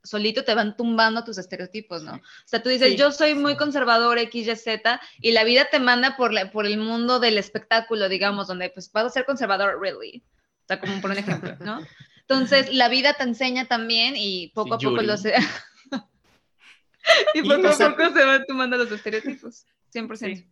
solito 0.07 0.43
te 0.43 0.53
van 0.53 0.75
tumbando 0.75 1.23
tus 1.23 1.37
estereotipos, 1.37 2.03
¿no? 2.03 2.13
O 2.13 2.21
sea, 2.45 2.63
tú 2.63 2.69
dices, 2.69 2.95
yo 2.95 3.11
soy 3.11 3.35
muy 3.35 3.55
conservador, 3.55 4.17
X, 4.17 4.47
Y, 4.47 4.55
Z, 4.55 5.01
y 5.21 5.31
la 5.31 5.43
vida 5.43 5.67
te 5.69 5.79
manda 5.79 6.17
por, 6.17 6.31
por 6.51 6.65
el 6.65 6.77
mundo 6.77 7.19
del 7.19 7.37
espectáculo, 7.37 8.09
digamos, 8.09 8.47
donde 8.47 8.69
pues 8.69 8.91
vas 8.91 9.05
a 9.05 9.09
ser 9.09 9.25
conservador, 9.25 9.79
really. 9.79 10.23
O 10.63 10.67
sea, 10.67 10.79
como 10.79 10.99
por 11.01 11.11
un 11.11 11.17
ejemplo, 11.17 11.55
¿no? 11.59 11.79
Entonces, 12.21 12.73
la 12.73 12.89
vida 12.89 13.13
te 13.13 13.23
enseña 13.23 13.67
también 13.67 14.15
y 14.17 14.49
poco 14.49 14.75
a 14.75 14.77
poco 14.77 15.01
lo 15.01 15.15
se... 15.15 15.33
y 17.33 17.41
poco 17.41 17.67
a 17.67 17.71
poco 17.71 18.13
se 18.13 18.25
van 18.25 18.45
tumbando 18.45 18.77
los 18.77 18.91
estereotipos, 18.91 19.65
100%. 19.93 20.45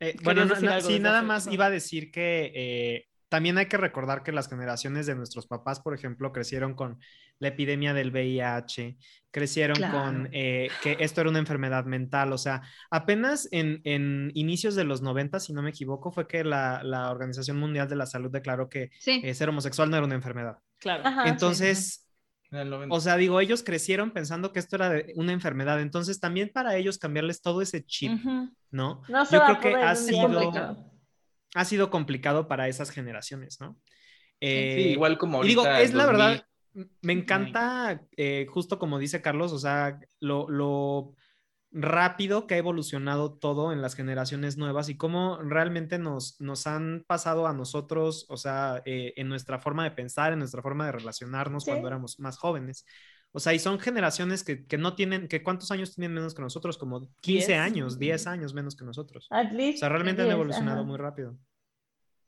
Eh, 0.00 0.16
bueno, 0.22 0.48
sí, 0.80 0.98
nada 0.98 1.22
más 1.22 1.46
iba 1.46 1.66
a 1.66 1.70
decir 1.70 2.10
que 2.10 2.52
eh, 2.54 3.11
también 3.32 3.56
hay 3.56 3.64
que 3.64 3.78
recordar 3.78 4.22
que 4.22 4.30
las 4.30 4.46
generaciones 4.46 5.06
de 5.06 5.14
nuestros 5.14 5.46
papás, 5.46 5.80
por 5.80 5.94
ejemplo, 5.94 6.32
crecieron 6.32 6.74
con 6.74 6.98
la 7.38 7.48
epidemia 7.48 7.94
del 7.94 8.10
VIH, 8.10 8.98
crecieron 9.30 9.78
con 9.90 10.28
eh, 10.32 10.68
que 10.82 10.98
esto 11.00 11.22
era 11.22 11.30
una 11.30 11.38
enfermedad 11.38 11.86
mental, 11.86 12.34
o 12.34 12.36
sea, 12.36 12.60
apenas 12.90 13.48
en, 13.50 13.80
inicios 14.34 14.74
de 14.74 14.84
los 14.84 15.00
90, 15.00 15.40
si 15.40 15.54
no 15.54 15.62
me 15.62 15.70
equivoco, 15.70 16.12
fue 16.12 16.28
que 16.28 16.44
la, 16.44 16.82
Organización 17.10 17.58
Mundial 17.58 17.88
de 17.88 17.96
la 17.96 18.04
Salud 18.04 18.30
declaró 18.30 18.68
que 18.68 18.90
ser 19.00 19.48
homosexual 19.48 19.88
no 19.88 19.96
era 19.96 20.04
una 20.04 20.14
enfermedad. 20.14 20.58
Claro. 20.76 21.02
Entonces, 21.24 22.06
o 22.90 23.00
sea, 23.00 23.16
digo, 23.16 23.40
ellos 23.40 23.62
crecieron 23.62 24.10
pensando 24.10 24.52
que 24.52 24.58
esto 24.58 24.76
era 24.76 24.92
una 25.14 25.32
enfermedad, 25.32 25.80
entonces 25.80 26.20
también 26.20 26.50
para 26.52 26.76
ellos 26.76 26.98
cambiarles 26.98 27.40
todo 27.40 27.62
ese 27.62 27.82
chip, 27.82 28.12
¿no? 28.70 29.00
Yo 29.08 29.40
creo 29.40 29.58
que 29.58 29.74
ha 29.74 29.96
sido, 29.96 30.91
ha 31.54 31.64
sido 31.64 31.90
complicado 31.90 32.48
para 32.48 32.68
esas 32.68 32.90
generaciones, 32.90 33.60
¿no? 33.60 33.76
sí, 34.40 34.48
eh, 34.48 34.90
igual 34.92 35.18
como 35.18 35.38
ahorita. 35.38 35.48
digo, 35.48 35.66
es 35.76 35.94
la 35.94 36.06
verdad, 36.06 36.46
me 37.00 37.12
encanta, 37.12 38.02
eh, 38.16 38.46
justo 38.48 38.78
como 38.78 38.98
dice 38.98 39.22
Carlos, 39.22 39.52
o 39.52 39.58
sea, 39.58 40.00
lo, 40.20 40.48
lo 40.48 41.14
rápido 41.70 42.46
que 42.46 42.54
ha 42.54 42.58
evolucionado 42.58 43.32
todo 43.32 43.72
en 43.72 43.80
las 43.80 43.94
generaciones 43.94 44.56
nuevas 44.58 44.88
y 44.88 44.96
cómo 44.96 45.38
realmente 45.42 45.98
nos, 45.98 46.40
nos 46.40 46.66
han 46.66 47.04
pasado 47.06 47.46
a 47.46 47.54
nosotros, 47.54 48.26
o 48.28 48.36
sea, 48.36 48.82
eh, 48.84 49.14
en 49.16 49.28
nuestra 49.28 49.58
forma 49.58 49.84
de 49.84 49.92
pensar, 49.92 50.32
en 50.32 50.38
nuestra 50.38 50.62
forma 50.62 50.86
de 50.86 50.92
relacionarnos 50.92 51.64
cuando 51.64 51.88
éramos 51.88 52.20
más 52.20 52.36
jóvenes. 52.36 52.84
O 53.32 53.40
sea, 53.40 53.54
y 53.54 53.58
son 53.58 53.80
generaciones 53.80 54.44
que, 54.44 54.66
que, 54.66 54.78
no 54.78 54.94
tienen, 54.94 55.26
que 55.26 55.42
cuántos 55.42 55.70
años 55.70 55.94
tienen 55.94 56.12
menos 56.12 56.34
que 56.34 56.42
nosotros, 56.42 56.78
como 56.78 57.08
15 57.20 57.56
años, 57.56 57.98
10 57.98 58.26
años 58.26 58.54
menos 58.54 58.76
que 58.76 58.84
nosotros. 58.84 59.28
o 59.30 59.76
sea, 59.76 59.88
realmente 59.88 60.22
han 60.22 60.30
evolucionado 60.30 60.84
muy 60.84 60.98
rápido. 60.98 61.36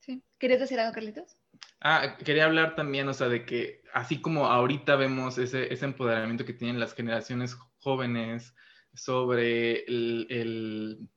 Sí. 0.01 0.23
¿Querías 0.39 0.61
decir 0.61 0.81
algo, 0.81 0.93
Carlitos? 0.93 1.37
Ah, 1.81 2.17
quería 2.25 2.45
hablar 2.45 2.75
también, 2.75 3.09
o 3.09 3.15
sea, 3.15 3.29
de 3.29 3.45
que 3.45 3.83
así 3.93 4.21
como 4.21 4.47
ahorita 4.47 4.97
vemos 4.97 5.39
ese, 5.39 5.73
ese 5.73 5.85
empoderamiento 5.85 6.45
que 6.45 6.53
tienen 6.53 6.81
las 6.81 6.95
generaciones 6.95 7.57
jóvenes, 7.79 8.55
sobre 8.95 9.85
el, 9.85 11.09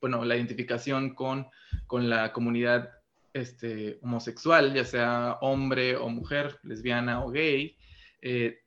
bueno, 0.00 0.24
la 0.24 0.36
identificación 0.36 1.14
con, 1.14 1.46
con 1.86 2.10
la 2.10 2.32
comunidad 2.32 2.90
este, 3.32 3.98
homosexual, 4.02 4.74
ya 4.74 4.84
sea 4.84 5.38
hombre 5.40 5.96
o 5.96 6.08
mujer, 6.08 6.58
lesbiana 6.62 7.24
o 7.24 7.30
gay. 7.30 7.76
Eh, 8.22 8.59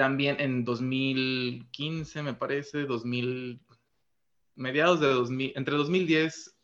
también 0.00 0.36
en 0.40 0.64
2015, 0.64 2.22
me 2.22 2.32
parece, 2.32 2.86
2000, 2.86 3.60
mediados 4.54 4.98
de 4.98 5.08
2000, 5.08 5.52
entre 5.56 5.76
2010, 5.76 6.56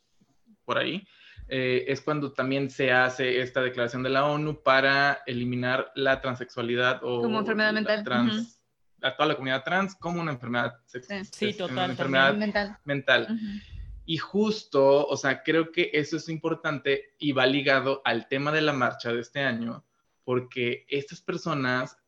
por 0.65 0.79
ahí, 0.79 1.07
eh, 1.47 1.85
es 1.87 2.01
cuando 2.01 2.33
también 2.33 2.71
se 2.71 2.91
hace 2.91 3.39
esta 3.39 3.61
declaración 3.61 4.01
de 4.01 4.09
la 4.09 4.25
ONU 4.25 4.63
para 4.63 5.19
eliminar 5.27 5.91
la 5.93 6.19
transexualidad 6.19 6.99
o 7.03 7.21
como 7.21 7.37
enfermedad 7.37 7.73
mental. 7.73 8.03
Trans, 8.03 8.59
a 9.03 9.15
toda 9.15 9.27
la 9.27 9.35
comunidad 9.35 9.63
trans 9.63 9.93
como 9.93 10.19
una 10.19 10.31
enfermedad 10.31 10.73
sexual. 10.87 11.23
Sí, 11.31 11.53
total. 11.53 11.73
Una 11.73 11.85
enfermedad 11.85 12.33
mental. 12.33 12.77
mental. 12.85 13.37
Y 14.07 14.17
justo, 14.17 15.05
o 15.05 15.15
sea, 15.15 15.43
creo 15.43 15.71
que 15.71 15.91
eso 15.93 16.17
es 16.17 16.27
importante 16.27 17.13
y 17.19 17.33
va 17.33 17.45
ligado 17.45 18.01
al 18.03 18.27
tema 18.27 18.51
de 18.51 18.61
la 18.61 18.73
marcha 18.73 19.13
de 19.13 19.21
este 19.21 19.41
año, 19.41 19.85
porque 20.23 20.87
estas 20.89 21.21
personas, 21.21 21.99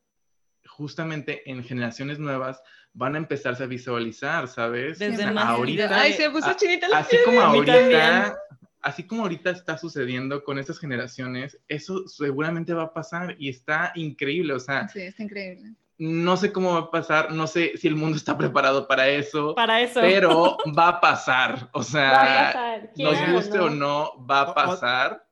justamente 0.80 1.50
en 1.50 1.64
generaciones 1.64 2.18
nuevas, 2.18 2.62
van 2.94 3.16
a 3.16 3.20
empezarse 3.20 3.64
a 3.64 3.68
visualizar, 3.68 4.48
¿sabes? 4.48 4.98
Desde 4.98 5.24
ahorita. 5.24 6.02
Ay, 6.02 6.14
se 6.14 6.30
puso 6.32 6.54
chinita 6.54 6.88
la 6.88 7.00
Así 7.00 7.18
como 7.24 7.42
ahorita. 7.42 8.38
Así 8.82 9.04
como 9.06 9.24
ahorita 9.24 9.50
está 9.50 9.78
sucediendo 9.78 10.42
con 10.46 10.58
estas 10.58 10.80
generaciones, 10.80 11.60
eso 11.68 12.08
seguramente 12.08 12.74
va 12.74 12.84
a 12.84 12.94
pasar 12.94 13.36
y 13.38 13.50
está 13.50 13.92
increíble, 13.96 14.54
o 14.54 14.60
sea. 14.60 14.88
Sí, 14.88 15.02
está 15.02 15.22
increíble 15.22 15.76
no 16.00 16.38
sé 16.38 16.54
cómo 16.54 16.74
va 16.74 16.80
a 16.80 16.92
pasar, 16.92 17.34
no 17.34 17.46
sé 17.46 17.74
si 17.76 17.90
el 17.90 17.96
mundo 17.96 18.16
está 18.16 18.38
preparado 18.38 18.88
para 18.88 19.10
eso. 19.10 19.54
Para 19.54 19.82
eso. 19.82 20.00
Pero 20.00 20.58
va 20.78 20.88
a 20.88 21.02
pasar. 21.02 21.70
O 21.74 21.84
sea, 21.84 22.90
nos 22.96 23.32
guste 23.34 23.60
o 23.60 23.70
no, 23.70 24.26
va 24.26 24.42
a 24.42 24.54
pasar 24.54 25.28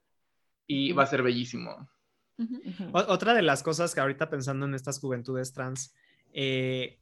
y 0.68 0.92
va 0.92 1.04
a 1.04 1.08
ser 1.08 1.24
bellísimo. 1.24 1.88
Otra 2.94 3.34
de 3.34 3.42
las 3.42 3.64
cosas 3.64 3.94
que 3.94 4.02
ahorita 4.02 4.30
pensando 4.30 4.66
en 4.66 4.74
estas 4.74 5.00
juventudes 5.00 5.54
trans, 5.54 5.96
eh, 6.34 7.00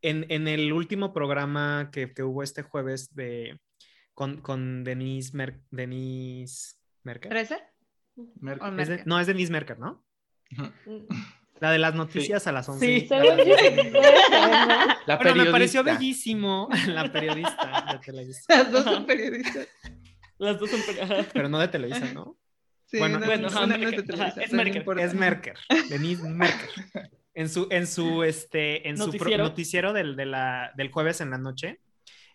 en, 0.00 0.48
el 0.48 0.72
último 0.72 1.12
programa 1.12 1.90
que, 1.92 2.12
hubo 2.22 2.42
este 2.42 2.62
jueves 2.62 3.14
de, 3.14 3.60
con, 4.14 4.84
Denise, 4.84 5.32
Denise 5.70 6.76
Merker. 7.04 7.30
no, 9.06 9.20
es 9.20 9.26
Denise 9.26 9.52
Merker, 9.52 9.78
¿no? 9.78 10.04
La 11.60 11.70
de 11.70 11.78
las 11.78 11.94
noticias 11.94 12.44
a 12.48 12.52
las 12.52 12.68
11. 12.68 12.84
Sí, 12.84 13.06
la 15.06 15.18
Pero 15.18 15.34
me 15.36 15.46
pareció 15.46 15.84
bellísimo 15.84 16.68
la 16.88 17.12
periodista 17.12 17.86
de 17.92 17.98
Televisa. 18.00 18.42
Las 18.48 18.72
dos 18.72 18.84
son 18.84 19.06
periodistas. 19.06 19.68
Las 20.38 20.58
dos 20.58 20.70
son 20.70 20.80
periodistas. 20.80 21.28
Pero 21.32 21.48
no 21.48 21.60
de 21.60 21.68
Televisa, 21.68 22.12
¿no? 22.12 22.36
Sí, 22.92 22.98
bueno, 22.98 23.18
bueno 23.20 23.48
es, 23.48 24.36
es 24.36 24.52
Merker. 24.52 24.98
Es 24.98 25.14
Merker. 25.14 25.56
Denise 25.88 26.28
Merker. 26.28 26.68
En 27.34 27.48
su, 27.48 27.66
en 27.70 27.86
su, 27.86 28.22
este, 28.22 28.86
en 28.86 28.96
¿Noticiero? 28.96 29.44
su 29.44 29.50
noticiero 29.50 29.92
del, 29.94 30.14
de 30.16 30.26
la, 30.26 30.70
del 30.76 30.90
jueves 30.90 31.22
en 31.22 31.30
la 31.30 31.38
noche, 31.38 31.80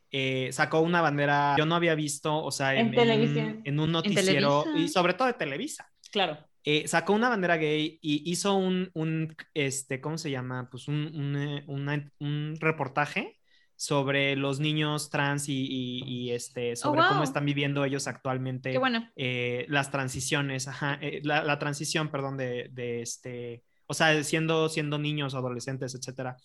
eh, 0.10 0.50
sacó 0.52 0.80
una 0.80 1.02
bandera, 1.02 1.56
yo 1.56 1.68
no 1.68 1.76
había 1.76 1.94
visto, 1.94 2.44
o 2.44 2.52
sea, 2.52 2.74
en, 2.74 2.92
en, 2.98 3.62
en 3.64 3.80
un 3.80 3.92
noticiero, 3.92 4.66
y 4.76 4.88
sobre 4.88 5.14
todo 5.14 5.28
de 5.28 5.36
Televisa. 5.36 5.88
Claro. 6.12 6.40
Eh, 6.64 6.88
sacó 6.88 7.14
una 7.14 7.30
bandera 7.30 7.58
gay 7.58 8.00
y 8.02 8.30
hizo 8.30 8.56
un, 8.56 8.90
un 8.94 9.36
este, 9.54 10.02
¿cómo 10.02 10.18
se 10.18 10.32
llama? 10.32 10.68
Pues 10.72 10.88
un, 10.88 11.64
un, 11.68 11.90
eh, 11.90 12.10
un 12.20 12.58
reportaje 12.60 13.37
sobre 13.78 14.36
los 14.36 14.60
niños 14.60 15.10
trans 15.10 15.48
y, 15.48 16.02
y, 16.04 16.32
este, 16.32 16.74
oh, 16.74 16.76
sobre 16.76 17.02
cómo 17.08 17.24
están 17.24 17.46
viviendo 17.46 17.86
ellos 17.86 18.08
actualmente 18.08 18.78
eh, 19.16 19.66
las 19.70 19.92
transiciones, 19.92 20.68
ajá, 20.68 21.00
la, 21.22 21.44
la, 21.44 21.60
transición, 21.60 22.10
perdón, 22.10 22.38
de, 22.38 22.70
de, 22.72 23.02
este, 23.02 23.64
o 23.86 23.94
sea, 23.94 24.24
siendo, 24.24 24.68
siendo 24.68 24.98
niños, 24.98 25.36
adolescentes, 25.36 25.94
etcétera, 25.94 26.38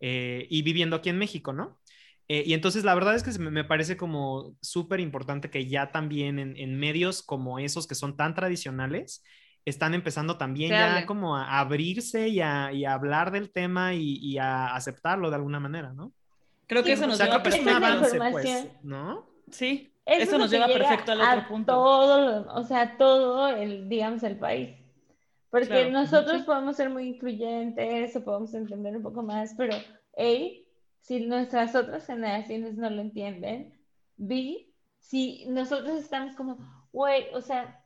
y 0.00 0.62
viviendo 0.62 0.96
aquí 0.96 1.10
en 1.10 1.18
México, 1.18 1.52
¿no? 1.52 1.78
y 2.26 2.54
entonces 2.54 2.84
la 2.84 2.94
verdad 2.94 3.16
es 3.16 3.24
que 3.24 3.36
me, 3.40 3.64
parece 3.64 3.96
como 3.96 4.56
súper 4.60 5.00
importante 5.00 5.50
que 5.50 5.66
ya 5.66 5.90
también 5.90 6.38
en, 6.38 6.56
en, 6.56 6.78
medios 6.78 7.24
como 7.24 7.58
esos 7.58 7.88
que 7.88 7.96
son 7.96 8.16
tan 8.16 8.34
tradicionales, 8.34 9.24
están 9.64 9.94
empezando 9.94 10.38
también 10.38 10.70
ya 10.70 11.06
como 11.06 11.36
a 11.36 11.58
abrirse 11.58 12.28
y 12.28 12.40
a, 12.40 12.72
y 12.72 12.84
a 12.84 12.94
hablar 12.94 13.30
del 13.30 13.50
tema 13.50 13.94
y, 13.94 14.18
y, 14.18 14.38
a 14.38 14.74
aceptarlo 14.74 15.28
de 15.30 15.36
alguna 15.36 15.60
manera, 15.60 15.92
¿no? 15.92 16.12
Creo 16.70 16.84
que 16.84 16.92
eso 16.92 17.08
nos 17.08 17.18
lleva 17.18 17.42
perfecto 17.42 17.68
un 17.68 17.82
avance, 17.82 18.16
pues, 18.16 18.68
¿no? 18.84 19.26
Sí, 19.50 19.92
eso, 20.06 20.38
nos 20.38 20.52
lleva 20.52 20.68
perfecto 20.68 21.10
al 21.10 21.20
otro 21.20 21.48
punto. 21.48 21.72
Todo, 21.72 22.54
o 22.54 22.62
sea, 22.62 22.96
todo 22.96 23.48
el, 23.48 23.88
digamos, 23.88 24.22
el 24.22 24.38
país. 24.38 24.78
Porque 25.50 25.90
nosotros 25.90 26.42
podemos 26.42 26.76
ser 26.76 26.88
muy 26.88 27.08
incluyentes 27.08 28.14
o 28.14 28.22
podemos 28.22 28.54
entender 28.54 28.96
un 28.96 29.02
poco 29.02 29.20
más, 29.24 29.52
pero 29.58 29.76
hey, 30.14 30.64
si 31.00 31.26
nuestras 31.26 31.74
otras 31.74 32.06
generaciones 32.06 32.76
no 32.76 32.88
lo 32.88 33.00
entienden, 33.00 33.76
B, 34.16 34.72
si 35.00 35.46
nosotros 35.48 35.98
estamos 35.98 36.36
como, 36.36 36.56
güey, 36.92 37.34
o 37.34 37.40
sea, 37.40 37.84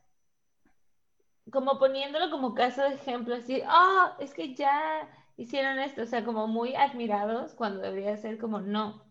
como 1.51 1.79
poniéndolo 1.79 2.29
como 2.29 2.53
caso 2.53 2.83
de 2.83 2.93
ejemplo, 2.93 3.33
así, 3.33 3.63
ah, 3.65 4.15
es 4.19 4.31
que 4.31 4.53
ya 4.53 5.09
hicieron 5.37 5.79
esto, 5.79 6.03
o 6.03 6.05
sea, 6.05 6.23
como 6.23 6.47
muy 6.47 6.75
admirados 6.75 7.53
cuando 7.53 7.81
debería 7.81 8.17
ser 8.17 8.37
como 8.37 8.61
no. 8.61 9.03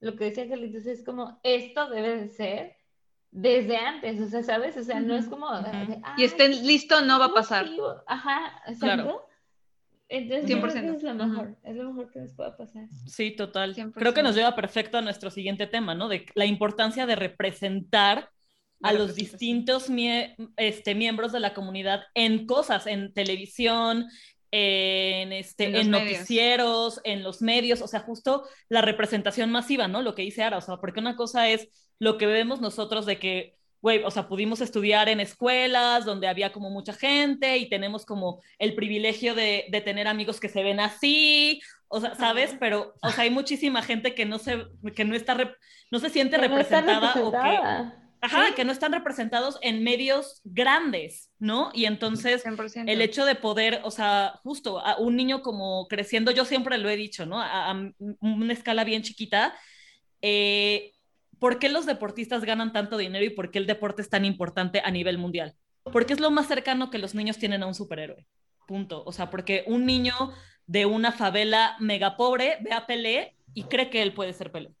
Lo 0.00 0.16
que 0.16 0.24
decía 0.24 0.48
Carlitos 0.48 0.86
es 0.86 1.04
como, 1.04 1.40
esto 1.42 1.88
debe 1.88 2.16
de 2.16 2.28
ser 2.28 2.76
desde 3.30 3.76
antes, 3.76 4.20
o 4.20 4.28
sea, 4.28 4.42
¿sabes? 4.42 4.76
O 4.76 4.82
sea, 4.82 5.00
no 5.00 5.14
es 5.14 5.26
como... 5.26 5.48
y 6.16 6.24
estén 6.24 6.66
listo, 6.66 7.02
no 7.02 7.18
va 7.18 7.26
a 7.26 7.34
pasar. 7.34 7.66
Ajá, 8.06 8.62
exacto. 8.66 9.26
Entonces, 10.08 10.48
100%. 10.48 10.94
es 10.94 11.02
lo 11.02 11.14
mejor, 11.14 11.56
es 11.64 11.76
lo 11.76 11.84
mejor 11.84 12.10
que 12.12 12.20
nos 12.20 12.32
pueda 12.32 12.56
pasar. 12.56 12.86
Sí, 13.06 13.32
total. 13.32 13.74
Creo 13.94 14.14
que 14.14 14.22
nos 14.22 14.36
lleva 14.36 14.54
perfecto 14.54 14.98
a 14.98 15.02
nuestro 15.02 15.30
siguiente 15.30 15.66
tema, 15.66 15.94
¿no? 15.94 16.08
De 16.08 16.26
la 16.34 16.46
importancia 16.46 17.06
de 17.06 17.16
representar 17.16 18.30
a 18.82 18.92
los 18.92 19.14
distintos 19.14 19.90
este, 20.56 20.94
miembros 20.94 21.32
de 21.32 21.40
la 21.40 21.54
comunidad 21.54 22.04
en 22.14 22.46
cosas, 22.46 22.86
en 22.86 23.12
televisión, 23.14 24.06
en, 24.50 25.32
este, 25.32 25.80
en, 25.80 25.90
noticieros, 25.90 27.00
en 27.04 27.22
los 27.22 27.42
medios, 27.42 27.82
o 27.82 27.88
sea, 27.88 28.00
justo 28.00 28.44
la 28.68 28.82
representación 28.82 29.50
masiva, 29.50 29.88
¿no? 29.88 30.02
Lo 30.02 30.14
que 30.14 30.22
dice 30.22 30.42
Ara, 30.42 30.58
o 30.58 30.60
sea, 30.60 30.76
porque 30.78 31.00
una 31.00 31.16
cosa 31.16 31.48
es 31.48 31.68
lo 31.98 32.18
que 32.18 32.26
vemos 32.26 32.60
nosotros 32.60 33.06
de 33.06 33.18
que 33.18 33.56
güey, 33.82 34.02
o 34.02 34.10
sea, 34.10 34.26
pudimos 34.26 34.60
estudiar 34.60 35.08
en 35.08 35.20
escuelas 35.20 36.04
donde 36.04 36.26
había 36.26 36.50
como 36.50 36.70
mucha 36.70 36.92
gente 36.92 37.58
y 37.58 37.68
tenemos 37.68 38.04
como 38.04 38.42
el 38.58 38.74
privilegio 38.74 39.34
de, 39.34 39.66
de 39.70 39.80
tener 39.80 40.08
amigos 40.08 40.40
que 40.40 40.48
se 40.48 40.62
ven 40.64 40.80
así, 40.80 41.60
o 41.88 42.00
sea, 42.00 42.14
¿sabes? 42.14 42.56
Pero, 42.58 42.94
o 43.00 43.10
sea, 43.10 43.24
hay 43.24 43.30
muchísima 43.30 43.82
gente 43.82 44.14
que 44.14 44.24
no 44.24 44.38
se, 44.38 44.66
que 44.94 45.04
no 45.04 45.14
está, 45.14 45.36
no 45.90 45.98
se 45.98 46.10
siente 46.10 46.36
representada, 46.36 47.14
o 47.22 47.30
que... 47.30 48.05
Ajá, 48.26 48.54
que 48.54 48.64
no 48.64 48.72
están 48.72 48.92
representados 48.92 49.58
en 49.62 49.82
medios 49.82 50.40
grandes, 50.44 51.30
¿no? 51.38 51.70
Y 51.74 51.84
entonces 51.84 52.44
el 52.86 53.00
hecho 53.00 53.24
de 53.24 53.34
poder, 53.34 53.80
o 53.84 53.90
sea, 53.90 54.40
justo 54.42 54.80
a 54.80 54.98
un 54.98 55.16
niño 55.16 55.42
como 55.42 55.86
creciendo, 55.88 56.30
yo 56.30 56.44
siempre 56.44 56.78
lo 56.78 56.88
he 56.88 56.96
dicho, 56.96 57.26
¿no? 57.26 57.40
A, 57.40 57.70
a 57.70 57.92
una 58.20 58.52
escala 58.52 58.84
bien 58.84 59.02
chiquita, 59.02 59.54
eh, 60.22 60.92
¿por 61.38 61.58
qué 61.58 61.68
los 61.68 61.86
deportistas 61.86 62.44
ganan 62.44 62.72
tanto 62.72 62.96
dinero 62.96 63.24
y 63.24 63.30
por 63.30 63.50
qué 63.50 63.58
el 63.58 63.66
deporte 63.66 64.02
es 64.02 64.08
tan 64.08 64.24
importante 64.24 64.80
a 64.84 64.90
nivel 64.90 65.18
mundial? 65.18 65.54
Porque 65.84 66.12
es 66.12 66.20
lo 66.20 66.30
más 66.30 66.48
cercano 66.48 66.90
que 66.90 66.98
los 66.98 67.14
niños 67.14 67.38
tienen 67.38 67.62
a 67.62 67.66
un 67.66 67.74
superhéroe. 67.74 68.26
Punto. 68.66 69.04
O 69.04 69.12
sea, 69.12 69.30
porque 69.30 69.62
un 69.66 69.86
niño 69.86 70.14
de 70.66 70.86
una 70.86 71.12
favela 71.12 71.76
mega 71.78 72.16
pobre 72.16 72.58
ve 72.60 72.72
a 72.72 72.86
Pelé 72.86 73.36
y 73.54 73.64
cree 73.64 73.90
que 73.90 74.02
él 74.02 74.12
puede 74.12 74.32
ser 74.32 74.50
Pelé. 74.50 74.72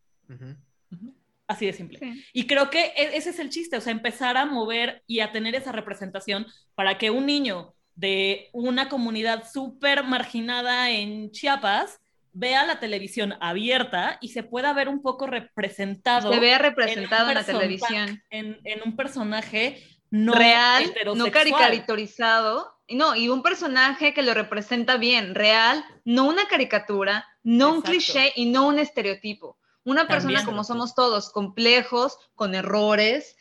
Así 1.48 1.66
de 1.66 1.72
simple. 1.72 2.00
Y 2.32 2.46
creo 2.46 2.70
que 2.70 2.86
e, 2.96 3.16
ese 3.16 3.30
es 3.30 3.38
el 3.38 3.50
chiste, 3.50 3.76
o 3.76 3.80
sea, 3.80 3.92
empezar 3.92 4.36
a 4.36 4.46
mover 4.46 5.02
y 5.06 5.20
a 5.20 5.32
tener 5.32 5.54
esa 5.54 5.72
representación 5.72 6.46
para 6.74 6.98
que 6.98 7.10
un 7.10 7.26
niño 7.26 7.74
de 7.94 8.50
una 8.52 8.88
comunidad 8.88 9.44
súper 9.50 10.04
marginada 10.04 10.90
en 10.90 11.30
Chiapas 11.30 12.00
vea 12.32 12.66
la 12.66 12.78
televisión 12.78 13.34
abierta 13.40 14.18
y 14.20 14.28
se 14.28 14.42
pueda 14.42 14.72
ver 14.74 14.88
un 14.88 15.00
poco 15.00 15.26
representado. 15.26 16.32
Se 16.32 16.38
vea 16.38 16.58
representado 16.58 17.30
en, 17.30 17.34
la 17.34 17.44
televisión. 17.44 18.22
En, 18.30 18.58
un 18.84 18.94
personaje 18.94 19.82
no 20.10 20.34
real, 20.34 20.92
no 21.14 21.30
caricaturizado. 21.30 22.74
No, 22.88 23.16
y 23.16 23.28
un 23.30 23.42
personaje 23.42 24.12
que 24.14 24.22
lo 24.22 24.34
representa 24.34 24.96
bien, 24.96 25.34
real, 25.34 25.84
no 26.04 26.28
una 26.28 26.46
caricatura, 26.46 27.26
no 27.42 27.72
un 27.72 27.82
cliché 27.82 28.32
y 28.36 28.46
no 28.46 28.68
un 28.68 28.78
estereotipo. 28.78 29.58
Una 29.86 30.08
persona 30.08 30.44
como 30.44 30.64
somos 30.64 30.96
todos, 30.96 31.30
complejos, 31.30 32.18
con 32.34 32.56
errores, 32.56 33.36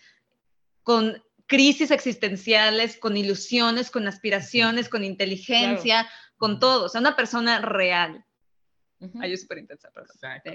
con 0.84 1.24
crisis 1.48 1.90
existenciales, 1.90 2.98
con 2.98 3.18
ilusiones, 3.18 3.90
con 3.90 4.08
aspiraciones, 4.08 4.88
con 4.88 5.04
inteligencia, 5.04 6.08
con 6.38 6.60
todo. 6.60 6.86
O 6.86 6.90
sea, 6.90 7.02
una 7.02 7.16
persona 7.16 7.62
real. 7.62 8.24
Ay, 9.20 9.36
súper 9.38 9.58
intensa, 9.58 9.90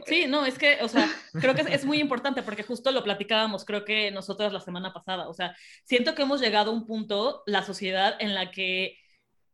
Sí, 0.07 0.27
no, 0.29 0.47
es 0.47 0.59
que, 0.59 0.79
o 0.81 0.89
sea, 0.89 1.09
creo 1.41 1.57
que 1.57 1.63
es, 1.63 1.85
muy 1.85 1.99
importante 1.99 2.45
porque 2.45 2.63
justo 2.63 2.93
lo 2.93 3.03
platicábamos, 3.03 3.65
creo 3.65 3.85
que 3.85 4.13
nosotros 4.13 4.53
la 4.53 4.61
semana 4.61 4.93
pasada, 4.93 5.29
o 5.29 5.35
sea, 5.35 5.57
siento 5.83 6.15
que 6.15 6.23
hemos 6.23 6.41
llegado 6.41 6.71
a 6.71 6.75
un 6.75 6.87
punto, 6.87 7.43
la 7.47 7.65
sociedad, 7.65 8.17
en 8.21 8.35
la 8.35 8.53
que 8.53 8.97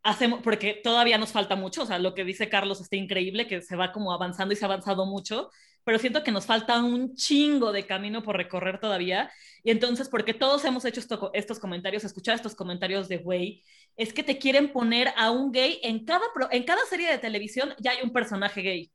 hacemos, 0.03 0.41
porque 0.43 0.81
todavía 0.85 1.17
nos 1.17 1.33
falta 1.33 1.57
mucho, 1.57 1.83
o 1.83 1.87
sea, 1.87 1.99
lo 1.99 2.15
que 2.15 2.25
dice 2.25 2.51
Carlos 2.51 2.81
está 2.83 2.97
increíble, 2.97 3.47
que 3.47 3.63
se 3.63 3.75
va 3.75 3.91
como 3.91 4.13
avanzando 4.13 4.53
y 4.53 4.57
se 4.57 4.65
ha 4.65 4.69
avanzado 4.69 5.07
mucho, 5.07 5.51
pero 5.87 6.01
siento 6.01 6.25
que 6.25 6.33
nos 6.33 6.47
falta 6.47 6.83
un 6.83 7.15
chingo 7.15 7.71
de 7.71 7.87
camino 7.87 8.25
por 8.25 8.37
recorrer 8.37 8.81
todavía. 8.81 9.31
Y 9.63 9.71
entonces, 9.71 10.09
porque 10.09 10.35
todos 10.35 10.65
hemos 10.65 10.85
hecho 10.85 11.01
estos 11.33 11.61
comentarios, 11.61 12.03
escuchar 12.03 12.35
estos 12.35 12.57
comentarios 12.57 13.07
de 13.07 13.19
güey, 13.19 13.63
es 13.97 14.13
que 14.13 14.25
te 14.25 14.37
quieren 14.37 14.73
poner 14.73 15.15
a 15.17 15.31
un 15.31 15.53
gay 15.53 15.79
en 15.85 16.05
cada, 16.05 16.25
en 16.51 16.65
cada 16.65 16.85
serie 16.87 17.09
de 17.09 17.19
televisión, 17.19 17.73
ya 17.79 17.93
hay 17.93 17.99
un 18.03 18.13
personaje 18.13 18.63
gay. 18.63 18.91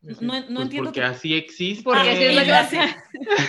No, 0.00 0.12
no 0.20 0.20
pues 0.20 0.48
entiendo. 0.48 0.90
Porque 0.90 1.02
así 1.02 1.34
existe. 1.34 1.82
Porque 1.82 2.10
así 2.10 2.76
es 2.76 2.96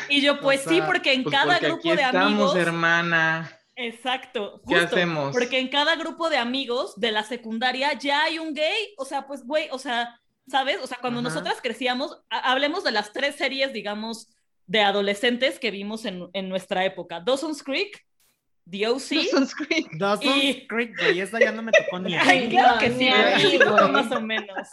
Y 0.10 0.22
yo, 0.22 0.40
pues 0.40 0.64
sí, 0.68 0.82
porque 0.84 1.14
en 1.14 1.22
pues 1.22 1.36
cada 1.36 1.60
grupo 1.60 1.96
de 1.96 2.04
amigos. 2.04 2.56
hermana. 2.56 3.56
Exacto. 3.76 4.60
¿Qué 4.68 4.76
hacemos? 4.76 5.34
Porque 5.34 5.60
en 5.60 5.68
cada 5.68 5.96
grupo 5.98 6.32
de 6.32 6.38
amigos 6.38 7.00
de 7.00 7.12
la 7.12 7.24
secundaria 7.24 7.94
ya 7.94 8.24
hay 8.24 8.40
un 8.40 8.56
gay. 8.56 8.96
O 8.98 9.06
sea, 9.06 9.28
pues, 9.28 9.46
güey, 9.46 9.68
o 9.72 9.78
sea, 9.78 10.20
¿sabes? 10.50 10.80
O 10.82 10.88
sea, 10.88 10.98
cuando 11.00 11.22
nosotras 11.22 11.60
crecíamos, 11.62 12.22
hablemos 12.30 12.84
de 12.84 12.92
las 12.92 13.14
tres 13.14 13.36
series, 13.36 13.74
digamos, 13.74 14.30
de 14.66 14.82
adolescentes 14.82 15.60
que 15.60 15.72
vimos 15.72 16.06
en, 16.06 16.28
en 16.34 16.50
nuestra 16.50 16.86
época. 16.86 17.20
Dawson's 17.20 17.64
Creek, 17.64 18.06
The 18.70 18.88
OC. 18.88 19.10
Dawson's 19.10 19.56
Creek. 19.56 19.88
Dawson's 19.98 20.68
Creek, 20.68 21.00
güey, 21.00 21.20
esa 21.20 21.40
ya 21.40 21.52
no 21.52 21.62
me 21.62 21.72
tocó 21.72 22.00
ni 22.00 22.16
Ay, 22.18 22.50
claro 22.50 22.80
que 22.80 22.92
sí, 22.92 23.10
más 23.92 24.12
o 24.12 24.22
menos. 24.22 24.68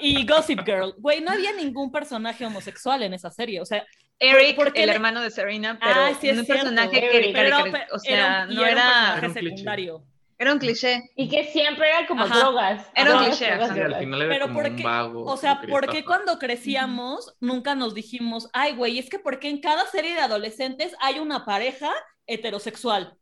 Y 0.00 0.26
Gossip 0.26 0.60
Girl. 0.64 0.94
Güey, 0.98 1.20
no 1.20 1.32
había 1.32 1.52
ningún 1.52 1.90
personaje 1.90 2.44
homosexual 2.44 3.02
en 3.02 3.14
esa 3.14 3.30
serie, 3.30 3.60
o 3.60 3.64
sea... 3.64 3.84
Eric, 4.20 4.72
el 4.74 4.90
hermano 4.90 5.20
de 5.20 5.30
Serena, 5.30 5.76
pero 5.80 5.92
ah, 5.92 6.12
sí 6.20 6.28
es 6.28 6.38
un 6.38 6.46
personaje 6.46 7.00
que, 7.00 7.30
pero, 7.34 7.64
o 7.92 7.98
sea, 7.98 8.46
no 8.46 8.64
era, 8.64 9.14
un 9.14 9.20
personaje 9.20 9.50
secundario. 9.50 10.04
Era 10.38 10.52
un 10.52 10.58
cliché. 10.58 11.10
Y 11.16 11.28
que 11.28 11.44
siempre 11.44 11.88
era 11.88 12.06
como 12.06 12.26
drogas. 12.26 12.86
Era 12.94 13.16
un 13.16 13.24
cliché. 13.24 13.50
al 13.50 13.72
final 13.72 14.22
era 14.22 14.34
Pero 14.34 14.46
como 14.46 14.60
porque, 14.60 14.76
un 14.76 14.82
vago. 14.82 15.24
O 15.24 15.36
sea, 15.36 15.60
¿por 15.60 15.88
qué 15.88 16.04
cuando 16.04 16.38
crecíamos 16.38 17.34
nunca 17.40 17.74
nos 17.74 17.94
dijimos, 17.94 18.48
ay, 18.52 18.74
güey, 18.74 18.98
es 18.98 19.08
que 19.08 19.18
porque 19.18 19.48
en 19.48 19.60
cada 19.60 19.86
serie 19.86 20.14
de 20.14 20.20
adolescentes 20.20 20.94
hay 21.00 21.18
una 21.18 21.44
pareja 21.44 21.92
heterosexual? 22.26 23.16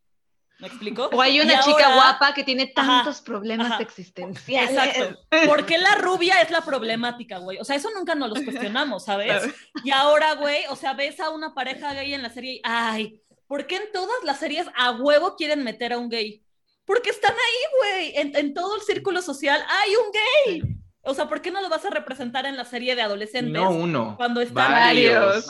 ¿Me 0.63 0.69
explico? 0.69 1.11
O 1.13 1.21
hay 1.21 1.41
una 1.41 1.59
chica 1.59 1.93
guapa 1.93 2.33
que 2.35 2.45
tiene 2.45 2.69
tantos 2.69 3.21
problemas 3.21 3.81
existenciales. 3.81 4.71
Exacto. 4.71 5.19
¿Por 5.47 5.67
qué 5.67 5.77
la 5.77 5.97
rubia 5.97 6.41
es 6.41 6.53
la 6.53 6.61
problemática, 6.61 7.39
güey? 7.39 7.59
O 7.59 7.65
sea, 7.65 7.75
eso 7.75 7.91
nunca 7.97 8.15
nos 8.15 8.29
lo 8.29 8.35
cuestionamos, 8.45 9.05
¿sabes? 9.07 9.43
Y 9.83 9.91
ahora, 9.91 10.35
güey, 10.35 10.65
o 10.71 10.77
sea, 10.77 10.95
ves 10.95 11.19
a 11.19 11.31
una 11.31 11.53
pareja 11.53 11.93
gay 11.95 12.15
en 12.15 12.23
la 12.23 12.31
serie 12.31 12.55
y, 12.55 12.61
ay, 12.63 13.21
¿por 13.49 13.67
qué 13.67 13.77
en 13.77 13.93
todas 13.93 14.23
las 14.23 14.39
series 14.39 14.69
a 14.77 14.93
huevo 14.93 15.35
quieren 15.35 15.65
meter 15.65 15.95
a 15.95 15.99
un 15.99 16.09
gay? 16.09 16.45
Porque 16.85 17.11
están 17.11 17.33
ahí, 17.33 17.79
güey. 17.79 18.35
En, 18.37 18.55
todo 18.55 18.77
el 18.77 18.83
círculo 18.83 19.23
social 19.23 19.63
hay 19.69 19.97
un 19.97 20.13
gay. 20.13 20.63
O 21.03 21.15
sea, 21.15 21.29
¿por 21.29 21.43
qué 21.43 21.51
no 21.51 21.61
lo 21.61 21.69
vas 21.69 21.85
a 21.85 21.91
representar 21.91 22.47
en 22.47 22.57
la 22.57 22.65
serie 22.65 22.95
de 22.95 23.03
adolescentes? 23.03 23.53
No 23.53 23.71
uno. 23.71 24.17
Cuando 24.17 24.41
están 24.41 24.73
varios. 24.73 25.47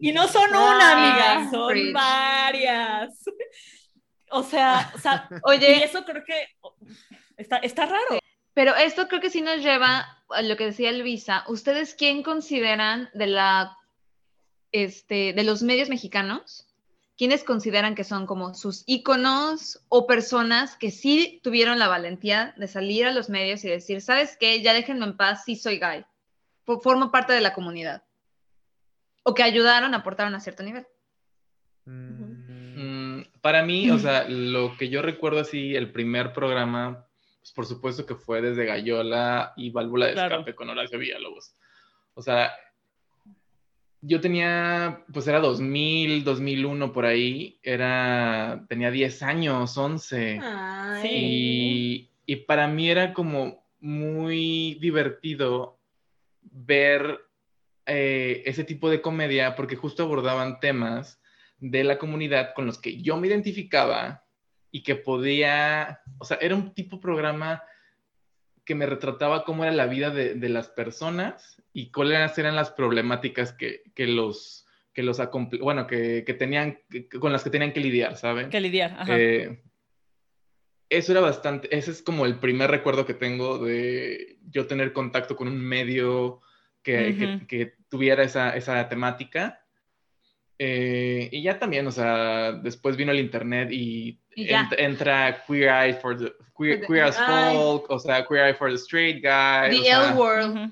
Y 0.00 0.12
no 0.12 0.26
son 0.28 0.50
una, 0.50 0.92
amiga, 0.92 1.50
son 1.50 1.92
varias. 1.92 3.24
O 4.30 4.42
sea, 4.42 4.92
o 4.94 4.98
sea, 4.98 5.28
oye, 5.44 5.78
y 5.78 5.82
eso 5.82 6.04
creo 6.04 6.24
que 6.24 6.48
está, 7.36 7.58
está 7.58 7.86
raro. 7.86 8.18
Pero 8.52 8.74
esto 8.74 9.06
creo 9.06 9.20
que 9.20 9.30
sí 9.30 9.42
nos 9.42 9.62
lleva 9.62 10.22
a 10.30 10.42
lo 10.42 10.56
que 10.56 10.66
decía 10.66 10.90
Luisa. 10.92 11.44
¿Ustedes 11.46 11.94
quién 11.94 12.22
consideran 12.22 13.10
de 13.14 13.26
la 13.28 13.76
este, 14.72 15.32
de 15.32 15.44
los 15.44 15.62
medios 15.62 15.88
mexicanos 15.88 16.65
¿quiénes 17.16 17.44
consideran 17.44 17.94
que 17.94 18.04
son 18.04 18.26
como 18.26 18.54
sus 18.54 18.84
íconos 18.86 19.82
o 19.88 20.06
personas 20.06 20.76
que 20.76 20.90
sí 20.90 21.40
tuvieron 21.42 21.78
la 21.78 21.88
valentía 21.88 22.54
de 22.56 22.68
salir 22.68 23.06
a 23.06 23.12
los 23.12 23.28
medios 23.28 23.64
y 23.64 23.68
decir, 23.68 24.00
¿sabes 24.00 24.36
qué? 24.38 24.62
Ya 24.62 24.74
déjenme 24.74 25.06
en 25.06 25.16
paz, 25.16 25.44
sí 25.44 25.56
soy 25.56 25.78
gay. 25.78 26.04
Formo 26.64 27.10
parte 27.10 27.32
de 27.32 27.40
la 27.40 27.54
comunidad. 27.54 28.02
O 29.22 29.34
que 29.34 29.42
ayudaron, 29.42 29.94
aportaron 29.94 30.34
a 30.34 30.40
cierto 30.40 30.62
nivel. 30.62 30.86
Mm, 31.86 33.22
para 33.40 33.62
mí, 33.62 33.90
o 33.90 33.98
sea, 33.98 34.28
lo 34.28 34.76
que 34.76 34.88
yo 34.88 35.02
recuerdo 35.02 35.40
así, 35.40 35.74
el 35.74 35.92
primer 35.92 36.32
programa, 36.32 37.06
pues 37.40 37.52
por 37.52 37.66
supuesto 37.66 38.04
que 38.04 38.14
fue 38.14 38.42
desde 38.42 38.66
Gallola 38.66 39.52
y 39.56 39.70
Válvula 39.70 40.06
de 40.06 40.12
Escape 40.12 40.54
con 40.54 40.68
Horacio 40.68 40.98
Villalobos. 40.98 41.54
O 42.14 42.22
sea, 42.22 42.52
yo 44.06 44.20
tenía, 44.20 45.04
pues 45.12 45.26
era 45.26 45.40
2000, 45.40 46.22
2001 46.22 46.92
por 46.92 47.06
ahí, 47.06 47.58
era, 47.62 48.64
tenía 48.68 48.90
10 48.90 49.22
años, 49.22 49.76
11. 49.76 50.40
Y, 51.04 52.10
y, 52.24 52.36
para 52.36 52.68
mí 52.68 52.88
era 52.88 53.12
como 53.12 53.66
muy 53.80 54.78
divertido 54.80 55.80
ver 56.40 57.20
eh, 57.84 58.42
ese 58.46 58.62
tipo 58.62 58.88
de 58.88 59.00
comedia 59.00 59.56
porque 59.56 59.76
justo 59.76 60.04
abordaban 60.04 60.60
temas 60.60 61.20
de 61.58 61.82
la 61.82 61.98
comunidad 61.98 62.54
con 62.54 62.66
los 62.66 62.78
que 62.78 63.02
yo 63.02 63.16
me 63.16 63.26
identificaba 63.26 64.24
y 64.70 64.82
que 64.82 64.94
podía, 64.94 66.00
o 66.18 66.24
sea, 66.24 66.38
era 66.40 66.54
un 66.54 66.72
tipo 66.74 66.96
de 66.96 67.02
programa 67.02 67.62
que 68.66 68.74
me 68.74 68.84
retrataba 68.84 69.44
cómo 69.44 69.64
era 69.64 69.72
la 69.72 69.86
vida 69.86 70.10
de, 70.10 70.34
de 70.34 70.48
las 70.50 70.68
personas 70.68 71.62
y 71.72 71.90
cuáles 71.90 72.36
eran 72.36 72.56
las 72.56 72.70
problemáticas 72.70 73.52
que, 73.52 73.82
que 73.94 74.06
los 74.06 74.64
que 74.92 75.02
los 75.02 75.20
bueno 75.60 75.86
que, 75.86 76.24
que, 76.24 76.32
tenían 76.32 76.78
con 77.20 77.30
las 77.30 77.44
que 77.44 77.50
tenían 77.50 77.72
que 77.72 77.80
lidiar, 77.80 78.16
¿saben? 78.16 78.48
Que 78.48 78.60
lidiar, 78.60 78.96
ajá. 78.98 79.18
Eh, 79.18 79.62
eso 80.88 81.12
era 81.12 81.20
bastante, 81.20 81.74
ese 81.76 81.90
es 81.90 82.02
como 82.02 82.24
el 82.24 82.38
primer 82.38 82.70
recuerdo 82.70 83.04
que 83.04 83.12
tengo 83.12 83.58
de 83.58 84.38
yo 84.48 84.66
tener 84.66 84.92
contacto 84.92 85.36
con 85.36 85.48
un 85.48 85.60
medio 85.60 86.40
que, 86.82 87.42
que, 87.46 87.74
tuviera 87.88 88.22
esa, 88.22 88.56
esa 88.56 88.88
temática. 88.88 89.65
Eh, 90.58 91.28
y 91.32 91.42
ya 91.42 91.58
también, 91.58 91.86
o 91.86 91.92
sea, 91.92 92.52
después 92.52 92.96
vino 92.96 93.12
el 93.12 93.20
internet 93.20 93.70
y, 93.70 94.18
entra 94.34 95.42
Queer 95.46 95.68
Eye 95.68 95.94
for 95.94 96.16
the 96.16 96.32
Queer, 96.56 97.04
as 97.04 97.16
Folk, 97.16 97.90
o 97.90 97.98
sea, 97.98 98.26
Queer 98.26 98.48
Eye 98.48 98.54
for 98.54 98.70
the 98.70 98.78
Straight 98.78 99.22
Guy. 99.22 99.82
The 99.82 99.90
L 99.90 100.14
World. 100.14 100.70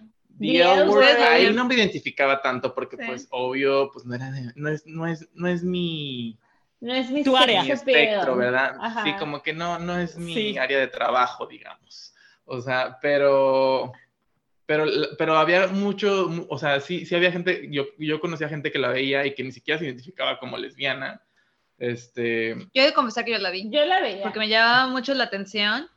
ahí 1.28 1.52
no 1.52 1.66
me 1.66 1.74
identificaba 1.74 2.40
tanto 2.42 2.74
porque 2.74 2.96
pues 2.96 3.28
obvio, 3.30 3.90
pues 3.92 4.04
no 4.04 4.14
era 4.14 4.30
no 4.56 4.68
es, 4.68 4.86
no 4.86 5.06
es, 5.06 5.28
no 5.34 5.48
es 5.48 5.62
mi 5.62 6.38
no 6.80 6.92
es 6.92 7.10
mi, 7.10 7.22
tu 7.24 7.36
área. 7.36 7.62
espectro, 7.62 8.36
¿verdad? 8.36 8.76
Sí, 9.04 9.14
como 9.18 9.42
que 9.42 9.54
no, 9.54 9.78
no 9.78 9.98
es 9.98 10.18
mi 10.18 10.58
área 10.58 10.78
de 10.78 10.88
trabajo, 10.88 11.46
digamos. 11.46 12.14
O 12.44 12.60
sea, 12.60 12.98
pero, 13.00 13.92
pero, 14.66 14.86
pero 15.18 15.36
había 15.36 15.66
mucho, 15.68 16.30
o 16.48 16.58
sea, 16.58 16.80
sí, 16.80 17.04
sí 17.04 17.14
había 17.14 17.32
gente, 17.32 17.68
yo, 17.70 17.84
yo 17.98 18.20
conocía 18.20 18.48
gente 18.48 18.72
que 18.72 18.78
la 18.78 18.88
veía 18.88 19.26
y 19.26 19.34
que 19.34 19.44
ni 19.44 19.52
siquiera 19.52 19.78
se 19.78 19.86
identificaba 19.86 20.38
como 20.38 20.56
lesbiana. 20.56 21.20
Este... 21.78 22.56
Yo 22.72 22.82
he 22.82 22.86
de 22.86 22.94
confesar 22.94 23.24
que 23.24 23.32
yo 23.32 23.38
la 23.38 23.50
vi. 23.50 23.68
Yo 23.70 23.84
la 23.84 24.00
veía. 24.00 24.22
Porque 24.22 24.38
me 24.38 24.48
llamaba 24.48 24.86
mucho 24.86 25.12
la 25.14 25.24
atención 25.24 25.88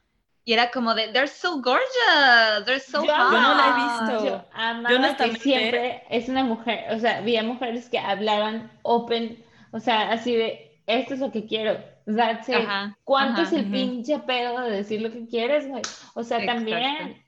y 0.43 0.53
era 0.53 0.72
como 0.72 0.95
de, 0.95 1.09
they're 1.09 1.28
so 1.28 1.61
gorgeous, 1.61 2.65
they're 2.65 2.80
so 2.80 3.05
yo, 3.05 3.13
hot. 3.13 3.34
Yo 3.34 3.41
no 3.41 3.55
la 3.55 3.68
he 3.68 4.09
visto. 4.09 4.26
Yo 4.26 4.45
amaba 4.53 5.18
que 5.18 5.36
siempre 5.36 6.03
es 6.09 6.30
una 6.30 6.43
mujer, 6.43 6.86
o 6.95 6.99
sea, 6.99 7.18
había 7.18 7.43
mujeres 7.43 7.89
que 7.89 7.99
hablaban 7.99 8.72
open, 8.84 9.43
o 9.72 9.80
sea, 9.82 10.09
así 10.11 10.36
de, 10.36 10.82
esto 10.88 11.15
es 11.15 11.20
lo 11.20 11.34
que 11.34 11.45
quiero. 11.45 11.78
That's 12.05 12.47
it. 12.47 12.65
¿Cuánto 13.03 13.41
es 13.41 13.51
el 13.51 13.70
pinche 13.70 14.20
pedo 14.20 14.61
de 14.61 14.72
decir 14.72 15.01
lo 15.01 15.11
que 15.11 15.28
quieres, 15.28 15.68
güey? 15.68 15.82
O 16.13 16.24
sea, 16.24 16.45
también 16.45 17.22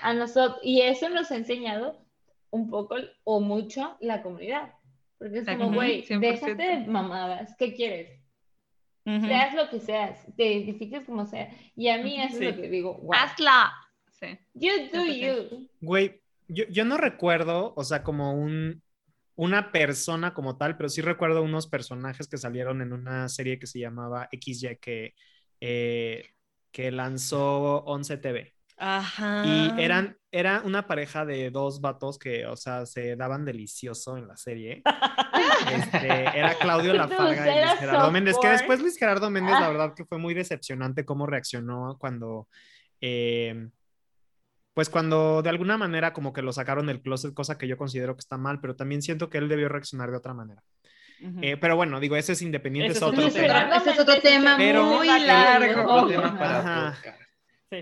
a 0.00 0.14
nosotros, 0.14 0.60
y 0.62 0.82
eso 0.82 1.08
nos 1.08 1.30
ha 1.30 1.36
enseñado 1.36 2.04
un 2.50 2.68
poco 2.68 2.96
o 3.24 3.40
mucho 3.40 3.96
la 4.00 4.22
comunidad. 4.22 4.74
Porque 5.18 5.38
es 5.38 5.46
como, 5.46 5.72
güey, 5.72 6.04
déjate 6.08 6.54
de 6.54 6.86
mamadas, 6.86 7.54
¿qué 7.58 7.74
quieres? 7.74 8.18
Seas 9.04 9.54
lo 9.54 9.68
que 9.68 9.80
seas, 9.80 10.24
te 10.36 10.52
identifiques 10.52 11.04
como 11.04 11.26
sea. 11.26 11.50
Y 11.74 11.88
a 11.88 11.98
mí 11.98 12.20
eso 12.20 12.40
es 12.40 12.56
lo 12.56 12.62
que 12.62 12.68
digo, 12.68 13.00
Hazla. 13.12 13.72
Sí. 14.12 14.38
You 14.54 14.70
do 14.92 15.06
you. 15.06 15.68
Güey, 15.80 16.20
yo, 16.48 16.64
yo 16.68 16.84
no 16.84 16.96
recuerdo, 16.96 17.72
o 17.76 17.84
sea, 17.84 18.02
como 18.02 18.34
un, 18.34 18.82
una 19.36 19.72
persona 19.72 20.34
como 20.34 20.56
tal, 20.58 20.76
pero 20.76 20.88
sí 20.88 21.00
recuerdo 21.00 21.42
unos 21.42 21.66
personajes 21.66 22.28
que 22.28 22.36
salieron 22.36 22.82
en 22.82 22.92
una 22.92 23.28
serie 23.28 23.58
que 23.58 23.66
se 23.66 23.78
llamaba 23.78 24.28
XY 24.32 24.76
que, 24.80 25.14
eh, 25.60 26.30
que 26.70 26.90
lanzó 26.90 27.82
11 27.84 28.18
TV. 28.18 28.54
Ajá. 28.82 29.44
Y 29.44 29.74
eran, 29.76 30.16
era 30.32 30.62
una 30.64 30.86
pareja 30.86 31.26
de 31.26 31.50
dos 31.50 31.82
vatos 31.82 32.18
que, 32.18 32.46
o 32.46 32.56
sea, 32.56 32.86
se 32.86 33.14
daban 33.14 33.44
delicioso 33.44 34.16
en 34.16 34.26
la 34.26 34.38
serie. 34.38 34.82
Este, 35.70 36.08
era 36.08 36.54
Claudio 36.54 36.94
Lafarga 36.94 37.46
y 37.46 37.66
Luis 37.66 37.78
Gerardo 37.78 38.10
Méndez, 38.10 38.36
que 38.40 38.48
después 38.48 38.80
Luis 38.80 38.96
Gerardo 38.98 39.28
Méndez, 39.28 39.52
la 39.60 39.68
verdad 39.68 39.94
que 39.94 40.06
fue 40.06 40.16
muy 40.16 40.32
decepcionante 40.32 41.04
cómo 41.04 41.26
reaccionó 41.26 41.98
cuando, 42.00 42.48
eh, 43.02 43.68
pues 44.72 44.88
cuando 44.88 45.42
de 45.42 45.50
alguna 45.50 45.76
manera 45.76 46.14
como 46.14 46.32
que 46.32 46.40
lo 46.40 46.54
sacaron 46.54 46.86
del 46.86 47.02
closet, 47.02 47.34
cosa 47.34 47.58
que 47.58 47.68
yo 47.68 47.76
considero 47.76 48.14
que 48.14 48.20
está 48.20 48.38
mal, 48.38 48.60
pero 48.62 48.76
también 48.76 49.02
siento 49.02 49.28
que 49.28 49.36
él 49.36 49.48
debió 49.48 49.68
reaccionar 49.68 50.10
de 50.10 50.16
otra 50.16 50.32
manera. 50.32 50.62
Eh, 51.42 51.58
pero 51.58 51.76
bueno, 51.76 52.00
digo, 52.00 52.16
ese 52.16 52.32
es 52.32 52.40
independiente, 52.40 52.92
es 52.92 53.02
otro 53.02 53.30
tema. 53.30 53.76
Ese 53.76 53.90
es 53.90 53.98
otro 53.98 54.18
tema 54.22 54.56
muy 54.56 55.06
largo. 55.06 55.92
Otro 55.92 56.08
tema 56.08 56.38
para 56.38 56.96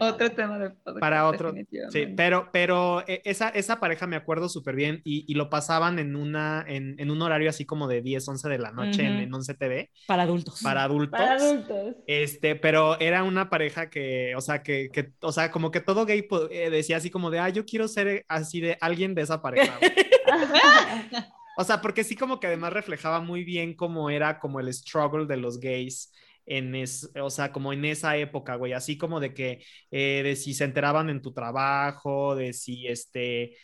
otro 0.00 0.30
tema 0.32 0.58
de 0.58 0.70
Para 1.00 1.26
otro. 1.26 1.54
Sí, 1.90 2.06
pero, 2.16 2.50
pero 2.52 3.06
eh, 3.06 3.22
esa, 3.24 3.48
esa 3.48 3.80
pareja 3.80 4.06
me 4.06 4.16
acuerdo 4.16 4.48
súper 4.48 4.76
bien 4.76 5.00
y, 5.04 5.32
lo 5.34 5.50
pasaban 5.50 5.98
en, 5.98 6.16
una, 6.16 6.64
en, 6.66 7.10
un 7.10 7.22
horario 7.22 7.48
así 7.48 7.64
como 7.64 7.86
de 7.86 8.02
10, 8.02 8.28
11 8.28 8.48
de 8.48 8.58
la 8.58 8.72
noche 8.72 9.04
en, 9.04 9.32
11 9.32 9.54
TV. 9.54 9.90
Para 10.06 10.24
adultos. 10.24 10.60
Para 10.62 10.82
adultos. 10.84 11.18
Para 11.18 11.34
adultos. 11.34 11.96
Este, 12.06 12.56
pero 12.56 12.98
era 13.00 13.22
una 13.22 13.48
pareja 13.50 13.88
que, 13.88 14.34
o 14.36 14.40
sea, 14.40 14.62
que, 14.62 14.90
que 14.92 15.12
o 15.20 15.32
sea, 15.32 15.50
como 15.50 15.70
que 15.70 15.80
todo 15.80 16.04
gay 16.06 16.26
eh, 16.50 16.70
decía 16.70 16.96
así 16.96 17.10
como 17.10 17.30
de, 17.30 17.38
ah, 17.38 17.48
yo 17.48 17.64
quiero 17.64 17.88
ser 17.88 18.24
así 18.28 18.60
de 18.60 18.76
alguien 18.80 19.14
de 19.14 19.22
esa 19.22 19.40
pareja. 19.40 19.78
o 21.56 21.64
sea, 21.64 21.80
porque 21.80 22.04
sí 22.04 22.16
como 22.16 22.40
que 22.40 22.46
además 22.46 22.72
reflejaba 22.72 23.20
muy 23.20 23.44
bien 23.44 23.74
cómo 23.74 24.10
era 24.10 24.38
como 24.38 24.60
el 24.60 24.72
struggle 24.72 25.26
de 25.26 25.36
los 25.36 25.60
gays 25.60 26.12
en 26.48 26.74
es, 26.74 27.10
o 27.20 27.30
sea, 27.30 27.52
como 27.52 27.72
en 27.72 27.84
esa 27.84 28.16
época, 28.16 28.56
güey, 28.56 28.72
así 28.72 28.96
como 28.96 29.20
de 29.20 29.34
que, 29.34 29.64
eh, 29.90 30.22
de 30.24 30.34
si 30.34 30.54
se 30.54 30.64
enteraban 30.64 31.10
en 31.10 31.22
tu 31.22 31.32
trabajo, 31.32 32.34
de 32.34 32.52
si, 32.52 32.86
este, 32.86 33.56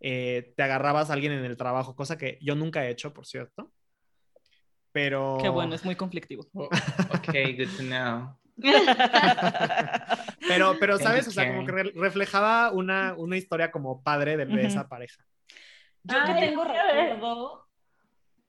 eh, 0.00 0.52
te 0.56 0.62
agarrabas 0.62 1.10
a 1.10 1.12
alguien 1.12 1.32
en 1.32 1.44
el 1.44 1.56
trabajo, 1.56 1.94
cosa 1.94 2.16
que 2.16 2.38
yo 2.40 2.54
nunca 2.54 2.84
he 2.84 2.90
hecho, 2.90 3.12
por 3.12 3.26
cierto. 3.26 3.72
Pero... 4.90 5.38
Qué 5.40 5.48
bueno, 5.48 5.74
es 5.74 5.84
muy 5.84 5.96
conflictivo. 5.96 6.46
Oh, 6.54 6.68
ok, 7.14 7.34
good 7.58 7.76
to 7.76 7.82
know. 7.82 8.36
pero, 10.48 10.76
pero, 10.78 10.98
¿sabes? 10.98 11.26
O 11.26 11.30
sea, 11.30 11.52
como 11.52 11.66
que 11.66 11.72
reflejaba 11.94 12.70
una, 12.70 13.14
una 13.16 13.36
historia 13.36 13.70
como 13.70 14.02
padre 14.02 14.36
de, 14.36 14.62
esa 14.64 14.88
pareja. 14.88 15.24
Yo 16.04 16.24
tengo 16.24 16.64
recuerdo 16.64 17.63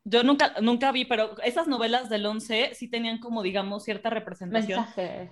yo 0.06 0.24
nunca, 0.24 0.54
nunca 0.62 0.92
vi, 0.92 1.04
pero 1.06 1.36
esas 1.44 1.68
novelas 1.68 2.10
del 2.10 2.26
11 2.26 2.72
sí 2.74 2.88
tenían 2.88 3.18
como, 3.18 3.44
digamos, 3.44 3.84
cierta 3.84 4.10
representación. 4.10 4.80
Mensaje. 4.80 5.32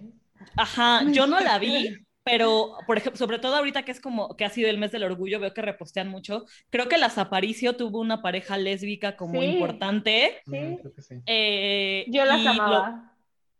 Ajá, 0.57 1.03
yo 1.11 1.27
no 1.27 1.39
la 1.39 1.59
vi, 1.59 1.95
pero, 2.23 2.75
por 2.87 2.97
ejemplo, 2.97 3.17
sobre 3.17 3.37
todo 3.39 3.55
ahorita 3.55 3.83
que 3.83 3.91
es 3.91 4.01
como, 4.01 4.35
que 4.35 4.45
ha 4.45 4.49
sido 4.49 4.69
el 4.69 4.79
mes 4.79 4.91
del 4.91 5.03
orgullo, 5.03 5.39
veo 5.39 5.53
que 5.53 5.61
repostean 5.61 6.09
mucho. 6.09 6.45
Creo 6.69 6.89
que 6.89 6.97
Las 6.97 7.17
Aparicio 7.17 7.75
tuvo 7.75 7.99
una 7.99 8.21
pareja 8.21 8.57
lésbica 8.57 9.15
como 9.15 9.43
importante. 9.43 10.41
Sí, 10.45 10.77
creo 10.81 10.93
que 10.93 11.01
sí. 11.01 11.15
Eh, 11.27 12.05
yo 12.09 12.25
las 12.25 12.45
amaba. 12.45 13.12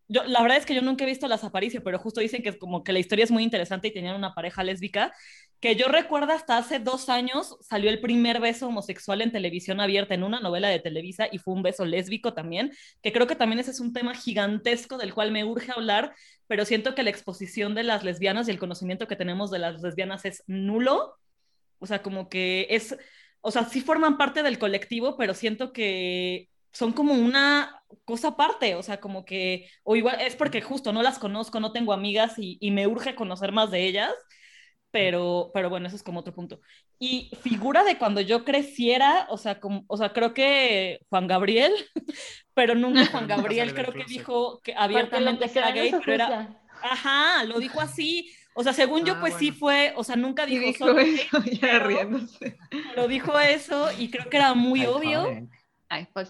La 0.07 0.41
verdad 0.41 0.57
es 0.57 0.65
que 0.65 0.75
yo 0.75 0.81
nunca 0.81 1.03
he 1.03 1.07
visto 1.07 1.27
Las 1.27 1.43
Aparicio, 1.43 1.83
pero 1.83 1.97
justo 1.97 2.21
dicen 2.21 2.43
que 2.43 2.57
como 2.57 2.83
que 2.83 2.93
la 2.93 2.99
historia 2.99 3.23
es 3.23 3.31
muy 3.31 3.43
interesante 3.43 3.87
y 3.87 3.93
tenían 3.93 4.15
una 4.15 4.33
pareja 4.33 4.63
lésbica 4.63 5.13
que 5.63 5.77
yo 5.77 5.87
recuerdo 5.87 6.33
hasta 6.33 6.57
hace 6.57 6.79
dos 6.79 7.07
años 7.07 7.55
salió 7.61 7.89
el 7.89 8.01
primer 8.01 8.41
beso 8.41 8.67
homosexual 8.67 9.21
en 9.21 9.31
televisión 9.31 9.79
abierta 9.79 10.13
en 10.13 10.23
una 10.23 10.41
novela 10.41 10.67
de 10.67 10.81
Televisa 10.81 11.29
y 11.31 11.37
fue 11.37 11.53
un 11.53 11.63
beso 11.63 11.85
lésbico 11.85 12.33
también, 12.33 12.73
que 13.01 13.13
creo 13.13 13.27
que 13.27 13.37
también 13.37 13.59
ese 13.59 13.71
es 13.71 13.79
un 13.79 13.93
tema 13.93 14.13
gigantesco 14.13 14.97
del 14.97 15.13
cual 15.13 15.31
me 15.31 15.45
urge 15.45 15.71
hablar, 15.71 16.13
pero 16.47 16.65
siento 16.65 16.95
que 16.95 17.03
la 17.03 17.11
exposición 17.11 17.75
de 17.75 17.83
las 17.83 18.03
lesbianas 18.03 18.49
y 18.49 18.51
el 18.51 18.59
conocimiento 18.59 19.07
que 19.07 19.15
tenemos 19.15 19.51
de 19.51 19.59
las 19.59 19.81
lesbianas 19.81 20.25
es 20.25 20.43
nulo, 20.47 21.15
o 21.79 21.85
sea, 21.87 22.01
como 22.03 22.27
que 22.27 22.67
es, 22.69 22.97
o 23.39 23.49
sea, 23.49 23.63
sí 23.63 23.79
forman 23.79 24.17
parte 24.17 24.43
del 24.43 24.59
colectivo, 24.59 25.15
pero 25.15 25.33
siento 25.33 25.71
que 25.71 26.49
son 26.73 26.93
como 26.93 27.13
una 27.13 27.83
cosa 28.05 28.29
aparte, 28.29 28.75
o 28.75 28.83
sea, 28.83 28.99
como 28.99 29.25
que, 29.25 29.69
o 29.83 29.95
igual 29.95 30.19
es 30.21 30.35
porque 30.35 30.61
justo 30.61 30.91
no 30.93 31.03
las 31.03 31.19
conozco, 31.19 31.59
no 31.59 31.71
tengo 31.71 31.93
amigas 31.93 32.33
y, 32.37 32.57
y 32.59 32.71
me 32.71 32.87
urge 32.87 33.15
conocer 33.15 33.51
más 33.51 33.71
de 33.71 33.85
ellas 33.87 34.13
pero, 34.93 35.49
pero 35.55 35.71
bueno, 35.71 35.87
eso 35.87 35.95
es 35.95 36.03
como 36.03 36.19
otro 36.19 36.35
punto. 36.35 36.61
Y 36.99 37.31
figura 37.41 37.83
de 37.83 37.97
cuando 37.97 38.21
yo 38.21 38.45
creciera, 38.45 39.25
o 39.31 39.39
sea, 39.39 39.59
como, 39.59 39.85
o 39.87 39.97
sea, 39.97 40.13
creo 40.13 40.35
que 40.35 40.99
Juan 41.09 41.25
Gabriel, 41.25 41.73
pero 42.53 42.75
nunca 42.75 43.03
Juan 43.11 43.27
Gabriel 43.27 43.73
creo 43.73 43.91
que 43.91 44.05
dijo 44.05 44.61
que 44.61 44.75
abiertamente 44.75 45.49
que 45.49 45.57
era 45.59 45.71
gay, 45.71 45.91
pero 46.05 46.13
era... 46.13 46.61
Ajá, 46.83 47.43
lo 47.45 47.59
dijo 47.59 47.81
así. 47.81 48.31
O 48.53 48.61
sea, 48.61 48.71
según 48.71 49.03
yo, 49.03 49.15
ah, 49.15 49.19
pues 49.19 49.33
sí 49.39 49.51
fue, 49.51 49.93
o 49.95 50.03
sea, 50.03 50.15
nunca 50.15 50.45
dijo, 50.45 50.63
dijo 50.63 50.99
eso, 50.99 51.43
ya 51.59 51.79
riéndose. 51.79 52.55
Lo 52.95 53.07
dijo 53.07 53.39
eso 53.39 53.89
y 53.97 54.11
creo 54.11 54.29
que 54.29 54.37
era 54.37 54.53
muy 54.53 54.85
obvio. 54.85 55.27
Ay, 55.89 56.07
pues, 56.13 56.29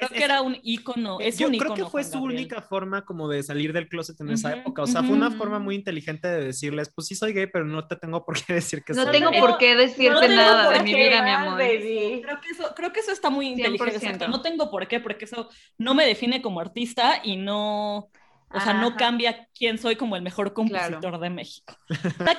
Creo 0.00 0.08
que 0.08 0.24
era 0.24 0.40
un 0.40 0.56
ícono. 0.62 1.20
Es 1.20 1.38
Yo 1.38 1.50
creo 1.50 1.74
que 1.74 1.84
fue 1.84 2.04
su 2.04 2.22
única 2.22 2.62
forma 2.62 3.04
como 3.04 3.28
de 3.28 3.42
salir 3.42 3.74
del 3.74 3.86
closet 3.86 4.18
en 4.22 4.30
esa 4.30 4.56
época. 4.56 4.82
O 4.82 4.86
sea, 4.86 5.02
fue 5.02 5.14
una 5.14 5.30
forma 5.30 5.58
muy 5.58 5.74
inteligente 5.74 6.26
de 6.26 6.46
decirles, 6.46 6.90
pues 6.94 7.06
sí 7.06 7.14
soy 7.14 7.34
gay, 7.34 7.46
pero 7.46 7.66
no 7.66 7.86
te 7.86 7.96
tengo 7.96 8.24
por 8.24 8.42
qué 8.42 8.54
decir 8.54 8.82
que 8.82 8.94
no 8.94 9.02
soy 9.02 9.12
tengo 9.12 9.30
por 9.32 9.58
qué 9.58 9.76
decirte 9.76 10.28
nada 10.28 10.70
de 10.70 10.82
mi 10.82 10.94
vida, 10.94 11.22
mi 11.22 11.30
amor. 11.30 11.58
Creo 11.58 12.40
que, 12.40 12.48
eso, 12.50 12.74
creo 12.74 12.92
que 12.92 13.00
eso 13.00 13.12
está 13.12 13.28
muy 13.28 13.48
inteligente. 13.48 14.26
No 14.26 14.40
tengo 14.40 14.70
por 14.70 14.88
qué, 14.88 15.00
porque 15.00 15.26
eso 15.26 15.50
no 15.76 15.94
me 15.94 16.06
define 16.06 16.40
como 16.40 16.60
artista 16.60 17.20
y 17.22 17.36
no... 17.36 18.10
O 18.52 18.60
sea, 18.60 18.74
no 18.74 18.96
cambia 18.96 19.48
quién 19.56 19.78
soy 19.78 19.96
como 19.96 20.16
el 20.16 20.22
mejor 20.22 20.52
compositor 20.52 21.20
de 21.20 21.30
México. 21.30 21.76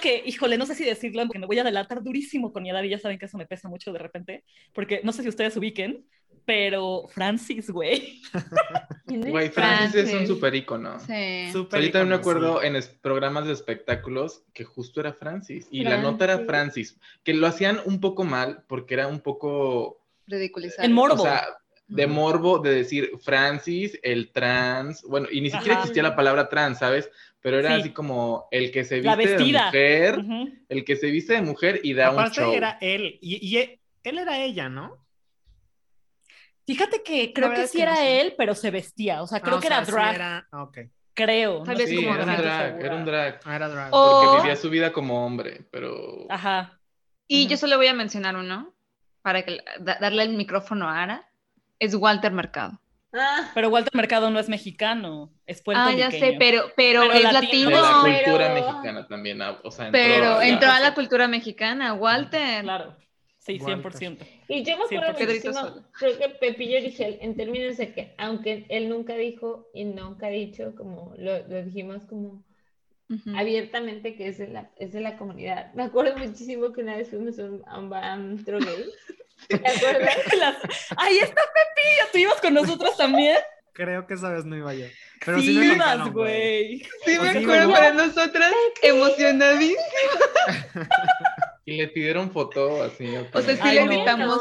que, 0.01 0.23
híjole, 0.25 0.57
no 0.57 0.65
sé 0.65 0.75
si 0.75 0.83
decirlo, 0.83 1.23
porque 1.23 1.39
me 1.39 1.45
voy 1.45 1.59
a 1.59 1.63
delatar 1.63 2.03
durísimo 2.03 2.51
con 2.51 2.65
Yadar 2.65 2.85
y 2.85 2.89
ya 2.89 2.99
saben 2.99 3.17
que 3.17 3.25
eso 3.25 3.37
me 3.37 3.45
pesa 3.45 3.69
mucho 3.69 3.93
de 3.93 3.99
repente, 3.99 4.43
porque 4.73 5.01
no 5.03 5.13
sé 5.13 5.23
si 5.23 5.29
ustedes 5.29 5.55
ubiquen, 5.55 6.05
pero 6.45 7.07
Francis, 7.07 7.69
güey. 7.69 8.21
Güey, 9.05 9.49
Francis, 9.49 9.95
es 9.95 10.13
un 10.13 10.25
super 10.25 10.55
ícono. 10.55 10.97
Sí. 11.01 11.51
Super 11.51 11.79
Ahorita 11.79 12.05
me 12.05 12.15
acuerdo 12.15 12.63
en 12.63 12.81
programas 13.01 13.45
de 13.45 13.51
espectáculos 13.51 14.45
que 14.53 14.63
justo 14.63 15.01
era 15.01 15.11
Francis. 15.11 15.67
Y 15.69 15.83
la 15.83 15.97
nota 15.97 16.23
era 16.23 16.39
Francis. 16.39 16.97
Que 17.21 17.33
lo 17.33 17.45
hacían 17.45 17.81
un 17.83 17.99
poco 17.99 18.23
mal 18.23 18.63
porque 18.69 18.93
era 18.93 19.07
un 19.07 19.19
poco. 19.19 19.99
Ridiculizado. 20.27 20.85
En 20.85 20.93
morbo. 20.93 21.15
O 21.15 21.25
sea, 21.25 21.45
de 21.91 22.07
morbo 22.07 22.59
de 22.59 22.73
decir 22.73 23.11
Francis, 23.21 23.99
el 24.01 24.31
trans. 24.31 25.03
Bueno, 25.03 25.27
y 25.31 25.41
ni 25.41 25.49
siquiera 25.49 25.79
existía 25.79 26.03
la 26.03 26.15
palabra 26.15 26.49
trans, 26.49 26.79
¿sabes? 26.79 27.09
Pero 27.41 27.59
era 27.59 27.75
así 27.75 27.91
como 27.91 28.47
el 28.51 28.71
que 28.71 28.83
se 28.83 29.01
viste 29.01 29.37
de 29.37 29.53
mujer, 29.53 30.21
el 30.69 30.85
que 30.85 30.95
se 30.95 31.07
viste 31.07 31.33
de 31.33 31.41
mujer 31.41 31.81
y 31.83 31.93
da 31.93 32.11
un 32.11 32.31
show. 32.31 32.53
era 32.53 32.77
él. 32.81 33.17
y 33.21 33.57
él 34.03 34.17
era 34.17 34.39
ella, 34.39 34.69
¿no? 34.69 35.01
Fíjate 36.65 37.03
que 37.03 37.33
creo 37.33 37.53
que 37.53 37.67
sí 37.67 37.81
era 37.81 38.07
él, 38.07 38.33
pero 38.37 38.55
se 38.55 38.71
vestía. 38.71 39.21
O 39.21 39.27
sea, 39.27 39.41
creo 39.41 39.57
ah, 39.57 39.59
que 39.59 39.67
era 39.67 39.81
drag. 39.81 40.45
Ah, 40.51 40.69
creo. 41.13 41.63
Tal 41.63 41.75
vez 41.75 41.93
como 41.93 42.13
era, 42.13 42.23
un 42.23 42.37
drag, 42.37 42.81
era 42.81 42.95
un 42.95 43.05
drag. 43.05 43.39
Ah, 43.43 43.55
era 43.55 43.67
drag. 43.67 43.91
Porque 43.91 44.37
vivía 44.37 44.55
su 44.55 44.69
vida 44.69 44.93
como 44.93 45.25
hombre, 45.25 45.65
pero. 45.71 46.27
Ajá. 46.29 46.79
Y 47.27 47.47
yo 47.47 47.57
solo 47.57 47.77
voy 47.77 47.87
a 47.87 47.93
mencionar 47.93 48.35
uno 48.35 48.73
para 49.21 49.43
que, 49.43 49.59
darle 49.79 50.23
el 50.23 50.35
micrófono 50.35 50.87
a 50.87 51.03
Ara. 51.03 51.30
Es 51.81 51.95
Walter 51.95 52.31
Mercado. 52.31 52.79
Ah. 53.11 53.49
Pero 53.55 53.69
Walter 53.69 53.93
Mercado 53.95 54.29
no 54.29 54.39
es 54.39 54.47
mexicano, 54.47 55.33
es 55.47 55.63
puertorriqueño. 55.63 56.05
Ah, 56.05 56.11
ya 56.11 56.19
sé, 56.19 56.35
pero, 56.37 56.65
pero, 56.75 57.11
es 57.11 57.23
latino. 57.33 57.69
De 57.69 57.75
la 57.75 58.23
cultura 58.23 58.53
mexicana 58.53 59.07
también, 59.07 59.41
ah, 59.41 59.59
o 59.63 59.71
sea, 59.71 59.87
entró 59.87 59.99
Pero 59.99 60.41
entró 60.43 60.69
a 60.69 60.79
la 60.79 60.93
cultura 60.93 61.27
mexicana, 61.27 61.95
Walter. 61.95 62.61
Claro, 62.61 62.95
sí, 63.39 63.57
100%. 63.57 64.19
Y 64.47 64.63
yo 64.63 64.77
me 64.77 64.83
acuerdo 64.83 65.19
muchísimo, 65.19 65.83
creo 65.93 66.17
que 66.19 66.29
Pepillo 66.29 66.79
Richel, 66.81 67.17
en 67.19 67.35
términos 67.35 67.77
de 67.77 67.91
que, 67.93 68.13
aunque 68.19 68.67
él 68.69 68.87
nunca 68.87 69.15
dijo 69.15 69.67
y 69.73 69.85
nunca 69.85 70.27
ha 70.27 70.29
dicho, 70.29 70.75
como 70.77 71.15
lo, 71.17 71.47
lo 71.47 71.63
dijimos 71.63 72.05
como 72.05 72.43
abiertamente 73.35 74.15
que 74.15 74.27
es 74.27 74.37
de, 74.37 74.49
la, 74.49 74.71
es 74.77 74.93
de 74.93 75.01
la 75.01 75.17
comunidad. 75.17 75.73
Me 75.73 75.83
acuerdo 75.83 76.15
muchísimo 76.15 76.71
que 76.71 76.81
una 76.81 76.95
vez 76.95 77.09
fuimos 77.09 77.39
a 77.39 77.45
un, 77.45 77.63
a 77.65 77.79
un 77.79 77.93
antro 77.93 78.59
gay 78.59 78.85
Ahí 80.97 81.17
está 81.17 81.41
Pepillo, 81.41 82.11
¿tú 82.11 82.17
ibas 82.17 82.41
con 82.41 82.53
nosotros 82.53 82.95
también? 82.97 83.37
Creo 83.73 84.05
que 84.05 84.13
esa 84.13 84.29
vez 84.29 84.45
no 84.45 84.55
iba 84.55 84.73
yo. 84.73 84.85
Pero 85.25 85.39
sí, 85.39 85.47
sí 85.47 85.73
ibas, 85.73 86.11
güey. 86.11 86.79
Sí, 87.05 87.17
me 87.19 87.29
acuerdo 87.29 87.71
para 87.71 87.93
nosotras, 87.93 88.53
emocionadísimas. 88.81 89.77
Y 91.63 91.77
le 91.77 91.87
pidieron 91.89 92.31
foto 92.31 92.81
así. 92.81 93.05
O 93.31 93.41
sea, 93.41 93.55
sí 93.55 93.71
le 93.71 93.85
gritamos. 93.85 94.39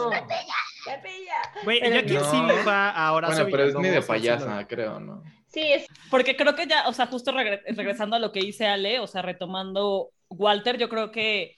Güey, 1.65 1.81
ya 1.81 2.03
quién 2.03 2.25
sí 2.25 2.41
me 2.41 2.63
va 2.63 2.91
ahora. 2.91 3.29
Bueno, 3.29 3.47
pero 3.51 3.65
es 3.65 3.75
ni 3.75 3.89
de 3.89 4.01
payasa, 4.01 4.67
creo, 4.67 4.99
¿no? 4.99 5.23
Sí, 5.49 5.61
es. 5.61 5.87
Porque 6.11 6.35
creo 6.35 6.55
que 6.55 6.67
ya, 6.67 6.89
o 6.89 6.93
sea, 6.93 7.07
justo 7.07 7.33
regresando 7.33 8.17
a 8.17 8.19
lo 8.19 8.33
que 8.33 8.41
dice 8.41 8.67
Ale, 8.67 9.01
o 9.01 9.07
sea, 9.07 9.21
retomando 9.21 10.13
Walter, 10.31 10.79
yo 10.79 10.89
creo 10.89 11.11
que 11.11 11.57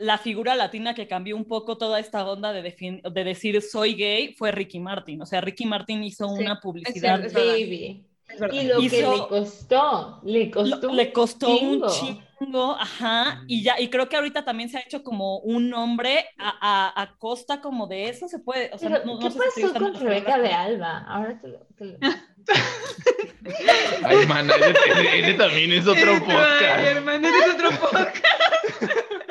la 0.00 0.16
figura 0.16 0.54
latina 0.54 0.94
que 0.94 1.06
cambió 1.06 1.36
un 1.36 1.44
poco 1.44 1.76
toda 1.76 2.00
esta 2.00 2.26
onda 2.26 2.52
de, 2.52 2.62
de 2.62 3.24
decir 3.24 3.60
soy 3.62 3.94
gay 3.94 4.34
fue 4.34 4.50
Ricky 4.50 4.80
Martin. 4.80 5.20
O 5.22 5.26
sea, 5.26 5.40
Ricky 5.40 5.66
Martin 5.66 6.02
hizo 6.02 6.26
una 6.26 6.58
publicidad. 6.58 7.20
baby. 7.32 8.04
Y 8.52 8.62
lo 8.62 8.80
que 8.80 9.02
le 9.02 9.28
costó, 9.28 10.20
le 10.24 10.50
costó. 10.50 10.92
le 10.92 11.12
costó 11.12 11.58
un 11.58 11.84
chingo, 11.88 12.76
ajá. 12.78 13.42
Y 13.48 13.62
ya, 13.62 13.78
y 13.80 13.88
creo 13.88 14.08
que 14.08 14.16
ahorita 14.16 14.44
también 14.44 14.68
se 14.68 14.78
ha 14.78 14.80
hecho 14.80 15.02
como 15.02 15.38
un 15.40 15.68
nombre 15.68 16.26
a, 16.38 17.02
a, 17.02 17.16
costa 17.18 17.60
como 17.60 17.86
de 17.86 18.08
eso, 18.08 18.28
se 18.28 18.38
puede. 18.38 18.70
O 18.72 18.78
sea, 18.78 19.02
no, 19.04 19.18
¿Qué 19.18 19.30
pasó 19.30 19.74
con 19.74 19.94
Rebeca 19.94 20.38
de 20.38 20.52
Alba? 20.52 21.04
Ahora 21.08 21.40
te 21.40 21.48
lo. 21.48 21.58
Te 21.76 21.84
lo... 21.86 21.98
Ay, 24.04 24.16
hermana, 24.22 24.54
ese, 25.14 25.34
también 25.34 25.72
es 25.72 25.86
otro 25.86 26.18
podcast. 26.20 26.62
Ay, 26.76 26.86
hermana, 26.86 27.28
ese 27.28 27.38
es 27.38 27.54
otro 27.54 27.70
podcast. 27.80 28.24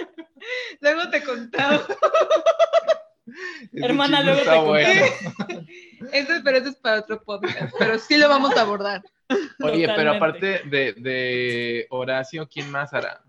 luego 0.79 1.09
te 1.09 1.23
contaba. 1.23 1.85
Hermana, 3.73 4.23
luego 4.23 4.41
te 4.41 4.57
bueno. 4.59 4.89
Eso, 6.11 6.33
pero 6.43 6.57
eso 6.57 6.69
es 6.69 6.75
para 6.77 7.01
otro 7.01 7.21
podcast. 7.21 7.73
Pero 7.77 7.99
sí 7.99 8.17
lo 8.17 8.29
vamos 8.29 8.55
a 8.55 8.61
abordar. 8.61 9.03
Oye, 9.61 9.87
pero 9.95 10.11
aparte 10.11 10.61
de, 10.65 10.93
de, 10.93 11.85
Horacio, 11.89 12.47
¿quién 12.47 12.71
más 12.71 12.93
hará? 12.93 13.21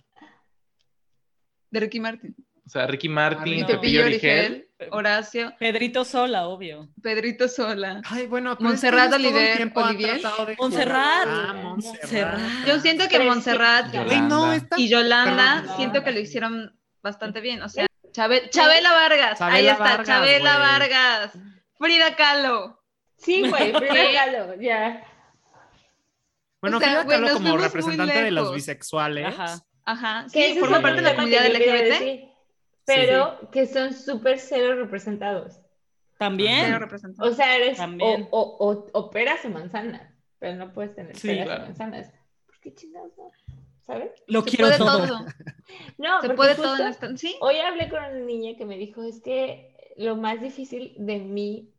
De 1.71 1.81
Ricky 1.81 2.01
Martin. 2.01 2.35
O 2.65 2.69
sea, 2.71 2.87
Ricky 2.87 3.09
Martin, 3.09 3.67
Pepillo 3.67 4.05
Origel, 4.05 4.69
Horacio. 4.93 5.53
Pedrito 5.59 6.05
Sola, 6.05 6.47
obvio. 6.47 6.89
Pedrito 7.03 7.49
Sola. 7.49 8.01
Ay, 8.05 8.29
bueno, 8.29 8.57
Montserrat 8.61 9.13
Olivier. 9.13 9.71
Olivier. 9.75 10.21
Montserrat. 10.57 11.27
Ah, 11.27 11.61
Montserrat. 11.61 12.67
Yo 12.67 12.79
siento 12.79 13.09
que 13.09 13.19
Montserrat 13.19 13.93
y 14.77 14.89
Yolanda, 14.89 15.75
siento 15.77 16.05
que 16.05 16.13
lo 16.13 16.21
hicieron 16.21 16.80
bastante 17.03 17.41
bien. 17.41 17.63
O 17.63 17.69
sea, 17.69 17.87
Chabela 18.13 18.93
Vargas, 18.93 19.41
ahí 19.41 19.67
está, 19.67 20.03
Chabela 20.03 20.59
Vargas, 20.59 21.39
Frida 21.79 22.17
Kahlo. 22.17 22.83
Sí, 23.17 23.49
güey, 23.49 23.73
Frida 23.75 24.13
Kahlo, 24.15 24.61
ya. 24.61 25.05
Bueno, 26.61 26.81
Frida 26.81 27.07
Kahlo 27.07 27.35
como 27.35 27.57
representante 27.57 28.25
de 28.25 28.31
los 28.31 28.55
bisexuales. 28.55 29.27
Ajá, 29.27 29.61
ajá. 29.85 30.29
Sí, 30.29 30.57
forma 30.59 30.81
parte 30.81 30.97
de 30.97 31.03
la 31.03 31.15
comunidad 31.15 31.47
LGBT. 31.47 32.29
pero 32.85 33.51
que 33.51 33.67
son 33.67 33.95
súper 33.95 34.39
cero 34.39 34.75
representados. 34.77 35.61
También. 36.19 36.79
O 37.21 37.33
sea, 37.33 37.57
eres 37.57 37.79
O, 37.81 38.29
o, 38.31 38.87
o, 38.93 39.11
peras 39.11 39.43
o 39.47 39.49
manzanas, 39.49 40.13
pero 40.39 40.55
no 40.55 40.71
puedes 40.71 40.95
tener 40.95 41.17
peras 41.19 41.61
o 41.61 41.63
manzanas. 41.63 42.13
¿Por 42.45 42.61
qué 42.61 42.75
chingados 42.75 43.13
no? 43.17 43.31
¿Sabes? 43.91 44.12
Lo 44.26 44.43
quiero 44.45 44.76
todo. 44.76 45.26
No, 45.99 46.20
se 46.20 46.30
puede 46.30 46.57
todo 46.57 46.76
en 46.78 47.18
¿Sí? 47.18 47.36
Hoy 47.41 47.57
hablé 47.57 47.88
con 47.88 48.01
una 48.01 48.11
niña 48.11 48.57
que 48.57 48.64
me 48.64 48.76
dijo, 48.76 49.03
es 49.05 49.20
que 49.20 49.93
lo 49.97 50.16
más 50.16 50.41
difícil 50.41 50.95
de 50.99 51.18
mi 51.18 51.72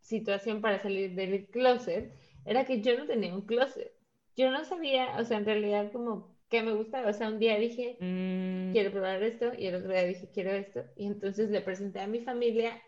situación 0.00 0.60
para 0.60 0.80
salir 0.80 1.14
del 1.14 1.46
closet 1.46 2.12
era 2.44 2.64
que 2.64 2.80
yo 2.80 2.98
no 2.98 3.06
tenía 3.06 3.32
un 3.32 3.42
closet. 3.42 3.92
Yo 4.36 4.50
no 4.50 4.64
sabía, 4.64 5.16
o 5.18 5.24
sea, 5.24 5.38
en 5.38 5.44
realidad 5.44 5.92
como 5.92 6.34
que 6.48 6.62
me 6.62 6.72
gustaba. 6.72 7.10
O 7.10 7.12
sea, 7.12 7.28
un 7.28 7.38
día 7.38 7.58
dije, 7.58 7.96
mm. 8.00 8.72
quiero 8.72 8.90
probar 8.90 9.22
esto, 9.22 9.52
y 9.56 9.66
el 9.66 9.76
otro 9.76 9.92
día 9.92 10.04
dije, 10.04 10.28
quiero 10.32 10.50
esto. 10.50 10.82
Y 10.96 11.06
entonces 11.06 11.50
le 11.50 11.60
presenté 11.60 12.00
a 12.00 12.06
mi 12.06 12.20
familia, 12.20 12.82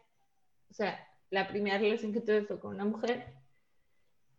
o 0.70 0.74
sea, 0.74 0.98
la 1.30 1.46
primera 1.46 1.78
relación 1.78 2.12
que 2.12 2.20
tuve 2.20 2.42
fue 2.42 2.58
con 2.58 2.74
una 2.74 2.84
mujer. 2.84 3.34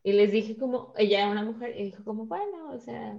Y 0.04 0.14
les 0.14 0.32
dije 0.32 0.58
como, 0.58 0.94
ella 0.98 1.20
era 1.20 1.32
una 1.32 1.44
mujer, 1.44 1.80
y 1.80 1.84
dijo 1.86 2.04
como, 2.04 2.26
bueno, 2.26 2.72
o 2.72 2.80
sea, 2.80 3.18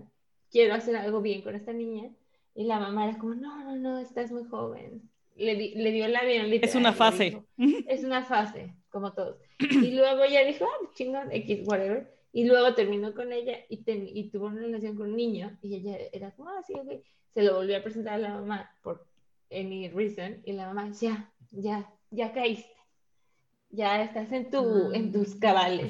quiero 0.53 0.75
hacer 0.75 0.95
algo 0.97 1.21
bien 1.21 1.43
con 1.43 1.57
esta 1.57 1.73
niña. 1.73 2.11
Y 2.55 2.65
la 2.65 2.79
mamá 2.79 3.09
era 3.09 3.19
como, 3.19 3.35
no, 3.35 3.65
no, 3.65 3.77
no, 3.77 3.99
estás 3.99 4.31
muy 4.31 4.45
joven. 4.45 5.11
Le, 5.35 5.55
le 5.55 5.91
dio 5.91 6.07
la 6.09 6.23
bien 6.25 6.53
Es 6.63 6.75
una 6.75 6.93
fase. 6.93 7.43
es 7.89 8.05
una 8.05 8.23
fase, 8.23 8.77
como 8.91 9.15
todos. 9.15 9.39
Y 9.59 9.91
luego 9.97 10.23
ella 10.23 10.45
dijo, 10.45 10.67
ah, 10.67 10.91
chingón, 10.95 11.33
X, 11.33 11.67
whatever. 11.67 12.13
Y 12.35 12.45
luego 12.45 12.75
terminó 12.75 13.15
con 13.15 13.33
ella 13.33 13.59
y, 13.69 13.83
y, 13.87 14.31
tuvo 14.31 14.47
una 14.47 14.61
relación 14.61 14.97
con 14.97 15.11
un 15.11 15.17
niño. 15.17 15.59
Y 15.63 15.77
ella 15.77 15.97
era 16.13 16.31
como, 16.33 16.51
ah, 16.51 16.63
sí, 16.67 16.75
ok. 16.75 17.03
Se 17.33 17.43
lo 17.43 17.57
volvió 17.57 17.79
a 17.79 17.83
presentar 17.83 18.15
a 18.15 18.19
la 18.19 18.35
mamá 18.35 18.71
por 18.83 19.07
any 19.51 19.89
reason. 19.89 20.43
Y 20.45 20.53
la 20.53 20.67
mamá, 20.67 20.93
ya, 20.93 21.33
ya, 21.51 21.91
ya 22.11 22.33
caíste. 22.33 22.71
Ya 23.71 24.03
estás 24.03 24.31
en, 24.33 24.51
tu, 24.51 24.93
en 24.93 25.13
tus 25.13 25.35
cabales. 25.37 25.89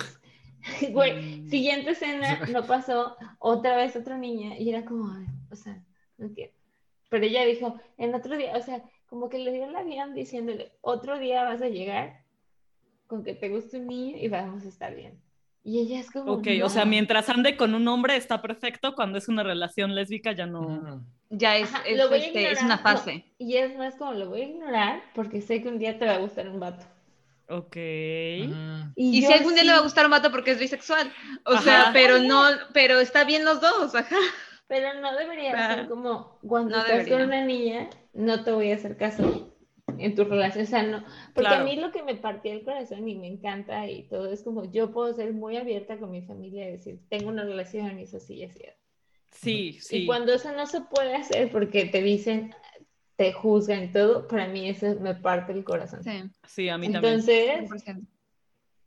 Güey, 0.90 1.42
mm. 1.42 1.48
siguiente 1.48 1.90
escena, 1.90 2.40
no 2.52 2.64
pasó 2.64 3.16
otra 3.38 3.76
vez 3.76 3.96
otra 3.96 4.16
niña 4.18 4.56
y 4.58 4.70
era 4.70 4.84
como, 4.84 5.12
o 5.50 5.56
sea, 5.56 5.82
no 6.18 6.26
entiendo. 6.26 6.54
Pero 7.08 7.26
ella 7.26 7.44
dijo, 7.44 7.78
en 7.98 8.14
otro 8.14 8.36
día, 8.36 8.56
o 8.56 8.62
sea, 8.62 8.82
como 9.06 9.28
que 9.28 9.38
le 9.38 9.52
dio 9.52 9.66
la 9.70 9.80
avión 9.80 10.14
diciéndole, 10.14 10.72
otro 10.80 11.18
día 11.18 11.44
vas 11.44 11.60
a 11.60 11.68
llegar 11.68 12.24
con 13.06 13.22
que 13.22 13.34
te 13.34 13.50
guste 13.50 13.78
un 13.78 13.88
niño 13.88 14.16
y 14.16 14.28
vamos 14.28 14.64
a 14.64 14.68
estar 14.68 14.94
bien. 14.94 15.20
Y 15.64 15.80
ella 15.80 16.00
es 16.00 16.10
como... 16.10 16.32
Ok, 16.32 16.48
o 16.64 16.68
sea, 16.68 16.84
mientras 16.84 17.28
ande 17.28 17.56
con 17.56 17.74
un 17.74 17.86
hombre 17.86 18.16
está 18.16 18.40
perfecto, 18.40 18.94
cuando 18.94 19.18
es 19.18 19.28
una 19.28 19.42
relación 19.42 19.94
lésbica 19.94 20.32
ya 20.32 20.46
no... 20.46 21.04
Ya 21.28 21.56
es, 21.56 21.70
este, 21.86 22.50
es, 22.50 22.62
una 22.62 22.76
fase. 22.76 23.24
y 23.38 23.56
es 23.56 23.74
más 23.76 23.96
como, 23.96 24.12
lo 24.12 24.28
voy 24.28 24.42
a 24.42 24.48
ignorar 24.48 25.02
porque 25.14 25.40
sé 25.40 25.62
que 25.62 25.68
un 25.68 25.78
día 25.78 25.98
te 25.98 26.04
va 26.04 26.16
a 26.16 26.18
gustar 26.18 26.46
un 26.48 26.60
vato. 26.60 26.84
Ok. 27.52 27.76
Y, 28.96 29.22
si 29.22 29.32
algún 29.32 29.54
día 29.54 29.64
le 29.64 29.72
va 29.72 29.78
a 29.78 29.82
gustar 29.82 30.06
un 30.06 30.12
vato 30.12 30.30
porque 30.30 30.52
es 30.52 30.58
bisexual. 30.58 31.12
O 31.44 31.58
sea, 31.58 31.90
pero 31.92 32.18
no, 32.18 32.44
pero 32.72 32.98
está 32.98 33.24
bien 33.24 33.44
los 33.44 33.60
dos, 33.60 33.94
ajá. 33.94 34.16
Pero 34.68 34.94
no 35.00 35.14
debería 35.14 35.74
ser 35.74 35.88
como 35.88 36.38
cuando 36.40 36.78
estás 36.78 37.06
con 37.06 37.20
una 37.20 37.44
niña, 37.44 37.90
no 38.14 38.42
te 38.42 38.52
voy 38.52 38.72
a 38.72 38.76
hacer 38.76 38.96
caso 38.96 39.54
en 39.98 40.14
tu 40.14 40.24
relación. 40.24 40.64
O 40.64 40.66
sea, 40.66 40.82
no. 40.82 41.04
Porque 41.34 41.50
a 41.50 41.62
mí 41.62 41.76
lo 41.76 41.92
que 41.92 42.02
me 42.02 42.14
partió 42.14 42.52
el 42.52 42.64
corazón 42.64 43.06
y 43.06 43.16
me 43.16 43.26
encanta 43.26 43.86
y 43.86 44.04
todo 44.04 44.32
es 44.32 44.42
como 44.42 44.70
yo 44.70 44.90
puedo 44.90 45.12
ser 45.12 45.34
muy 45.34 45.58
abierta 45.58 45.98
con 45.98 46.10
mi 46.10 46.22
familia 46.22 46.68
y 46.68 46.72
decir, 46.72 47.00
tengo 47.10 47.28
una 47.28 47.44
relación 47.44 47.98
y 47.98 48.04
eso 48.04 48.18
sí 48.18 48.42
es 48.42 48.54
cierto. 48.54 48.80
Sí, 49.30 49.78
sí. 49.80 49.98
Y 49.98 50.06
cuando 50.06 50.32
eso 50.32 50.52
no 50.52 50.66
se 50.66 50.80
puede 50.80 51.16
hacer 51.16 51.50
porque 51.50 51.84
te 51.84 52.00
dicen, 52.00 52.54
te 53.22 53.32
juzgan 53.32 53.84
y 53.84 53.92
todo, 53.92 54.26
para 54.26 54.48
mí 54.48 54.68
eso 54.68 54.96
me 55.00 55.14
parte 55.14 55.52
el 55.52 55.62
corazón. 55.62 56.02
Sí, 56.02 56.10
sí 56.44 56.68
a 56.68 56.76
mí 56.76 56.90
también. 56.90 57.20
Entonces, 57.20 57.70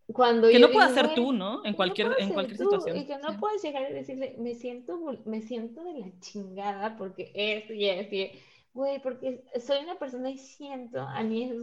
cuando 0.07 0.49
que 0.49 0.59
no 0.59 0.69
puedes 0.71 0.91
hacer 0.91 1.15
tú, 1.15 1.31
¿no? 1.31 1.63
En 1.63 1.73
cualquier, 1.73 2.13
en 2.19 2.33
cualquier 2.33 2.57
situación. 2.57 2.97
Y 2.97 3.05
que 3.05 3.17
no 3.17 3.39
puedes 3.39 3.63
llegar 3.63 3.89
y 3.89 3.93
decirle, 3.93 4.35
me 4.37 4.53
siento, 4.53 4.99
me 5.25 5.41
siento 5.41 5.85
de 5.85 5.99
la 5.99 6.19
chingada 6.19 6.97
porque 6.97 7.31
esto 7.33 7.71
y 7.73 7.85
esto 7.85 8.15
y 8.15 8.31
güey, 8.73 9.01
porque 9.01 9.45
soy 9.65 9.85
una 9.85 9.97
persona 9.97 10.29
y 10.29 10.37
siento, 10.37 10.99
a 10.99 11.23
mí 11.23 11.45
es 11.45 11.53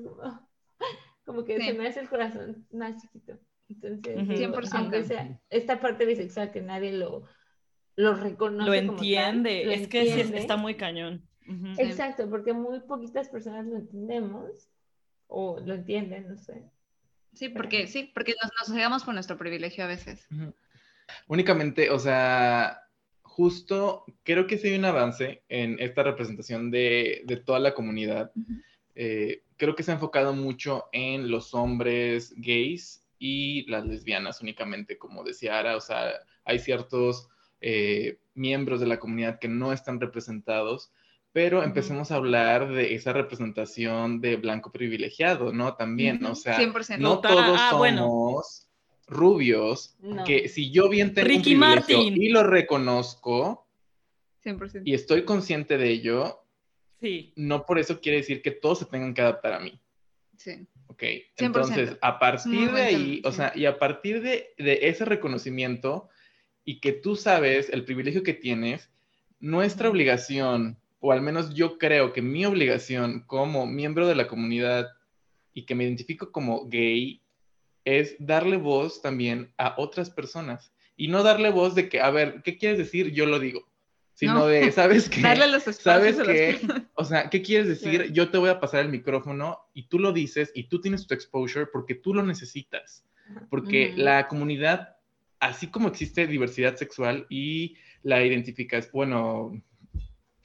como, 1.26 1.44
que 1.44 1.60
se 1.60 1.74
me 1.74 1.86
hace 1.86 2.00
el 2.00 2.08
corazón 2.08 2.66
más 2.72 3.02
chiquito. 3.02 3.38
Entonces, 3.68 4.16
100%. 4.16 4.68
aunque 4.72 5.04
sea 5.04 5.38
esta 5.50 5.78
parte 5.78 6.06
bisexual 6.06 6.52
que 6.52 6.62
nadie 6.62 6.92
lo, 6.92 7.24
lo 7.96 8.14
reconoce. 8.14 8.66
Lo 8.66 8.74
entiende, 8.74 9.74
es 9.74 9.88
que 9.88 10.22
está 10.22 10.56
muy 10.56 10.74
cañón. 10.74 11.28
Exacto, 11.78 12.28
porque 12.30 12.53
muy 12.53 12.80
poquitas 12.80 13.28
personas 13.28 13.66
lo 13.66 13.76
entendemos 13.76 14.68
o 15.26 15.59
lo 15.61 15.74
entienden, 15.74 16.28
no 16.28 16.36
sé. 16.36 16.62
Sí, 17.34 17.49
porque 17.49 17.86
sí, 17.86 18.11
porque 18.14 18.34
nos, 18.43 18.68
nos 18.68 19.05
por 19.05 19.14
nuestro 19.14 19.38
privilegio 19.38 19.84
a 19.84 19.88
veces. 19.88 20.28
Únicamente, 21.26 21.90
o 21.90 21.99
sea, 21.99 22.82
justo 23.22 24.05
creo 24.22 24.47
que 24.47 24.59
sí 24.59 24.68
hay 24.68 24.78
un 24.78 24.84
avance 24.84 25.43
en 25.49 25.78
esta 25.80 26.03
representación 26.03 26.70
de, 26.70 27.22
de 27.24 27.36
toda 27.36 27.59
la 27.59 27.74
comunidad. 27.74 28.30
eh, 28.95 29.43
creo 29.57 29.74
que 29.74 29.82
se 29.82 29.93
ha 29.93 29.95
enfocado 29.95 30.34
mucho 30.34 30.86
en 30.93 31.30
los 31.30 31.55
hombres 31.55 32.34
gays 32.36 33.07
y 33.18 33.64
las 33.70 33.86
lesbianas 33.86 34.43
únicamente, 34.43 34.99
como 34.99 35.22
decía 35.22 35.59
Ara, 35.59 35.76
o 35.76 35.80
sea, 35.80 36.12
hay 36.45 36.59
ciertos 36.59 37.28
eh, 37.61 38.18
miembros 38.34 38.80
de 38.80 38.86
la 38.86 38.99
comunidad 38.99 39.38
que 39.38 39.49
no 39.49 39.72
están 39.72 40.01
representados, 40.01 40.93
pero 41.33 41.62
empecemos 41.62 42.11
a 42.11 42.16
hablar 42.16 42.68
de 42.68 42.95
esa 42.95 43.12
representación 43.12 44.20
de 44.20 44.37
blanco 44.37 44.70
privilegiado, 44.70 45.53
¿no? 45.53 45.74
También, 45.74 46.24
o 46.26 46.35
sea, 46.35 46.59
no 46.99 47.20
todos 47.20 47.59
ah, 47.59 47.70
somos 47.70 48.68
rubios, 49.07 49.97
que 50.26 50.49
si 50.49 50.70
yo 50.70 50.89
bien 50.89 51.14
tengo 51.14 51.35
un 51.35 51.43
privilegio 51.43 52.03
y 52.03 52.28
lo 52.28 52.43
reconozco, 52.43 53.66
y 54.85 54.95
estoy 54.95 55.24
consciente 55.24 55.78
de 55.78 55.89
ello, 55.89 56.45
sí. 57.01 57.33
no 57.37 57.64
por 57.64 57.78
eso 57.78 58.01
quiere 58.01 58.18
decir 58.18 58.43
que 58.43 58.51
todos 58.51 58.80
se 58.80 58.87
tengan 58.87 59.14
que 59.14 59.22
adaptar 59.22 59.55
a 59.55 59.61
mí. 59.61 59.80
Sí. 60.37 60.66
Ok, 60.89 61.05
entonces, 61.39 61.97
a 62.03 62.18
partir 62.18 62.70
de 62.72 62.83
ahí, 62.83 63.22
o 63.24 63.33
sea, 63.33 63.53
y 63.55 63.64
a 63.64 63.78
partir 63.78 64.20
de, 64.20 64.53
de 64.59 64.80
ese 64.83 65.07
reconocimiento 65.07 66.11
y 66.64 66.80
que 66.80 66.93
tú 66.93 67.16
sabes 67.16 67.70
el 67.70 67.85
privilegio 67.87 68.22
que 68.22 68.35
tienes, 68.35 68.91
nuestra 69.41 69.89
obligación, 69.89 70.78
o 71.03 71.12
al 71.12 71.20
menos 71.20 71.53
yo 71.53 71.76
creo 71.76 72.12
que 72.14 72.22
mi 72.22 72.46
obligación 72.46 73.24
como 73.26 73.66
miembro 73.66 74.09
de 74.09 74.14
la 74.14 74.28
comunidad 74.28 74.88
y 75.53 75.66
que 75.66 75.74
me 75.74 75.84
identifico 75.84 76.32
como 76.32 76.66
gay, 76.68 77.20
es 77.84 78.16
darle 78.18 78.57
voz 78.57 79.03
también 79.03 79.53
a 79.59 79.74
otras 79.76 80.09
personas. 80.09 80.72
Y 80.96 81.09
no 81.09 81.22
darle 81.22 81.50
voz 81.50 81.74
de 81.74 81.88
que, 81.88 82.00
a 82.00 82.11
ver, 82.11 82.42
¿qué 82.42 82.57
quieres 82.57 82.78
decir? 82.78 83.12
Yo 83.12 83.26
lo 83.26 83.38
digo 83.38 83.72
sino 84.14 84.46
de, 84.46 84.70
¿sabes 84.72 85.09
qué? 85.11 85.20
Darle 85.20 85.48
los 85.48 85.62
¿Sabes 85.64 86.16
qué? 86.18 86.61
O 86.94 87.05
sea, 87.05 87.30
¿qué 87.30 87.42
quieres 87.42 87.68
decir? 87.68 88.12
Yo 88.12 88.30
te 88.30 88.38
voy 88.38 88.50
a 88.50 88.61
pasar 88.61 88.80
el 88.80 88.88
micrófono 88.88 89.59
y 89.74 89.88
tú 89.88 89.98
lo 89.98 90.12
dices 90.12 90.53
y 90.55 90.64
tú 90.64 90.80
tienes 90.80 91.07
tu 91.07 91.14
exposure 91.14 91.66
porque 91.66 91.94
tú 91.94 92.14
lo 92.14 92.22
necesitas. 92.22 93.05
Porque 93.48 93.94
la 93.96 94.28
comunidad, 94.28 94.96
así 95.40 95.68
como 95.68 95.88
existe 95.88 96.26
diversidad 96.26 96.76
sexual 96.76 97.26
y 97.30 97.76
la 98.03 98.24
identificación, 98.24 98.90
bueno, 98.92 99.62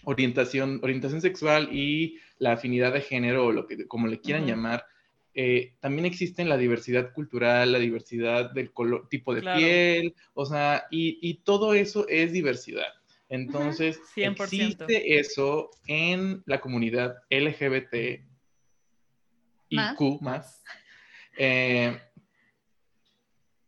orientación, 0.08 0.80
orientación 0.84 1.20
sexual 1.20 1.68
y 1.70 2.18
la 2.39 2.53
afinidad 2.53 2.93
de 2.93 3.01
género 3.01 3.47
o 3.47 3.51
lo 3.51 3.68
que, 3.68 3.88
como 3.88 4.08
le 4.08 4.22
quieran 4.22 4.47
llamar, 4.47 4.86
eh, 5.34 5.74
también 5.82 6.05
existe 6.05 6.45
la 6.45 6.55
diversidad 6.55 7.12
cultural, 7.12 7.74
la 7.74 7.80
diversidad 7.80 8.51
del 8.51 8.72
color, 8.72 9.10
tipo 9.10 9.36
de 9.36 9.41
piel, 9.41 10.16
o 10.34 10.45
sea, 10.45 10.86
y, 10.89 11.20
y 11.22 11.41
todo 11.43 11.74
eso 11.74 12.08
es 12.08 12.32
diversidad. 12.32 12.88
Entonces, 13.28 13.99
existe 14.16 15.20
eso 15.20 15.72
en 15.88 16.41
la 16.45 16.62
comunidad 16.62 17.18
LGBT 17.30 18.24
y 19.68 19.78
Q 19.97 20.20
más. 20.22 20.64
Eh, 21.38 21.99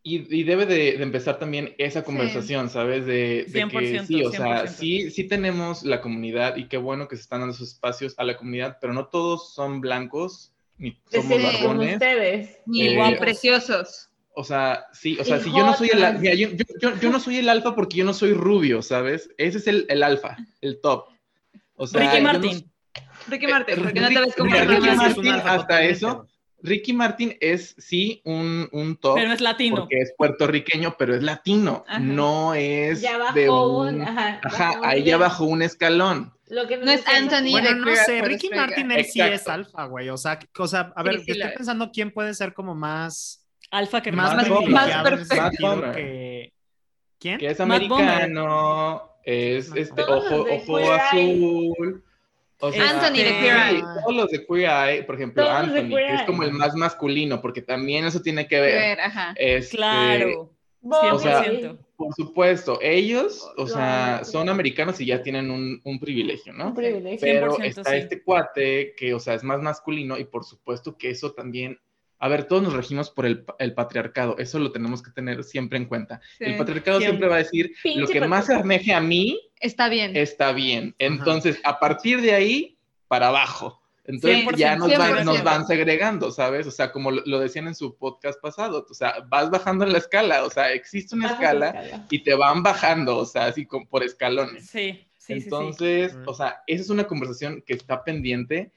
y, 0.01 0.43
debe 0.43 0.65
de, 0.65 1.01
empezar 1.01 1.39
también 1.39 1.75
esa 1.77 2.03
conversación, 2.03 2.69
¿sabes? 2.69 3.05
De, 3.05 3.45
que 3.51 4.03
sí, 4.05 4.23
o 4.23 4.31
sea, 4.31 4.67
sí, 4.67 5.11
sí 5.11 5.25
tenemos 5.25 5.83
la 5.83 6.01
comunidad 6.01 6.55
y 6.55 6.67
qué 6.67 6.77
bueno 6.77 7.07
que 7.07 7.15
se 7.15 7.23
están 7.23 7.41
dando 7.41 7.53
esos 7.53 7.73
espacios 7.73 8.15
a 8.17 8.23
la 8.23 8.37
comunidad, 8.37 8.77
pero 8.79 8.93
no 8.93 9.07
todos 9.07 9.53
son 9.53 9.81
blancos, 9.81 10.53
ni 10.77 10.97
somos 11.11 11.41
sí, 11.41 11.93
ustedes. 11.93 12.59
Ni 12.65 12.83
igual 12.83 13.15
eh, 13.15 13.17
preciosos. 13.17 14.09
O 14.33 14.43
sea, 14.43 14.85
sí, 14.93 15.17
o 15.19 15.25
sea, 15.25 15.39
si 15.39 15.49
yo 15.51 15.65
no 15.65 15.73
soy 15.73 15.89
el 15.91 16.21
yo, 16.21 16.49
yo, 16.79 16.95
yo, 16.97 17.09
no 17.09 17.19
soy 17.19 17.37
el 17.37 17.49
alfa 17.49 17.75
porque 17.75 17.97
yo 17.97 18.05
no 18.05 18.13
soy 18.13 18.33
rubio, 18.33 18.81
¿sabes? 18.81 19.29
Ese 19.37 19.57
es 19.57 19.67
el, 19.67 19.85
el 19.89 20.01
alfa, 20.01 20.37
el 20.61 20.79
top. 20.79 21.09
O 21.75 21.85
sea, 21.85 22.09
Ricky 22.09 22.23
Martin. 22.23 22.71
Ricky 23.27 23.45
eh, 23.45 23.49
Martin, 23.49 23.75
porque 23.83 23.99
no 23.99 24.07
te 24.07 24.19
ves 24.21 24.35
como 24.35 24.55
Ricky 24.55 24.89
Martin, 24.95 25.33
hasta 25.33 25.83
eso. 25.83 26.25
Ricky 26.61 26.93
Martin 26.93 27.37
es 27.39 27.75
sí 27.77 28.21
un, 28.25 28.67
un 28.71 28.97
top. 28.97 29.15
Pero 29.15 29.31
es 29.31 29.41
latino. 29.41 29.77
Porque 29.77 29.99
es 29.99 30.13
puertorriqueño, 30.17 30.95
pero 30.97 31.15
es 31.15 31.23
latino. 31.23 31.85
No 31.99 32.53
es 32.53 33.01
ya 33.01 33.17
bajó 33.17 33.33
de 33.33 33.49
un. 33.49 34.01
ajá, 34.01 34.39
ajá 34.43 34.79
ahí 34.83 35.03
ya 35.03 35.17
bajó 35.17 35.45
un 35.45 35.61
escalón. 35.61 36.33
Lo 36.47 36.67
que 36.67 36.77
no, 36.77 36.91
es 36.91 37.07
Anthony. 37.07 37.51
Bueno, 37.51 37.75
no 37.75 37.95
sé, 37.95 38.21
Ricky 38.21 38.49
Martin 38.49 38.91
él 38.91 39.05
sí 39.05 39.21
es 39.21 39.47
alfa, 39.47 39.85
güey. 39.85 40.09
O 40.09 40.17
sea, 40.17 40.39
o 40.57 40.67
sea 40.67 40.91
a 40.95 41.03
ver, 41.03 41.15
estoy 41.15 41.39
pensando 41.55 41.91
quién 41.91 42.11
puede 42.11 42.33
ser 42.33 42.53
como 42.53 42.73
más 42.75 43.39
Alfa 43.71 44.01
que 44.01 44.11
más, 44.11 44.35
más, 44.67 45.03
perfecto. 45.03 45.91
Que... 45.93 46.53
¿Quién? 47.19 47.37
Que 47.37 47.47
es 47.47 47.59
americano, 47.59 49.11
es 49.23 49.71
este, 49.75 50.01
ojo, 50.03 50.45
ojo 50.49 50.91
azul. 50.91 52.03
O 52.61 52.71
sea, 52.71 52.89
Anthony 52.89 53.23
de 53.23 53.39
Queer 53.39 53.57
Eye. 53.57 53.83
Todos 54.03 54.15
los 54.15 54.29
de 54.29 54.45
Queer 54.45 54.69
Eye, 54.69 55.03
por 55.03 55.15
ejemplo, 55.15 55.49
Anthony, 55.49 55.89
que 55.89 56.13
es 56.15 56.21
como 56.23 56.43
el 56.43 56.51
más 56.51 56.75
masculino, 56.75 57.41
porque 57.41 57.61
también 57.61 58.05
eso 58.05 58.21
tiene 58.21 58.47
que 58.47 58.59
ver. 58.59 58.99
ajá. 58.99 59.33
Este, 59.37 59.77
claro. 59.77 60.53
O 60.81 61.19
sea, 61.19 61.43
por 61.95 62.13
supuesto, 62.15 62.79
ellos, 62.81 63.45
o 63.57 63.67
sea, 63.67 64.21
son 64.23 64.47
americanos 64.47 64.99
y 65.01 65.05
ya 65.05 65.21
tienen 65.21 65.51
un, 65.51 65.81
un 65.83 65.99
privilegio, 65.99 66.53
¿no? 66.53 66.67
Un 66.67 66.75
privilegio. 66.75 67.19
Pero 67.19 67.59
está 67.59 67.95
este 67.95 68.23
cuate 68.23 68.93
que, 68.95 69.13
o 69.13 69.19
sea, 69.19 69.33
es 69.33 69.43
más 69.43 69.61
masculino 69.61 70.17
y 70.17 70.23
por 70.23 70.45
supuesto 70.45 70.97
que 70.97 71.09
eso 71.09 71.33
también 71.33 71.77
a 72.21 72.27
ver, 72.27 72.43
todos 72.43 72.61
nos 72.61 72.73
regimos 72.73 73.09
por 73.09 73.25
el, 73.25 73.45
patriarcado, 73.73 74.37
eso 74.39 74.59
lo 74.59 74.73
tenemos 74.73 75.01
que 75.01 75.11
tener 75.11 75.41
siempre 75.45 75.77
en 75.77 75.85
cuenta. 75.85 76.19
el 76.39 76.57
patriarcado 76.57 76.99
siempre. 76.99 77.29
va 77.29 77.35
a 77.35 77.39
decir, 77.39 77.71
lo 77.95 78.07
que 78.07 78.19
más 78.27 78.47
se 78.47 78.53
armeje 78.53 78.93
a 78.93 78.99
mí, 78.99 79.39
está 79.59 79.89
bien. 79.89 80.15
Está 80.15 80.51
bien. 80.51 80.95
Entonces, 80.99 81.59
a 81.63 81.79
partir 81.79 82.21
de 82.21 82.33
ahí, 82.33 82.77
para 83.07 83.27
abajo. 83.27 83.81
Entonces 84.05 84.43
ya 84.57 84.75
nos 84.75 85.43
van, 85.43 85.67
segregando, 85.67 86.31
¿sabes? 86.31 86.65
O 86.65 86.71
sea, 86.71 86.91
como 86.91 87.11
lo, 87.11 87.39
decían 87.39 87.67
en 87.67 87.75
su 87.75 87.95
podcast 87.95 88.41
pasado, 88.41 88.83
o 88.89 88.93
sea, 88.95 89.23
vas 89.27 89.51
bajando 89.51 89.85
en 89.85 89.91
la 89.91 89.99
escala, 89.99 90.45
o 90.45 90.49
sea, 90.49 90.73
existe 90.73 91.15
una 91.15 91.29
escala, 91.29 92.07
y 92.09 92.23
te 92.23 92.33
van 92.33 92.63
bajando, 92.63 93.17
o 93.17 93.25
sea, 93.25 93.45
así 93.45 93.67
como 93.67 93.87
por 93.87 94.03
escalones. 94.03 94.67
Sí, 94.67 95.07
sí. 95.15 95.33
Entonces, 95.33 96.17
o 96.25 96.33
sea, 96.33 96.63
esa 96.65 96.81
es 96.81 96.89
una 96.89 97.05
conversación 97.05 97.61
que 97.61 97.73
está 97.73 98.03
pendiente 98.03 98.71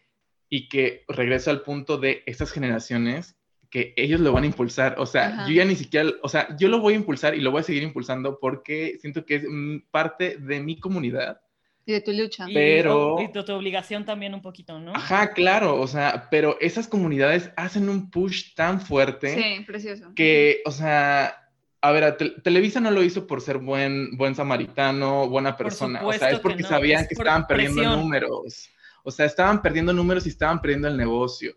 y 0.50 0.68
que 0.68 1.04
regreso 1.08 1.50
al 1.50 1.62
punto 1.62 1.96
de 1.96 2.22
estas 2.26 2.52
generaciones 2.52 3.34
que 3.72 3.94
ellos 3.96 4.20
lo 4.20 4.32
van 4.32 4.44
a 4.44 4.46
impulsar. 4.46 4.96
O 4.98 5.06
sea, 5.06 5.46
yo 5.48 5.54
ya 5.54 5.64
ni 5.64 5.74
siquiera, 5.74 6.10
o 6.22 6.28
sea, 6.28 6.54
yo 6.58 6.68
lo 6.68 6.78
voy 6.78 6.92
a 6.92 6.96
impulsar 6.96 7.34
y 7.34 7.40
lo 7.40 7.50
voy 7.50 7.60
a 7.60 7.64
seguir 7.64 7.82
impulsando 7.82 8.38
porque 8.38 8.98
siento 9.00 9.24
que 9.24 9.36
es 9.36 9.44
parte 9.90 10.36
de 10.36 10.60
mi 10.60 10.78
comunidad. 10.78 11.40
Y 11.86 11.92
de 11.92 12.02
tu 12.02 12.12
lucha. 12.12 12.46
Pero... 12.52 13.16
Y 13.18 13.32
de 13.32 13.42
tu 13.42 13.52
obligación 13.52 14.04
también 14.04 14.34
un 14.34 14.42
poquito, 14.42 14.78
¿no? 14.78 14.94
Ajá, 14.94 15.32
claro, 15.32 15.80
o 15.80 15.86
sea, 15.86 16.28
pero 16.30 16.58
esas 16.60 16.86
comunidades 16.86 17.50
hacen 17.56 17.88
un 17.88 18.10
push 18.10 18.54
tan 18.54 18.78
fuerte. 18.78 19.34
Sí, 19.34 19.64
precioso. 19.64 20.12
Que, 20.14 20.60
o 20.66 20.70
sea, 20.70 21.34
a 21.80 21.92
ver, 21.92 22.18
Televisa 22.44 22.78
no 22.78 22.90
lo 22.90 23.02
hizo 23.02 23.26
por 23.26 23.40
ser 23.40 23.56
buen, 23.56 24.18
buen 24.18 24.34
samaritano, 24.34 25.30
buena 25.30 25.56
persona. 25.56 26.04
O 26.04 26.12
sea, 26.12 26.30
es 26.30 26.40
porque 26.40 26.62
sabían 26.62 27.06
que 27.08 27.14
estaban 27.14 27.46
perdiendo 27.46 27.96
números. 27.96 28.68
O 29.02 29.10
sea, 29.10 29.24
estaban 29.24 29.62
perdiendo 29.62 29.94
números 29.94 30.26
y 30.26 30.28
estaban 30.28 30.60
perdiendo 30.60 30.88
el 30.88 30.96
negocio. 30.98 31.56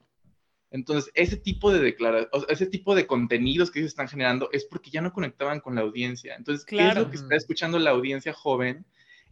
Entonces, 0.72 1.12
ese 1.14 1.38
tipo 1.38 1.72
de 1.72 1.80
declaraciones, 1.80 2.50
ese 2.50 2.66
tipo 2.66 2.96
de 2.96 3.08
contenidos 3.08 3.72
que 3.72 3.80
ellos 3.80 3.92
están 3.92 4.08
generando 4.08 4.50
es 4.52 4.66
porque 4.66 4.90
ya 4.90 5.02
no 5.02 5.14
conectaban 5.14 5.60
con 5.60 5.76
la 5.76 5.82
audiencia. 5.82 6.36
Entonces, 6.36 6.66
¿qué 6.66 6.88
es 6.88 6.96
lo 6.96 7.10
que 7.10 7.18
está 7.18 7.36
escuchando 7.36 7.80
la 7.80 7.92
audiencia 7.92 8.34
joven? 8.34 8.86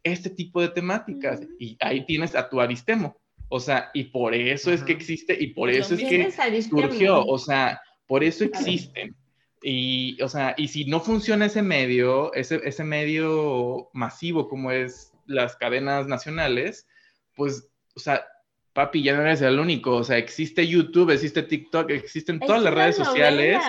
Este 0.03 0.29
tipo 0.29 0.61
de 0.61 0.69
temáticas. 0.69 1.41
Y 1.59 1.77
ahí 1.79 2.05
tienes 2.05 2.36
a 2.36 2.49
tu 2.49 2.61
Aristemo. 2.61 3.17
O 3.49 3.59
sea, 3.59 3.91
y 3.93 4.05
por 4.05 4.34
eso 4.34 4.71
es 4.71 4.84
que 4.84 4.93
existe 4.93 5.38
y 5.39 5.47
por 5.47 5.69
eso 5.69 5.95
es 5.95 5.99
que 5.99 6.31
surgió. 6.61 7.25
O 7.25 7.38
sea, 7.38 7.81
por 8.07 8.23
eso 8.23 8.43
existen. 8.43 9.15
Y, 9.61 10.21
o 10.21 10.27
sea, 10.27 10.55
y 10.57 10.67
si 10.67 10.86
no 10.86 10.99
funciona 10.99 11.45
ese 11.45 11.61
medio, 11.61 12.34
ese, 12.34 12.61
ese 12.65 12.84
medio 12.84 13.89
masivo 13.93 14.49
como 14.49 14.71
es 14.71 15.13
las 15.25 15.55
cadenas 15.55 16.07
nacionales, 16.07 16.88
pues 17.36 17.69
o 17.95 17.99
sea, 17.99 18.25
papi, 18.74 19.03
ya 19.03 19.15
no 19.15 19.21
eres 19.21 19.41
el 19.41 19.59
único. 19.59 19.95
O 19.95 20.03
sea, 20.03 20.17
existe 20.17 20.67
YouTube, 20.67 21.11
existe 21.11 21.43
TikTok, 21.43 21.89
existen 21.91 22.39
todas 22.39 22.61
las 22.61 22.74
redes 22.74 22.95
sociales. 22.97 23.61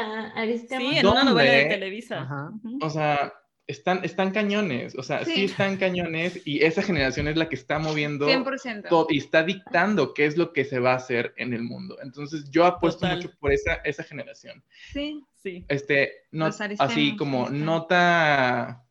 Sí, 0.68 0.98
en 0.98 1.07
una 1.07 1.24
novela 1.24 1.52
de 1.52 1.64
Televisa. 1.66 2.50
O 2.80 2.90
sea, 2.90 3.32
están, 3.66 4.05
están 4.05 4.30
cañones. 4.30 4.94
O 4.96 5.02
sea, 5.02 5.24
sí. 5.24 5.44
están 5.44 5.76
cañones 5.76 6.46
y 6.46 6.64
esa 6.64 6.82
generación 6.82 7.28
es 7.28 7.36
la 7.36 7.48
que 7.48 7.55
está 7.55 7.78
moviendo 7.78 8.28
100%. 8.28 8.88
todo 8.88 9.07
y 9.11 9.18
está 9.18 9.42
dictando 9.42 10.14
qué 10.14 10.26
es 10.26 10.36
lo 10.36 10.52
que 10.52 10.64
se 10.64 10.80
va 10.80 10.92
a 10.92 10.96
hacer 10.96 11.34
en 11.36 11.52
el 11.55 11.62
mundo. 11.62 11.98
Entonces, 12.02 12.50
yo 12.50 12.64
apuesto 12.64 13.07
mucho 13.07 13.30
por 13.38 13.52
esa, 13.52 13.74
esa 13.84 14.02
generación. 14.02 14.62
Sí, 14.92 15.24
sí. 15.36 15.64
Este, 15.68 16.12
no, 16.30 16.46
así 16.78 17.16
como 17.16 17.50
nota 17.50 18.84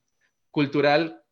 cultural 0.52 1.23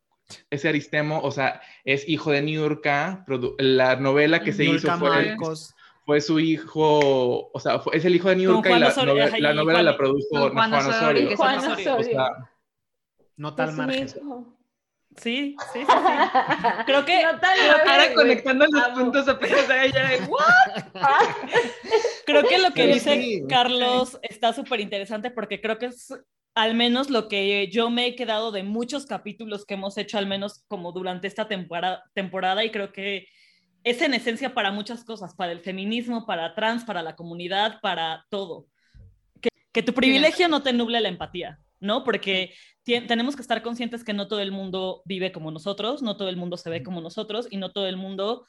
ese 0.50 0.68
Aristemo, 0.68 1.20
o 1.20 1.30
sea, 1.30 1.60
es 1.84 2.08
hijo 2.08 2.30
de 2.30 2.42
Niurka, 2.42 3.24
la 3.58 3.96
novela 3.96 4.42
que 4.42 4.52
se 4.52 4.64
hizo 4.64 4.96
fue, 4.98 5.36
fue, 6.04 6.20
su 6.20 6.40
hijo, 6.40 7.50
o 7.52 7.60
sea, 7.60 7.80
es 7.92 8.04
el 8.04 8.16
hijo 8.16 8.28
de 8.28 8.36
Niurka 8.36 8.70
y 8.70 8.80
la, 9.40 9.54
novela, 9.54 9.82
la 9.82 9.96
produjo 9.96 10.50
Juan, 10.50 10.74
Osorio. 10.74 11.30
O 11.34 12.02
sea, 12.02 12.50
no 13.36 13.54
tal 13.54 13.72
margen. 13.72 14.08
Sí, 15.16 15.56
sí, 15.72 15.80
sí, 15.80 15.86
Creo 16.86 17.04
que 17.04 17.22
ahora 17.22 18.14
conectando 18.14 18.66
los 18.66 18.88
puntos 18.88 19.28
apenas 19.28 19.68
a 19.68 19.84
ella 19.84 20.08
de 20.08 20.20
Creo 22.26 22.42
que 22.44 22.58
lo 22.58 22.72
que 22.72 22.86
dice 22.86 23.44
Carlos 23.48 24.18
está 24.22 24.54
súper 24.54 24.80
interesante 24.80 25.30
porque 25.30 25.60
creo 25.60 25.78
que 25.78 25.86
es 25.86 26.14
al 26.54 26.74
menos 26.74 27.10
lo 27.10 27.28
que 27.28 27.68
yo 27.68 27.90
me 27.90 28.06
he 28.06 28.16
quedado 28.16 28.52
de 28.52 28.62
muchos 28.62 29.06
capítulos 29.06 29.64
que 29.64 29.74
hemos 29.74 29.96
hecho, 29.96 30.18
al 30.18 30.26
menos 30.26 30.64
como 30.68 30.92
durante 30.92 31.26
esta 31.26 31.48
temporada, 31.48 32.02
temporada 32.14 32.64
y 32.64 32.70
creo 32.70 32.92
que 32.92 33.26
es 33.84 34.00
en 34.02 34.14
esencia 34.14 34.54
para 34.54 34.70
muchas 34.70 35.04
cosas, 35.04 35.34
para 35.34 35.52
el 35.52 35.60
feminismo, 35.60 36.26
para 36.26 36.54
trans, 36.54 36.84
para 36.84 37.02
la 37.02 37.16
comunidad, 37.16 37.80
para 37.80 38.26
todo. 38.28 38.66
Que, 39.40 39.48
que 39.72 39.82
tu 39.82 39.92
privilegio 39.94 40.48
no 40.48 40.62
te 40.62 40.72
nuble 40.72 41.00
la 41.00 41.08
empatía, 41.08 41.58
¿no? 41.80 42.04
Porque 42.04 42.54
tenemos 42.84 43.34
que 43.34 43.42
estar 43.42 43.62
conscientes 43.62 44.04
que 44.04 44.12
no 44.12 44.28
todo 44.28 44.40
el 44.40 44.52
mundo 44.52 45.02
vive 45.04 45.32
como 45.32 45.50
nosotros, 45.50 46.02
no 46.02 46.16
todo 46.16 46.28
el 46.28 46.36
mundo 46.36 46.56
se 46.56 46.70
ve 46.70 46.82
como 46.82 47.00
nosotros 47.00 47.48
y 47.50 47.56
no 47.56 47.72
todo 47.72 47.86
el 47.86 47.96
mundo 47.96 48.46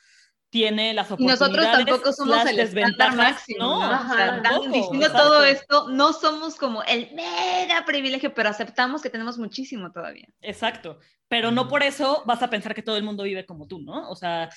tiene 0.53 0.93
las 0.93 1.07
oportunidades. 1.07 1.41
Y 1.41 1.43
nosotros 1.43 1.71
tampoco 1.71 2.13
somos 2.13 2.45
el 2.45 2.59
estándar 2.59 3.15
máximo. 3.15 3.79
¿no? 3.79 4.71
diciendo 4.71 5.11
todo 5.11 5.43
esto, 5.43 5.89
no 5.89 6.13
somos 6.13 6.57
como 6.57 6.83
el 6.83 7.11
mega 7.15 7.83
privilegio, 7.87 8.35
pero 8.35 8.49
aceptamos 8.49 9.01
que 9.01 9.09
tenemos 9.09 9.39
muchísimo 9.39 9.91
todavía. 9.91 10.27
Exacto. 10.43 10.99
Pero 11.27 11.49
no 11.49 11.67
por 11.67 11.81
eso 11.81 12.21
vas 12.27 12.43
a 12.43 12.51
pensar 12.51 12.75
que 12.75 12.83
todo 12.83 12.97
el 12.97 13.03
mundo 13.03 13.23
vive 13.23 13.47
como 13.47 13.65
tú, 13.65 13.79
¿no? 13.79 14.07
O 14.11 14.15
sea, 14.15 14.51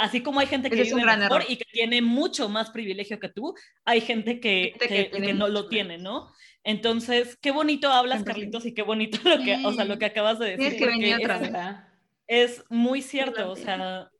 así 0.00 0.24
como 0.24 0.40
hay 0.40 0.48
gente 0.48 0.70
que 0.70 0.82
vive 0.82 1.04
mejor 1.04 1.44
y 1.48 1.54
que 1.54 1.66
tiene 1.70 2.02
mucho 2.02 2.48
más 2.48 2.70
privilegio 2.70 3.20
que 3.20 3.28
tú, 3.28 3.54
hay 3.84 4.00
gente 4.00 4.40
que, 4.40 4.74
que, 4.80 5.34
no 5.34 5.46
lo 5.46 5.68
tiene, 5.68 5.98
¿no? 5.98 6.32
Entonces, 6.64 7.38
qué 7.40 7.52
bonito 7.52 7.92
hablas, 7.92 8.24
Carlitos, 8.24 8.66
y 8.66 8.74
qué 8.74 8.82
bonito 8.82 9.18
lo 9.22 9.38
que, 9.38 9.64
o 9.64 9.72
sea, 9.72 9.84
lo 9.84 10.00
que 10.00 10.06
acabas 10.06 10.40
de 10.40 10.56
decir. 10.56 10.76
que 10.98 11.14
otra 11.14 11.36
es, 12.26 12.58
es 12.58 12.64
muy 12.68 13.02
cierto, 13.02 13.52
o 13.52 13.54
sea, 13.54 14.10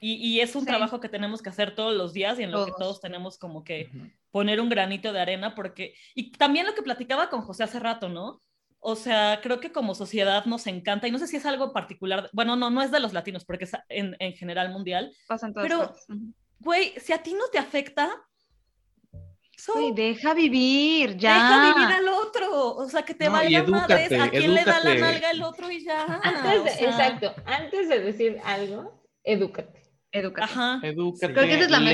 y, 0.00 0.40
es 0.40 0.54
un 0.54 0.64
trabajo 0.64 1.00
que 1.00 1.08
tenemos 1.08 1.42
que 1.42 1.50
hacer 1.50 1.74
todos 1.74 1.96
los 1.96 2.12
días 2.12 2.38
y 2.38 2.42
en 2.42 2.50
lo 2.50 2.64
que 2.64 2.72
todos 2.78 3.00
tenemos 3.00 3.38
como 3.38 3.64
que 3.64 3.90
poner 4.30 4.60
un 4.60 4.68
granito 4.68 5.12
de 5.12 5.20
arena, 5.20 5.54
porque, 5.54 5.94
y 6.14 6.32
también 6.32 6.66
lo 6.66 6.74
que 6.74 6.82
platicaba 6.82 7.30
con 7.30 7.42
José 7.42 7.64
hace 7.64 7.78
rato, 7.78 8.08
¿no? 8.08 8.42
O 8.80 8.94
sea, 8.94 9.40
creo 9.42 9.58
que 9.58 9.72
como 9.72 9.94
sociedad 9.94 10.44
nos 10.44 10.66
encanta, 10.66 11.08
y 11.08 11.10
no 11.10 11.18
sé 11.18 11.26
si 11.26 11.36
es 11.36 11.46
algo 11.46 11.72
particular, 11.72 12.30
bueno, 12.32 12.54
no, 12.56 12.70
no 12.70 12.82
es 12.82 12.90
de 12.90 13.00
los 13.00 13.12
latinos, 13.12 13.44
porque 13.44 13.64
es 13.64 13.72
en, 13.88 14.16
en 14.20 14.34
general 14.34 14.70
mundial. 14.70 15.12
Pasan 15.26 15.52
todas 15.52 15.68
Pero, 15.68 15.92
güey, 16.60 16.94
si 16.98 17.12
a 17.12 17.22
ti 17.22 17.34
no 17.34 17.48
te 17.50 17.58
afecta, 17.58 18.10
so, 19.56 19.92
deja 19.92 20.32
vivir, 20.34 21.16
ya. 21.16 21.34
Deja 21.34 21.74
vivir 21.74 21.92
al 21.96 22.08
otro, 22.08 22.76
o 22.76 22.88
sea, 22.88 23.02
que 23.02 23.14
te 23.14 23.28
vaya 23.28 23.64
madres, 23.64 24.12
a 24.12 24.30
quién 24.30 24.54
le 24.54 24.64
da 24.64 24.80
la 24.80 24.94
nalga 24.94 25.30
el 25.30 25.42
otro 25.42 25.70
y 25.70 25.84
ya. 25.84 26.20
Antes 26.22 26.80
exacto, 26.80 27.34
antes 27.44 27.88
de 27.88 27.98
decir 27.98 28.40
algo, 28.44 29.02
edúcate. 29.24 29.77
Edúcate. 30.10 30.88
Edúcate. 30.88 31.34
Creo 31.34 31.46
que 31.46 31.54
esa 31.54 31.64
es 31.64 31.70
la, 31.70 31.92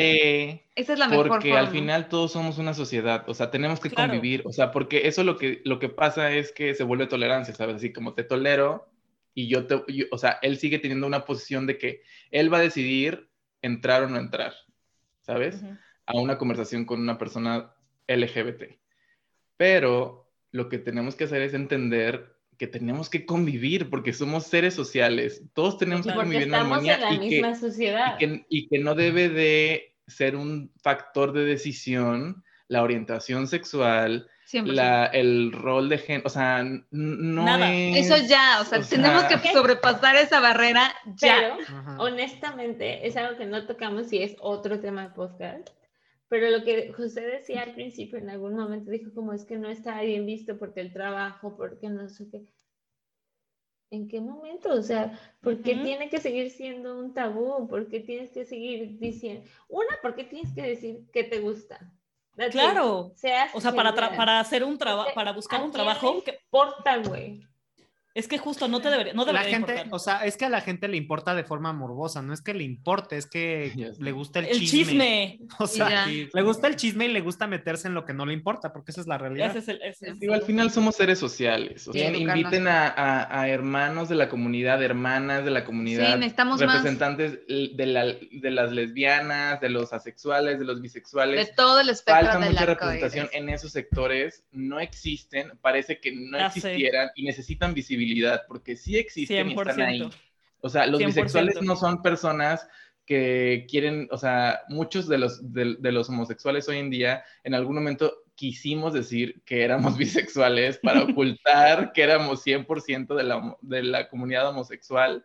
esa 0.77 0.93
es 0.93 0.99
la 0.99 1.09
mejor 1.09 1.29
Porque 1.29 1.53
al 1.53 1.69
final 1.69 2.09
todos 2.09 2.33
somos 2.33 2.59
una 2.59 2.75
sociedad, 2.75 3.25
o 3.29 3.35
sea, 3.35 3.51
tenemos 3.51 3.81
que 3.81 3.91
convivir, 3.91 4.43
o 4.45 4.53
sea, 4.53 4.71
porque 4.71 5.09
eso 5.09 5.25
lo 5.25 5.37
que, 5.37 5.63
lo 5.65 5.79
que 5.79 5.89
pasa 5.89 6.33
es 6.33 6.53
que 6.53 6.75
se 6.75 6.85
vuelve 6.85 7.07
tolerancia, 7.07 7.55
¿sabes? 7.55 7.77
Así 7.77 7.93
como 7.93 8.15
te 8.15 8.23
tolero 8.23 8.89
y 9.35 9.49
yo 9.49 9.67
te, 9.67 9.83
o 10.11 10.19
sea, 10.19 10.39
él 10.43 10.59
sigue 10.59 10.79
teniendo 10.79 11.07
una 11.07 11.25
posición 11.25 11.67
de 11.67 11.77
que 11.77 12.03
él 12.31 12.53
va 12.53 12.59
a 12.59 12.63
decidir 12.63 13.29
entrar 13.63 14.05
o 14.05 14.09
no 14.09 14.19
entrar, 14.19 14.55
¿sabes? 15.23 15.63
A 16.07 16.17
una 16.17 16.39
conversación 16.39 16.85
con 16.85 17.01
una 17.01 17.19
persona 17.19 17.75
LGBT. 18.07 18.79
Pero 19.57 20.31
lo 20.53 20.69
que 20.69 20.79
tenemos 20.79 21.17
que 21.17 21.25
hacer 21.25 21.43
es 21.43 21.55
entender 21.55 22.34
que 22.59 22.67
tenemos 22.67 23.11
que 23.11 23.27
convivir 23.27 23.91
porque 23.91 24.13
somos 24.13 24.45
seres 24.45 24.75
sociales. 24.75 25.43
Todos 25.55 25.79
tenemos 25.79 26.07
que 26.07 26.15
convivir 26.15 26.45
en 26.45 26.55
armonía 26.55 26.99
y, 27.13 27.41
que, 27.41 27.55
sociedad. 27.55 28.17
Y, 28.21 28.69
que, 28.69 28.79
no 28.79 28.95
debe 28.95 29.29
de 29.29 29.95
ser 30.07 30.37
un 30.37 30.71
factor 30.83 31.33
de 31.33 31.45
decisión 31.45 32.45
la 32.69 32.83
orientación 32.83 33.47
sexual, 33.47 34.29
la, 34.53 35.07
el 35.07 35.53
rol 35.53 35.89
de 35.89 35.99
género, 35.99 36.27
o 36.27 36.31
sea, 36.31 36.65
no 36.91 37.65
es... 37.65 38.07
Eso 38.07 38.27
ya, 38.27 38.59
o 38.61 38.65
sea, 38.65 38.81
tenemos 38.81 39.25
que 39.25 39.53
sobrepasar 39.53 40.17
esa 40.17 40.41
barrera 40.41 40.95
ya. 41.17 41.57
Pero, 41.59 42.03
honestamente, 42.03 43.07
es 43.07 43.17
algo 43.17 43.37
que 43.37 43.47
no 43.47 43.67
tocamos 43.67 44.13
y 44.13 44.23
es 44.23 44.37
otro 44.41 44.81
tema 44.81 45.09
de 45.09 45.11
podcast. 45.11 45.69
Pero 46.35 46.51
lo 46.51 46.65
que 46.65 46.93
José 46.93 47.21
decía 47.21 47.63
al 47.63 47.75
principio, 47.75 48.19
en 48.19 48.29
algún 48.29 48.57
momento 48.57 48.91
dijo 48.91 49.15
como 49.15 49.33
es 49.33 49.45
que 49.45 49.57
no 49.57 49.71
está 49.71 50.01
bien 50.03 50.27
visto 50.27 50.59
porque 50.59 50.81
el 50.81 50.93
trabajo, 50.93 51.57
porque 51.57 51.89
no 51.89 52.09
sé 52.09 52.29
qué. 52.29 52.45
¿En 53.93 54.09
qué 54.09 54.21
momento? 54.21 54.73
O 54.73 54.83
sea, 54.83 55.17
¿por 55.41 55.63
qué 55.63 55.77
tiene 55.77 56.11
que 56.11 56.19
seguir 56.19 56.51
siendo 56.51 56.99
un 56.99 57.15
tabú? 57.15 57.69
¿Por 57.69 57.87
qué 57.87 58.01
tienes 58.01 58.33
que 58.33 58.45
seguir 58.45 58.99
diciendo? 58.99 59.49
Una, 59.69 59.97
¿por 60.03 60.17
qué 60.17 60.25
tienes 60.25 60.53
que 60.53 60.63
decir 60.63 61.09
que 61.13 61.23
te 61.23 61.39
gusta? 61.39 61.93
claro. 62.51 63.13
o 63.13 63.15
sea, 63.15 63.73
para, 63.73 63.95
para 63.95 64.41
hacer 64.41 64.65
un 64.65 64.77
trabajo, 64.77 65.11
para 65.15 65.33
buscar 65.33 65.63
un 65.63 65.71
trabajo. 65.71 66.21
que 66.25 66.33
importa, 66.33 66.97
güey? 66.97 67.47
Es 68.15 68.29
que 68.29 68.39
justo 68.39 68.69
no 68.69 68.81
te 68.81 68.91
debería, 68.91 69.13
no 69.13 69.25
debería 69.25 69.51
la 69.51 69.67
gente, 69.67 69.87
O 69.91 69.99
sea, 69.99 70.25
es 70.25 70.37
que 70.37 70.45
a 70.45 70.49
la 70.49 70.61
gente 70.61 70.87
le 70.87 70.97
importa 70.97 71.35
de 71.35 71.43
forma 71.43 71.73
morbosa, 71.73 72.23
no 72.23 72.33
es 72.33 72.43
que 72.43 72.55
le 72.55 72.63
importe, 72.63 73.17
es 73.17 73.27
que 73.27 73.73
le 73.99 74.13
gusta 74.13 74.39
el, 74.39 74.47
el 74.47 74.61
chisme. 74.61 75.41
O 75.59 75.67
sea, 75.67 76.07
le 76.07 76.43
gusta 76.43 76.69
el 76.69 76.77
chisme 76.77 77.07
y 77.07 77.09
le 77.09 77.21
gusta 77.21 77.47
meterse 77.47 77.89
en 77.89 77.95
lo 77.95 78.05
que 78.05 78.13
no 78.13 78.25
le 78.25 78.33
importa, 78.33 78.73
porque 78.73 78.93
esa 78.93 79.01
es 79.01 79.09
la 79.09 79.19
realidad. 79.19 79.57
Ese 79.57 79.73
es 79.73 80.03
el, 80.03 80.19
Digo, 80.19 80.35
al 80.35 80.43
final 80.43 80.71
somos 80.71 80.95
seres 80.95 81.19
sociales. 81.19 81.89
O 81.89 81.93
sea, 81.93 82.11
inviten 82.11 82.69
a, 82.69 82.95
a, 83.31 83.49
hermanos 83.49 84.09
de 84.09 84.15
la 84.15 84.29
comunidad, 84.29 84.83
hermanas 84.83 85.45
de 85.45 85.51
la 85.51 85.65
comunidad, 85.65 86.21
representantes 86.21 87.41
De, 87.49 87.87
la, 87.87 88.05
de 88.05 88.51
las 88.51 88.71
lesbianas, 88.71 89.61
de 89.61 89.71
los 89.71 89.93
asexuales, 89.93 90.59
de 90.61 90.65
los 90.65 90.81
bisexuales. 90.81 91.49
De 91.49 91.53
todo 91.53 91.81
el 91.81 91.89
espectro 91.89 92.27
Falta 92.27 92.39
mucha 92.39 92.67
representación 92.67 93.29
en 93.33 93.49
esos 93.49 93.73
sectores, 93.73 94.45
no 94.53 94.79
existen, 94.79 95.53
parece 95.61 95.99
que 95.99 96.13
no 96.13 96.39
existieran 96.39 97.11
y 97.17 97.25
necesitan 97.25 97.75
visibilidad 97.75 98.04
porque 98.49 98.77
sí 98.77 98.97
existen 98.97 99.51
y 99.51 99.55
están 99.55 99.81
ahí. 99.81 100.11
O 100.61 100.69
sea, 100.69 100.87
los 100.87 101.05
bisexuales 101.05 101.61
no 101.61 101.77
son 101.77 102.03
personas 102.03 102.67
que 103.07 103.67
quieren, 103.69 104.09
o 104.11 104.17
sea, 104.17 104.61
muchos 104.69 105.09
de 105.09 105.19
los, 105.19 105.53
de, 105.53 105.93
los 105.93 106.09
homosexuales 106.09 106.69
hoy 106.69 106.79
en 106.79 106.91
día 106.91 107.23
en 107.43 107.55
algún 107.55 107.75
momento 107.75 108.15
quisimos 108.35 108.95
decir 108.95 109.43
que 109.45 109.63
éramos 109.63 109.97
bisexuales 109.99 110.79
para 110.79 111.03
ocultar 111.05 111.93
que 111.93 112.03
éramos 112.03 112.45
100% 112.45 113.15
de 113.15 113.23
la, 113.25 113.57
de 113.61 113.83
la 113.83 114.09
comunidad 114.09 114.49
homosexual. 114.49 115.25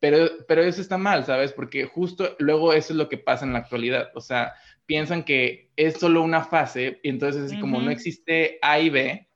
Pero, 0.00 0.28
pero 0.48 0.62
eso 0.62 0.80
está 0.80 0.98
mal, 0.98 1.24
¿sabes? 1.24 1.52
Porque 1.52 1.84
justo 1.84 2.34
luego 2.40 2.72
eso 2.72 2.92
es 2.92 2.96
lo 2.96 3.08
que 3.08 3.18
pasa 3.18 3.44
en 3.44 3.52
la 3.52 3.60
actualidad. 3.60 4.10
O 4.16 4.20
sea, 4.20 4.54
piensan 4.84 5.22
que 5.22 5.70
es 5.76 5.94
solo 5.94 6.22
una 6.22 6.42
fase 6.42 6.98
y 7.04 7.08
entonces 7.08 7.44
así 7.44 7.60
como 7.60 7.80
no 7.80 7.92
existe 7.92 8.58
A 8.62 8.80
y 8.80 8.90
B, 8.90 9.28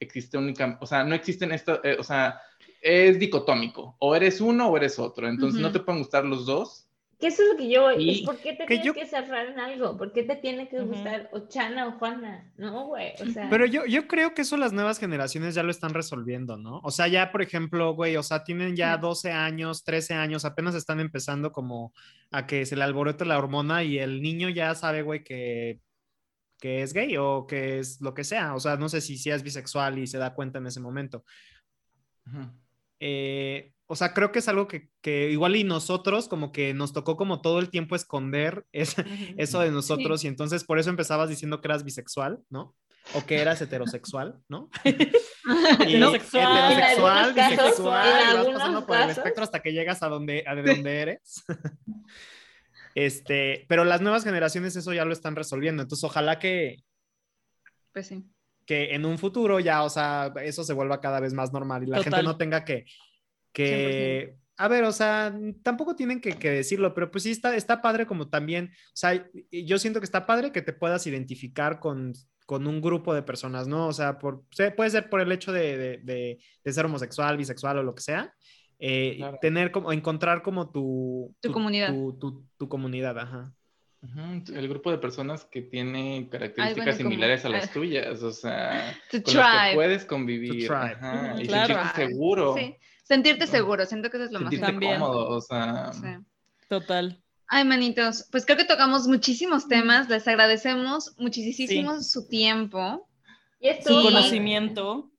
existe 0.00 0.38
única, 0.38 0.78
o 0.80 0.86
sea, 0.86 1.04
no 1.04 1.14
existen 1.14 1.52
esto, 1.52 1.82
eh, 1.84 1.96
o 1.98 2.02
sea, 2.02 2.40
es 2.80 3.18
dicotómico, 3.18 3.96
o 3.98 4.14
eres 4.14 4.40
uno 4.40 4.68
o 4.68 4.76
eres 4.76 4.98
otro, 4.98 5.28
entonces 5.28 5.60
no 5.60 5.72
te 5.72 5.80
pueden 5.80 6.02
gustar 6.02 6.24
los 6.24 6.46
dos. 6.46 6.84
Que 7.18 7.26
eso 7.26 7.42
es 7.42 7.48
lo 7.48 7.56
que 7.56 7.68
yo, 7.68 7.90
es 7.90 8.20
¿por 8.20 8.36
qué 8.36 8.52
te 8.52 8.64
tienes 8.64 8.92
que 8.92 9.04
cerrar 9.04 9.46
en 9.46 9.58
algo? 9.58 9.98
¿Por 9.98 10.12
qué 10.12 10.22
te 10.22 10.36
tiene 10.36 10.68
que 10.68 10.80
gustar 10.82 11.28
o 11.32 11.48
Chana 11.48 11.88
o 11.88 11.98
Juana? 11.98 12.52
No, 12.56 12.86
güey, 12.86 13.12
o 13.20 13.26
sea. 13.26 13.50
Pero 13.50 13.66
yo, 13.66 13.84
yo 13.86 14.06
creo 14.06 14.34
que 14.34 14.42
eso 14.42 14.56
las 14.56 14.72
nuevas 14.72 15.00
generaciones 15.00 15.56
ya 15.56 15.64
lo 15.64 15.72
están 15.72 15.94
resolviendo, 15.94 16.56
¿no? 16.56 16.80
O 16.84 16.92
sea, 16.92 17.08
ya, 17.08 17.32
por 17.32 17.42
ejemplo, 17.42 17.92
güey, 17.94 18.16
o 18.16 18.22
sea, 18.22 18.44
tienen 18.44 18.76
ya 18.76 18.96
12 18.98 19.32
años, 19.32 19.82
13 19.82 20.14
años, 20.14 20.44
apenas 20.44 20.76
están 20.76 21.00
empezando 21.00 21.50
como 21.50 21.92
a 22.30 22.46
que 22.46 22.64
se 22.66 22.76
le 22.76 22.84
alborote 22.84 23.24
la 23.24 23.36
hormona 23.36 23.82
y 23.82 23.98
el 23.98 24.22
niño 24.22 24.48
ya 24.48 24.76
sabe, 24.76 25.02
güey, 25.02 25.24
que 25.24 25.80
que 26.58 26.82
es 26.82 26.92
gay 26.92 27.16
o 27.16 27.46
que 27.46 27.78
es 27.78 28.00
lo 28.00 28.14
que 28.14 28.24
sea. 28.24 28.54
O 28.54 28.60
sea, 28.60 28.76
no 28.76 28.88
sé 28.88 29.00
si, 29.00 29.16
si 29.16 29.30
es 29.30 29.42
bisexual 29.42 29.98
y 29.98 30.06
se 30.06 30.18
da 30.18 30.34
cuenta 30.34 30.58
en 30.58 30.66
ese 30.66 30.80
momento. 30.80 31.24
Eh, 33.00 33.72
o 33.86 33.96
sea, 33.96 34.12
creo 34.12 34.32
que 34.32 34.40
es 34.40 34.48
algo 34.48 34.68
que, 34.68 34.90
que, 35.00 35.30
igual 35.30 35.56
y 35.56 35.64
nosotros 35.64 36.28
como 36.28 36.52
que 36.52 36.74
nos 36.74 36.92
tocó 36.92 37.16
como 37.16 37.40
todo 37.40 37.58
el 37.58 37.70
tiempo 37.70 37.96
esconder 37.96 38.66
eso 38.72 39.60
de 39.60 39.70
nosotros 39.70 40.24
y 40.24 40.28
entonces 40.28 40.64
por 40.64 40.78
eso 40.78 40.90
empezabas 40.90 41.30
diciendo 41.30 41.60
que 41.60 41.68
eras 41.68 41.84
bisexual, 41.84 42.40
¿no? 42.50 42.76
O 43.14 43.24
que 43.24 43.40
eras 43.40 43.62
heterosexual, 43.62 44.38
¿no? 44.48 44.68
y 44.84 45.96
no, 45.96 46.14
heterosexual, 46.14 47.32
bisexual, 47.32 48.32
y 48.32 48.36
vas 48.36 48.46
pasando 48.48 48.86
por 48.86 49.00
el 49.00 49.10
espectro 49.10 49.44
hasta 49.44 49.62
que 49.62 49.72
llegas 49.72 50.02
a 50.02 50.08
donde, 50.08 50.44
a 50.46 50.54
donde 50.54 51.00
eres. 51.00 51.44
Este, 52.98 53.64
pero 53.68 53.84
las 53.84 54.00
nuevas 54.00 54.24
generaciones 54.24 54.74
eso 54.74 54.92
ya 54.92 55.04
lo 55.04 55.12
están 55.12 55.36
resolviendo. 55.36 55.82
Entonces, 55.82 56.02
ojalá 56.02 56.40
que. 56.40 56.82
Pues 57.92 58.08
sí. 58.08 58.24
Que 58.66 58.92
en 58.96 59.04
un 59.04 59.18
futuro 59.18 59.60
ya, 59.60 59.84
o 59.84 59.88
sea, 59.88 60.32
eso 60.42 60.64
se 60.64 60.72
vuelva 60.72 61.00
cada 61.00 61.20
vez 61.20 61.32
más 61.32 61.52
normal 61.52 61.84
y 61.84 61.86
la 61.86 62.02
gente 62.02 62.24
no 62.24 62.36
tenga 62.36 62.64
que. 62.64 62.86
que 63.52 64.34
a 64.56 64.66
ver, 64.66 64.82
o 64.82 64.90
sea, 64.90 65.32
tampoco 65.62 65.94
tienen 65.94 66.20
que, 66.20 66.34
decirlo, 66.50 66.92
pero 66.92 67.12
pues 67.12 67.22
sí 67.22 67.30
está, 67.30 67.54
está 67.54 67.80
padre 67.80 68.04
como 68.04 68.28
también, 68.28 68.72
o 68.72 68.96
sea, 68.96 69.30
yo 69.52 69.78
siento 69.78 70.00
que 70.00 70.04
está 70.04 70.26
padre 70.26 70.50
que 70.50 70.62
te 70.62 70.72
puedas 70.72 71.06
identificar 71.06 71.78
con, 71.78 72.12
con 72.44 72.66
un 72.66 72.80
grupo 72.80 73.14
de 73.14 73.22
personas, 73.22 73.68
¿no? 73.68 73.86
O 73.86 73.92
sea, 73.92 74.18
por, 74.18 74.42
puede 74.76 74.90
ser 74.90 75.08
por 75.08 75.20
el 75.20 75.30
hecho 75.30 75.52
de, 75.52 76.00
de, 76.02 76.40
de, 76.64 76.72
ser 76.72 76.86
homosexual, 76.86 77.36
bisexual 77.36 77.78
o 77.78 77.84
lo 77.84 77.94
que 77.94 78.02
sea. 78.02 78.34
Eh, 78.80 79.20
tener 79.40 79.72
como, 79.72 79.92
encontrar 79.92 80.42
como 80.42 80.70
tu, 80.70 81.34
tu, 81.40 81.52
comunidad. 81.52 81.92
Tu, 81.92 82.46
tu, 82.56 82.68
comunidad, 82.68 83.18
ajá. 83.18 83.52
El 84.54 84.68
grupo 84.68 84.92
de 84.92 84.98
personas 84.98 85.44
que 85.44 85.62
tiene 85.62 86.28
características 86.30 86.96
similares 86.96 87.44
a 87.44 87.48
las 87.48 87.72
tuyas, 87.72 88.22
o 88.22 88.30
sea, 88.30 88.96
con 89.10 89.34
las 89.34 89.70
que 89.70 89.74
puedes 89.74 90.04
convivir 90.04 90.70
ajá, 90.72 91.34
y 91.40 91.46
sentirte 91.46 91.88
seguro. 91.96 92.54
Sí. 92.56 92.76
Sentirte 93.02 93.46
seguro, 93.46 93.86
siento 93.86 94.10
que 94.10 94.18
eso 94.18 94.26
es 94.26 94.32
lo 94.32 94.40
más 94.40 94.54
cómodo, 94.54 95.30
o 95.30 95.40
sea. 95.40 95.90
Total. 96.68 97.20
Ay, 97.48 97.64
manitos, 97.64 98.28
pues 98.30 98.44
creo 98.44 98.58
que 98.58 98.66
tocamos 98.66 99.08
muchísimos 99.08 99.66
temas, 99.66 100.08
les 100.10 100.28
agradecemos 100.28 101.14
muchísimo 101.18 102.00
su 102.02 102.28
tiempo. 102.28 103.08
Y 103.58 103.70
su 103.82 104.02
conocimiento. 104.02 105.10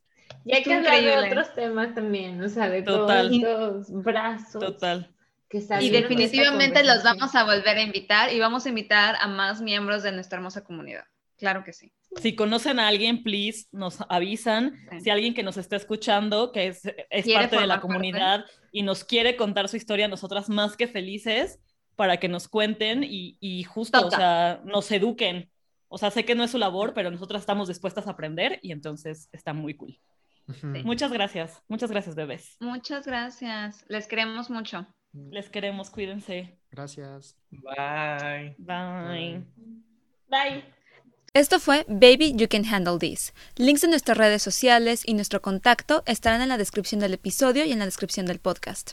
Y 0.46 0.56
hay 0.56 0.64
que 0.64 0.74
hablar 0.74 1.02
de 1.02 1.32
otros 1.32 1.54
temas 1.54 1.94
también, 1.94 2.42
o 2.42 2.50
sea, 2.50 2.70
de 2.70 2.82
todos 2.82 3.32
los 3.32 4.04
brazos. 4.04 4.64
Total 4.64 5.10
y 5.82 5.90
definitivamente 5.90 6.84
los 6.84 7.04
vamos 7.04 7.34
a 7.34 7.44
volver 7.44 7.78
a 7.78 7.82
invitar 7.82 8.32
y 8.32 8.40
vamos 8.40 8.66
a 8.66 8.70
invitar 8.70 9.16
a 9.20 9.28
más 9.28 9.62
miembros 9.62 10.04
de 10.04 10.12
nuestra 10.12 10.38
hermosa 10.38 10.64
comunidad. 10.64 11.06
Claro 11.38 11.64
que 11.64 11.74
sí. 11.74 11.92
Si 12.22 12.36
conocen 12.36 12.80
a 12.80 12.88
alguien, 12.88 13.24
please, 13.24 13.68
nos 13.72 14.00
avisan. 14.10 14.78
Si 15.02 15.10
alguien 15.10 15.34
que 15.34 15.44
nos 15.44 15.58
está 15.58 15.76
escuchando, 15.76 16.52
que 16.52 16.68
es, 16.68 16.82
es 17.10 17.34
parte 17.34 17.58
de 17.58 17.68
la 17.68 17.82
comunidad 17.82 18.46
y 18.72 18.84
nos 18.84 19.04
quiere 19.04 19.36
contar 19.36 19.70
su 19.70 19.78
historia, 19.78 20.08
nosotras 20.08 20.50
más 20.50 20.76
que 20.76 20.88
felices 20.88 21.60
para 21.96 22.18
que 22.18 22.30
nos 22.30 22.48
cuenten 22.48 23.04
y, 23.04 23.38
y 23.40 23.64
justo, 23.64 24.06
o 24.06 24.12
sea, 24.12 24.62
nos 24.66 24.92
eduquen. 24.92 25.50
O 25.88 25.98
sea, 25.98 26.12
sé 26.12 26.26
que 26.26 26.36
no 26.36 26.44
es 26.44 26.52
su 26.52 26.58
labor, 26.60 26.94
pero 26.94 27.10
nosotras 27.10 27.42
estamos 27.42 27.68
dispuestas 27.68 28.06
a 28.06 28.12
aprender 28.12 28.60
y 28.62 28.72
entonces 28.72 29.30
está 29.32 29.54
muy 29.54 29.74
cool. 29.76 30.00
Muchas 30.84 31.12
gracias, 31.12 31.62
muchas 31.68 31.92
gracias, 31.92 32.16
bebés. 32.16 32.58
Muchas 32.60 33.06
gracias, 33.06 33.86
les 33.88 34.08
queremos 34.08 34.50
mucho. 34.50 34.88
Les 35.14 35.50
queremos, 35.50 35.90
cuídense. 35.90 36.60
Gracias. 36.72 37.36
Bye. 37.50 38.56
Bye. 38.60 39.44
Bye. 40.28 40.64
Esto 41.34 41.60
fue 41.60 41.86
Baby 41.88 42.34
You 42.36 42.48
Can 42.48 42.66
Handle 42.66 43.00
This. 43.00 43.34
Links 43.56 43.82
de 43.82 43.88
nuestras 43.88 44.18
redes 44.18 44.42
sociales 44.42 45.04
y 45.06 45.14
nuestro 45.14 45.42
contacto 45.42 46.04
estarán 46.06 46.42
en 46.42 46.50
la 46.50 46.58
descripción 46.58 47.00
del 47.00 47.14
episodio 47.14 47.64
y 47.66 47.72
en 47.72 47.80
la 47.80 47.86
descripción 47.86 48.26
del 48.26 48.40
podcast. 48.40 48.92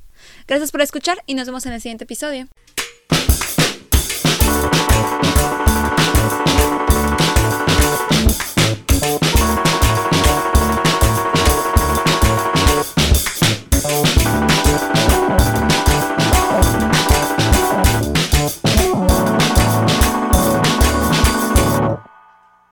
Gracias 0.46 0.70
por 0.70 0.80
escuchar 0.80 1.18
y 1.26 1.34
nos 1.34 1.46
vemos 1.46 1.66
en 1.66 1.72
el 1.72 1.80
siguiente 1.80 2.04
episodio. 2.04 2.46
you 5.02 5.31